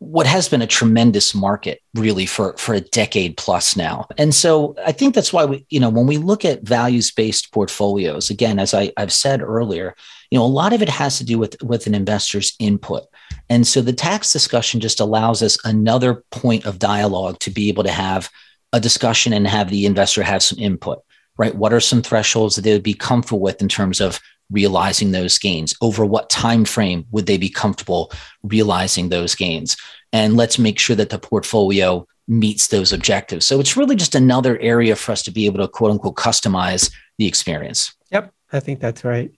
what 0.00 0.26
has 0.26 0.48
been 0.48 0.62
a 0.62 0.66
tremendous 0.66 1.34
market 1.34 1.82
really 1.94 2.24
for 2.24 2.56
for 2.56 2.74
a 2.74 2.80
decade 2.80 3.36
plus 3.36 3.76
now. 3.76 4.06
And 4.16 4.34
so 4.34 4.74
i 4.86 4.92
think 4.92 5.14
that's 5.14 5.32
why 5.32 5.44
we 5.44 5.66
you 5.70 5.80
know 5.80 5.90
when 5.90 6.06
we 6.06 6.16
look 6.16 6.44
at 6.44 6.62
values 6.62 7.10
based 7.10 7.52
portfolios 7.52 8.30
again 8.30 8.58
as 8.58 8.74
I, 8.74 8.92
i've 8.96 9.12
said 9.12 9.42
earlier 9.42 9.96
you 10.30 10.38
know 10.38 10.44
a 10.44 10.46
lot 10.46 10.72
of 10.72 10.82
it 10.82 10.88
has 10.88 11.18
to 11.18 11.24
do 11.24 11.38
with 11.38 11.60
with 11.62 11.86
an 11.86 11.94
investor's 11.94 12.54
input. 12.58 13.04
And 13.50 13.66
so 13.66 13.80
the 13.80 13.92
tax 13.92 14.32
discussion 14.32 14.80
just 14.80 15.00
allows 15.00 15.42
us 15.42 15.58
another 15.64 16.24
point 16.30 16.66
of 16.66 16.78
dialogue 16.78 17.38
to 17.40 17.50
be 17.50 17.68
able 17.68 17.84
to 17.84 17.90
have 17.90 18.30
a 18.72 18.80
discussion 18.80 19.32
and 19.32 19.46
have 19.46 19.70
the 19.70 19.86
investor 19.86 20.22
have 20.22 20.42
some 20.42 20.58
input 20.58 21.02
right? 21.38 21.54
What 21.54 21.72
are 21.72 21.80
some 21.80 22.02
thresholds 22.02 22.56
that 22.56 22.62
they 22.62 22.72
would 22.72 22.82
be 22.82 22.94
comfortable 22.94 23.40
with 23.40 23.62
in 23.62 23.68
terms 23.68 24.00
of 24.00 24.20
realizing 24.50 25.10
those 25.10 25.38
gains? 25.38 25.74
Over 25.80 26.04
what 26.04 26.30
time 26.30 26.64
frame 26.64 27.06
would 27.10 27.26
they 27.26 27.38
be 27.38 27.48
comfortable 27.48 28.12
realizing 28.42 29.08
those 29.08 29.34
gains? 29.34 29.76
And 30.12 30.36
let's 30.36 30.58
make 30.58 30.78
sure 30.78 30.96
that 30.96 31.10
the 31.10 31.18
portfolio 31.18 32.06
meets 32.26 32.68
those 32.68 32.92
objectives. 32.92 33.46
So 33.46 33.58
it's 33.60 33.76
really 33.76 33.96
just 33.96 34.14
another 34.14 34.58
area 34.58 34.96
for 34.96 35.12
us 35.12 35.22
to 35.22 35.30
be 35.30 35.46
able 35.46 35.58
to 35.58 35.68
quote 35.68 35.90
unquote 35.90 36.16
customize 36.16 36.92
the 37.18 37.26
experience. 37.26 37.94
Yep 38.10 38.32
i 38.52 38.60
think 38.60 38.80
that's 38.80 39.04
right. 39.04 39.30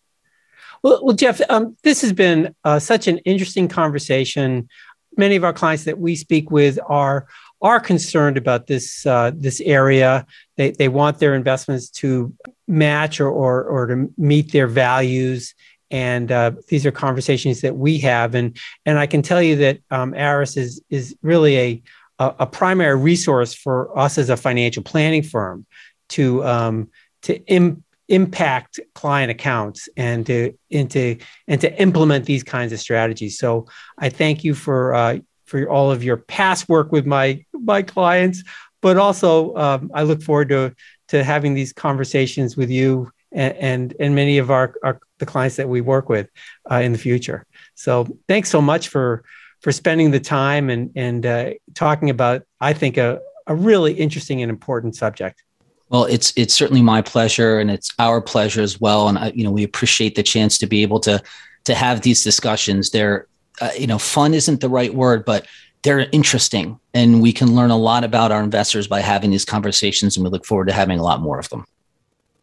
Well, 0.83 1.05
well 1.05 1.17
jeff 1.17 1.41
um, 1.51 1.77
this 1.83 2.03
has 2.03 2.13
been 2.13 2.55
uh, 2.65 2.79
such 2.79 3.09
an 3.09 3.19
interesting 3.19 3.69
conversation. 3.69 4.69
Many 5.17 5.37
of 5.37 5.45
our 5.45 5.53
clients 5.53 5.85
that 5.85 5.99
we 5.99 6.17
speak 6.17 6.51
with 6.51 6.79
are 6.87 7.27
are 7.63 7.81
concerned 7.81 8.37
about 8.37 8.67
this 8.67 9.05
uh, 9.07 9.33
this 9.35 9.61
area. 9.61 10.27
They 10.57 10.71
they 10.73 10.89
want 10.89 11.19
their 11.19 11.35
investments 11.35 11.91
to 11.91 12.35
match 12.67 13.21
or 13.21 13.29
or, 13.29 13.65
or 13.65 13.87
to 13.87 14.13
meet 14.17 14.53
their 14.53 14.67
values. 14.67 15.55
And 15.93 16.31
uh, 16.31 16.53
these 16.69 16.87
are 16.87 16.93
conversations 16.93 17.63
that 17.63 17.77
we 17.77 17.99
have, 17.99 18.35
and 18.35 18.57
and 18.87 18.99
I 18.99 19.07
can 19.07 19.23
tell 19.23 19.43
you 19.43 19.57
that 19.57 19.81
um, 19.91 20.15
Aris 20.15 20.57
is 20.57 20.81
is 20.89 21.17
really 21.23 21.59
a 21.59 21.83
a 22.21 22.47
primary 22.47 22.97
resource 22.97 23.55
for 23.55 23.97
us 23.99 24.19
as 24.19 24.29
a 24.29 24.37
financial 24.37 24.83
planning 24.83 25.23
firm 25.23 25.67
to 26.11 26.45
um, 26.45 26.91
to 27.23 27.43
Im- 27.47 27.83
impact 28.09 28.81
client 28.95 29.31
accounts 29.31 29.89
and 29.97 30.27
to 30.27 30.53
into 30.69 31.17
and 31.49 31.61
to 31.61 31.81
implement 31.81 32.27
these 32.27 32.43
kinds 32.43 32.73
of 32.73 32.81
strategies. 32.81 33.39
So 33.39 33.67
I 33.99 34.11
thank 34.11 34.45
you 34.45 34.55
for 34.55 34.95
uh, 34.95 35.19
for 35.51 35.69
all 35.69 35.91
of 35.91 36.05
your 36.05 36.17
past 36.17 36.69
work 36.69 36.93
with 36.93 37.07
my 37.07 37.45
my 37.53 37.83
clients, 37.83 38.45
but 38.81 38.97
also 38.97 39.55
um, 39.57 39.91
I 39.93 40.05
look 40.05 40.23
forward 40.23 40.49
to 40.51 40.75
to 41.09 41.25
having 41.25 41.55
these 41.55 41.73
conversations 41.73 42.57
with 42.57 42.71
you 42.71 43.11
and 43.33 43.57
and, 43.57 43.95
and 43.99 44.15
many 44.15 44.39
of 44.39 44.51
our, 44.51 44.75
our 44.85 45.01
the 45.19 45.27
clients 45.27 45.57
that 45.57 45.69
we 45.69 45.81
work 45.81 46.09
with 46.09 46.29
uh, 46.71 46.77
in 46.77 46.93
the 46.93 46.99
future. 46.99 47.45
So 47.75 48.07
thanks 48.29 48.49
so 48.49 48.63
much 48.63 48.89
for 48.89 49.25
for 49.61 49.73
spending 49.73 50.13
the 50.13 50.21
time 50.21 50.71
and 50.71 50.93
and 50.95 51.27
uh, 51.27 51.51
talking 51.75 52.11
about 52.11 52.43
I 52.61 52.73
think 52.73 52.97
a 52.97 53.21
a 53.49 53.55
really 53.55 53.93
interesting 53.95 54.43
and 54.43 54.51
important 54.51 54.95
subject. 54.95 55.43
Well, 55.89 56.05
it's 56.05 56.33
it's 56.37 56.55
certainly 56.55 56.83
my 56.83 57.03
pleasure, 57.03 57.59
and 57.59 57.69
it's 57.69 57.93
our 57.99 58.21
pleasure 58.21 58.63
as 58.63 58.81
well. 58.81 59.09
And 59.09 59.19
I, 59.19 59.33
you 59.35 59.43
know, 59.43 59.51
we 59.51 59.65
appreciate 59.65 60.15
the 60.15 60.23
chance 60.23 60.57
to 60.59 60.67
be 60.67 60.83
able 60.83 61.01
to 61.01 61.21
to 61.65 61.75
have 61.75 62.03
these 62.03 62.23
discussions. 62.23 62.91
They're 62.91 63.27
uh, 63.61 63.71
you 63.79 63.87
know, 63.87 63.99
fun 63.99 64.35
isn't 64.35 64.61
the 64.61 64.69
right 64.69 64.95
word, 64.95 65.25
but 65.25 65.47
they're 65.83 66.09
interesting 66.13 66.79
and 66.93 67.23
we 67.23 67.33
can 67.33 67.55
learn 67.55 67.71
a 67.71 67.77
lot 67.77 68.05
about 68.05 68.33
our 68.33 68.43
investors 68.43 68.87
by 68.87 69.01
having 69.01 69.31
these 69.31 69.45
conversations 69.45 70.17
and 70.17 70.25
we 70.25 70.31
look 70.31 70.45
forward 70.45 70.69
to 70.69 70.73
having 70.73 70.99
a 70.99 71.03
lot 71.03 71.21
more 71.21 71.39
of 71.39 71.49
them. 71.49 71.65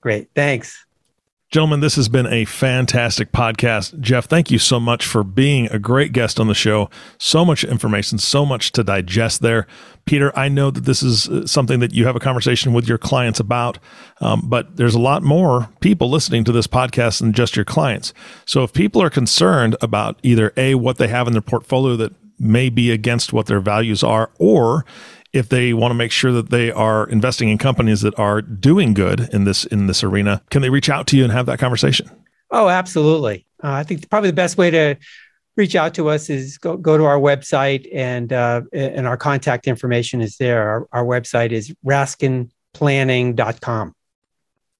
Great. 0.01 0.29
Thanks. 0.33 0.85
Gentlemen, 1.49 1.79
this 1.79 1.95
has 1.95 2.09
been 2.09 2.27
a 2.27 2.43
fantastic 2.43 3.31
podcast. 3.31 3.97
Jeff, 4.01 4.25
thank 4.25 4.51
you 4.51 4.59
so 4.59 4.81
much 4.81 5.05
for 5.05 5.23
being 5.23 5.67
a 5.67 5.79
great 5.79 6.11
guest 6.11 6.41
on 6.41 6.47
the 6.47 6.53
show. 6.53 6.89
So 7.19 7.45
much 7.45 7.63
information, 7.63 8.17
so 8.17 8.45
much 8.45 8.73
to 8.73 8.83
digest 8.83 9.41
there. 9.41 9.65
Peter, 10.05 10.37
I 10.37 10.49
know 10.49 10.71
that 10.71 10.83
this 10.83 11.01
is 11.01 11.29
uh, 11.29 11.47
something 11.47 11.79
that 11.79 11.93
you 11.93 12.05
have 12.05 12.17
a 12.17 12.19
conversation 12.19 12.73
with 12.73 12.85
your 12.85 12.97
clients 12.97 13.39
about, 13.39 13.79
um, 14.19 14.41
but 14.49 14.75
there's 14.75 14.93
a 14.93 14.99
lot 14.99 15.23
more 15.23 15.69
people 15.79 16.09
listening 16.09 16.43
to 16.43 16.51
this 16.51 16.67
podcast 16.67 17.21
than 17.21 17.31
just 17.31 17.55
your 17.55 17.65
clients. 17.65 18.13
So 18.45 18.63
if 18.63 18.73
people 18.73 19.01
are 19.01 19.09
concerned 19.09 19.77
about 19.81 20.19
either 20.23 20.51
A, 20.57 20.75
what 20.75 20.97
they 20.97 21.07
have 21.07 21.27
in 21.27 21.33
their 21.33 21.41
portfolio 21.41 21.95
that 21.95 22.13
may 22.39 22.69
be 22.69 22.91
against 22.91 23.31
what 23.31 23.45
their 23.45 23.61
values 23.61 24.03
are, 24.03 24.31
or 24.37 24.85
if 25.37 25.49
they 25.49 25.73
want 25.73 25.91
to 25.91 25.95
make 25.95 26.11
sure 26.11 26.31
that 26.31 26.49
they 26.49 26.71
are 26.71 27.07
investing 27.09 27.49
in 27.49 27.57
companies 27.57 28.01
that 28.01 28.17
are 28.19 28.41
doing 28.41 28.93
good 28.93 29.29
in 29.31 29.43
this 29.43 29.65
in 29.65 29.87
this 29.87 30.03
arena, 30.03 30.41
can 30.49 30.61
they 30.61 30.69
reach 30.69 30.89
out 30.89 31.07
to 31.07 31.17
you 31.17 31.23
and 31.23 31.31
have 31.31 31.45
that 31.45 31.59
conversation? 31.59 32.09
Oh, 32.51 32.69
absolutely. 32.69 33.45
Uh, 33.63 33.71
I 33.71 33.83
think 33.83 34.09
probably 34.09 34.29
the 34.29 34.35
best 34.35 34.57
way 34.57 34.71
to 34.71 34.95
reach 35.55 35.75
out 35.75 35.93
to 35.95 36.09
us 36.09 36.29
is 36.29 36.57
go, 36.57 36.77
go 36.77 36.97
to 36.97 37.05
our 37.05 37.19
website 37.19 37.87
and 37.93 38.31
uh, 38.31 38.61
and 38.71 39.07
our 39.07 39.17
contact 39.17 39.67
information 39.67 40.21
is 40.21 40.37
there. 40.37 40.61
Our, 40.61 40.87
our 40.91 41.05
website 41.05 41.51
is 41.51 41.73
raskinplanning.com. 41.85 43.93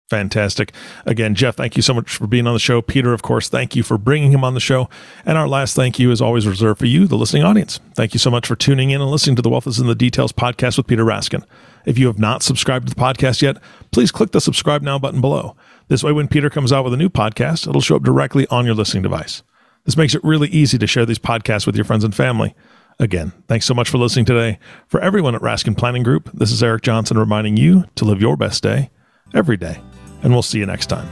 Fantastic. 0.10 0.74
Again, 1.06 1.36
Jeff, 1.36 1.58
thank 1.58 1.76
you 1.76 1.82
so 1.82 1.94
much 1.94 2.16
for 2.16 2.28
being 2.28 2.48
on 2.48 2.54
the 2.54 2.60
show. 2.60 2.82
Peter, 2.82 3.12
of 3.12 3.24
course, 3.24 3.50
thank 3.50 3.76
you 3.76 3.84
for 3.84 3.98
bringing 3.98 4.32
him 4.32 4.42
on 4.42 4.54
the 4.54 4.62
show. 4.62 4.90
And 5.26 5.38
our 5.38 5.50
last 5.50 5.76
thank 5.76 6.00
you 6.00 6.12
is 6.12 6.22
always 6.22 6.48
reserved 6.48 6.80
for 6.80 6.86
you, 6.86 7.08
the 7.08 7.18
listening 7.18 7.44
audience. 7.44 7.82
Thank 7.94 8.14
you 8.14 8.20
so 8.20 8.32
much 8.32 8.48
for 8.48 8.56
tuning 8.56 8.92
in 8.92 9.02
and 9.02 9.12
listening 9.12 9.36
to 9.36 9.42
the 9.42 9.50
Wealth 9.50 9.68
is 9.68 9.80
in 9.80 9.88
the 9.88 9.96
Details 9.96 10.32
podcast 10.32 10.78
with 10.78 10.88
Peter 10.88 11.04
Raskin. 11.04 11.44
If 11.86 11.98
you 11.98 12.08
have 12.08 12.20
not 12.20 12.42
subscribed 12.42 12.88
to 12.88 12.96
the 12.96 13.02
podcast 13.02 13.42
yet, 13.42 13.58
please 13.92 14.10
click 14.10 14.32
the 14.32 14.40
subscribe 14.40 14.82
now 14.82 14.98
button 14.98 15.20
below. 15.20 15.58
This 15.90 16.06
way, 16.06 16.14
when 16.14 16.30
Peter 16.30 16.50
comes 16.50 16.72
out 16.72 16.86
with 16.86 16.94
a 16.94 16.98
new 16.98 17.10
podcast, 17.10 17.68
it'll 17.68 17.82
show 17.82 17.98
up 17.98 18.04
directly 18.04 18.48
on 18.48 18.66
your 18.66 18.76
listening 18.76 19.04
device. 19.04 19.44
This 19.84 19.98
makes 19.98 20.16
it 20.16 20.24
really 20.24 20.48
easy 20.50 20.78
to 20.78 20.88
share 20.88 21.06
these 21.06 21.20
podcasts 21.20 21.66
with 21.66 21.76
your 21.76 21.86
friends 21.86 22.06
and 22.06 22.16
family. 22.16 22.56
Again, 22.98 23.34
thanks 23.50 23.66
so 23.66 23.74
much 23.74 23.90
for 23.90 23.98
listening 23.98 24.26
today. 24.26 24.58
For 24.88 25.02
everyone 25.02 25.36
at 25.36 25.42
Raskin 25.42 25.78
Planning 25.78 26.04
Group, 26.04 26.32
this 26.34 26.52
is 26.52 26.64
Eric 26.64 26.84
Johnson 26.84 27.18
reminding 27.18 27.58
you 27.58 27.84
to 27.96 28.06
live 28.06 28.22
your 28.22 28.38
best 28.38 28.64
day 28.64 28.90
every 29.34 29.58
day 29.58 29.82
and 30.24 30.34
we'll 30.34 30.42
see 30.42 30.60
you 30.60 30.66
next 30.66 30.88
time. 30.88 31.08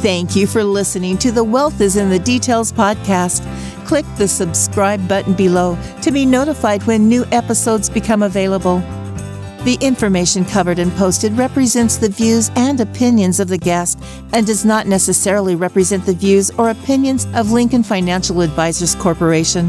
Thank 0.00 0.36
you 0.36 0.46
for 0.46 0.62
listening 0.62 1.18
to 1.18 1.32
the 1.32 1.42
Wealth 1.42 1.80
is 1.80 1.96
in 1.96 2.08
the 2.08 2.20
Details 2.20 2.72
podcast. 2.72 3.44
Click 3.84 4.06
the 4.16 4.28
subscribe 4.28 5.08
button 5.08 5.34
below 5.34 5.76
to 6.02 6.12
be 6.12 6.24
notified 6.24 6.82
when 6.84 7.08
new 7.08 7.24
episodes 7.32 7.90
become 7.90 8.22
available. 8.22 8.78
The 9.64 9.76
information 9.80 10.44
covered 10.44 10.78
and 10.78 10.92
posted 10.92 11.32
represents 11.32 11.96
the 11.96 12.08
views 12.08 12.50
and 12.54 12.80
opinions 12.80 13.40
of 13.40 13.48
the 13.48 13.58
guest 13.58 13.98
and 14.32 14.46
does 14.46 14.64
not 14.64 14.86
necessarily 14.86 15.56
represent 15.56 16.06
the 16.06 16.14
views 16.14 16.50
or 16.52 16.70
opinions 16.70 17.26
of 17.34 17.50
Lincoln 17.50 17.82
Financial 17.82 18.40
Advisors 18.40 18.94
Corporation. 18.94 19.68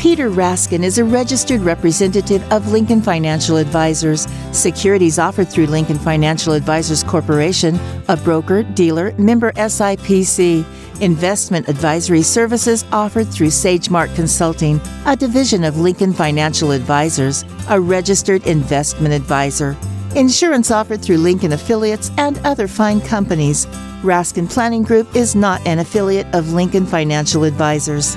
Peter 0.00 0.30
Raskin 0.30 0.82
is 0.82 0.96
a 0.96 1.04
registered 1.04 1.60
representative 1.60 2.42
of 2.50 2.72
Lincoln 2.72 3.02
Financial 3.02 3.58
Advisors. 3.58 4.26
Securities 4.50 5.18
offered 5.18 5.50
through 5.50 5.66
Lincoln 5.66 5.98
Financial 5.98 6.54
Advisors 6.54 7.04
Corporation, 7.04 7.78
a 8.08 8.16
broker, 8.16 8.62
dealer, 8.62 9.12
member 9.18 9.52
SIPC. 9.52 10.64
Investment 11.02 11.68
advisory 11.68 12.22
services 12.22 12.86
offered 12.92 13.28
through 13.28 13.48
SageMark 13.48 14.14
Consulting, 14.14 14.80
a 15.04 15.14
division 15.14 15.64
of 15.64 15.76
Lincoln 15.76 16.14
Financial 16.14 16.70
Advisors, 16.70 17.44
a 17.68 17.78
registered 17.78 18.46
investment 18.46 19.12
advisor. 19.12 19.76
Insurance 20.16 20.70
offered 20.70 21.02
through 21.02 21.18
Lincoln 21.18 21.52
affiliates 21.52 22.10
and 22.16 22.38
other 22.38 22.66
fine 22.66 23.02
companies. 23.02 23.66
Raskin 24.02 24.50
Planning 24.50 24.82
Group 24.82 25.14
is 25.14 25.36
not 25.36 25.60
an 25.66 25.78
affiliate 25.78 26.34
of 26.34 26.54
Lincoln 26.54 26.86
Financial 26.86 27.44
Advisors. 27.44 28.16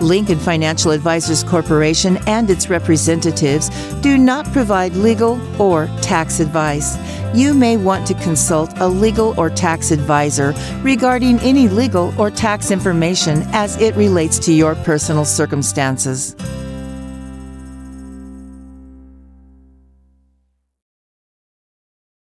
Lincoln 0.00 0.38
Financial 0.38 0.90
Advisors 0.90 1.42
Corporation 1.42 2.16
and 2.26 2.50
its 2.50 2.70
representatives 2.70 3.68
do 4.00 4.16
not 4.16 4.50
provide 4.52 4.94
legal 4.94 5.40
or 5.60 5.86
tax 6.00 6.40
advice. 6.40 6.96
You 7.34 7.54
may 7.54 7.76
want 7.76 8.06
to 8.06 8.14
consult 8.14 8.70
a 8.78 8.88
legal 8.88 9.38
or 9.38 9.50
tax 9.50 9.90
advisor 9.90 10.54
regarding 10.82 11.38
any 11.40 11.68
legal 11.68 12.14
or 12.18 12.30
tax 12.30 12.70
information 12.70 13.42
as 13.52 13.80
it 13.80 13.94
relates 13.96 14.38
to 14.40 14.52
your 14.52 14.74
personal 14.76 15.24
circumstances. 15.24 16.34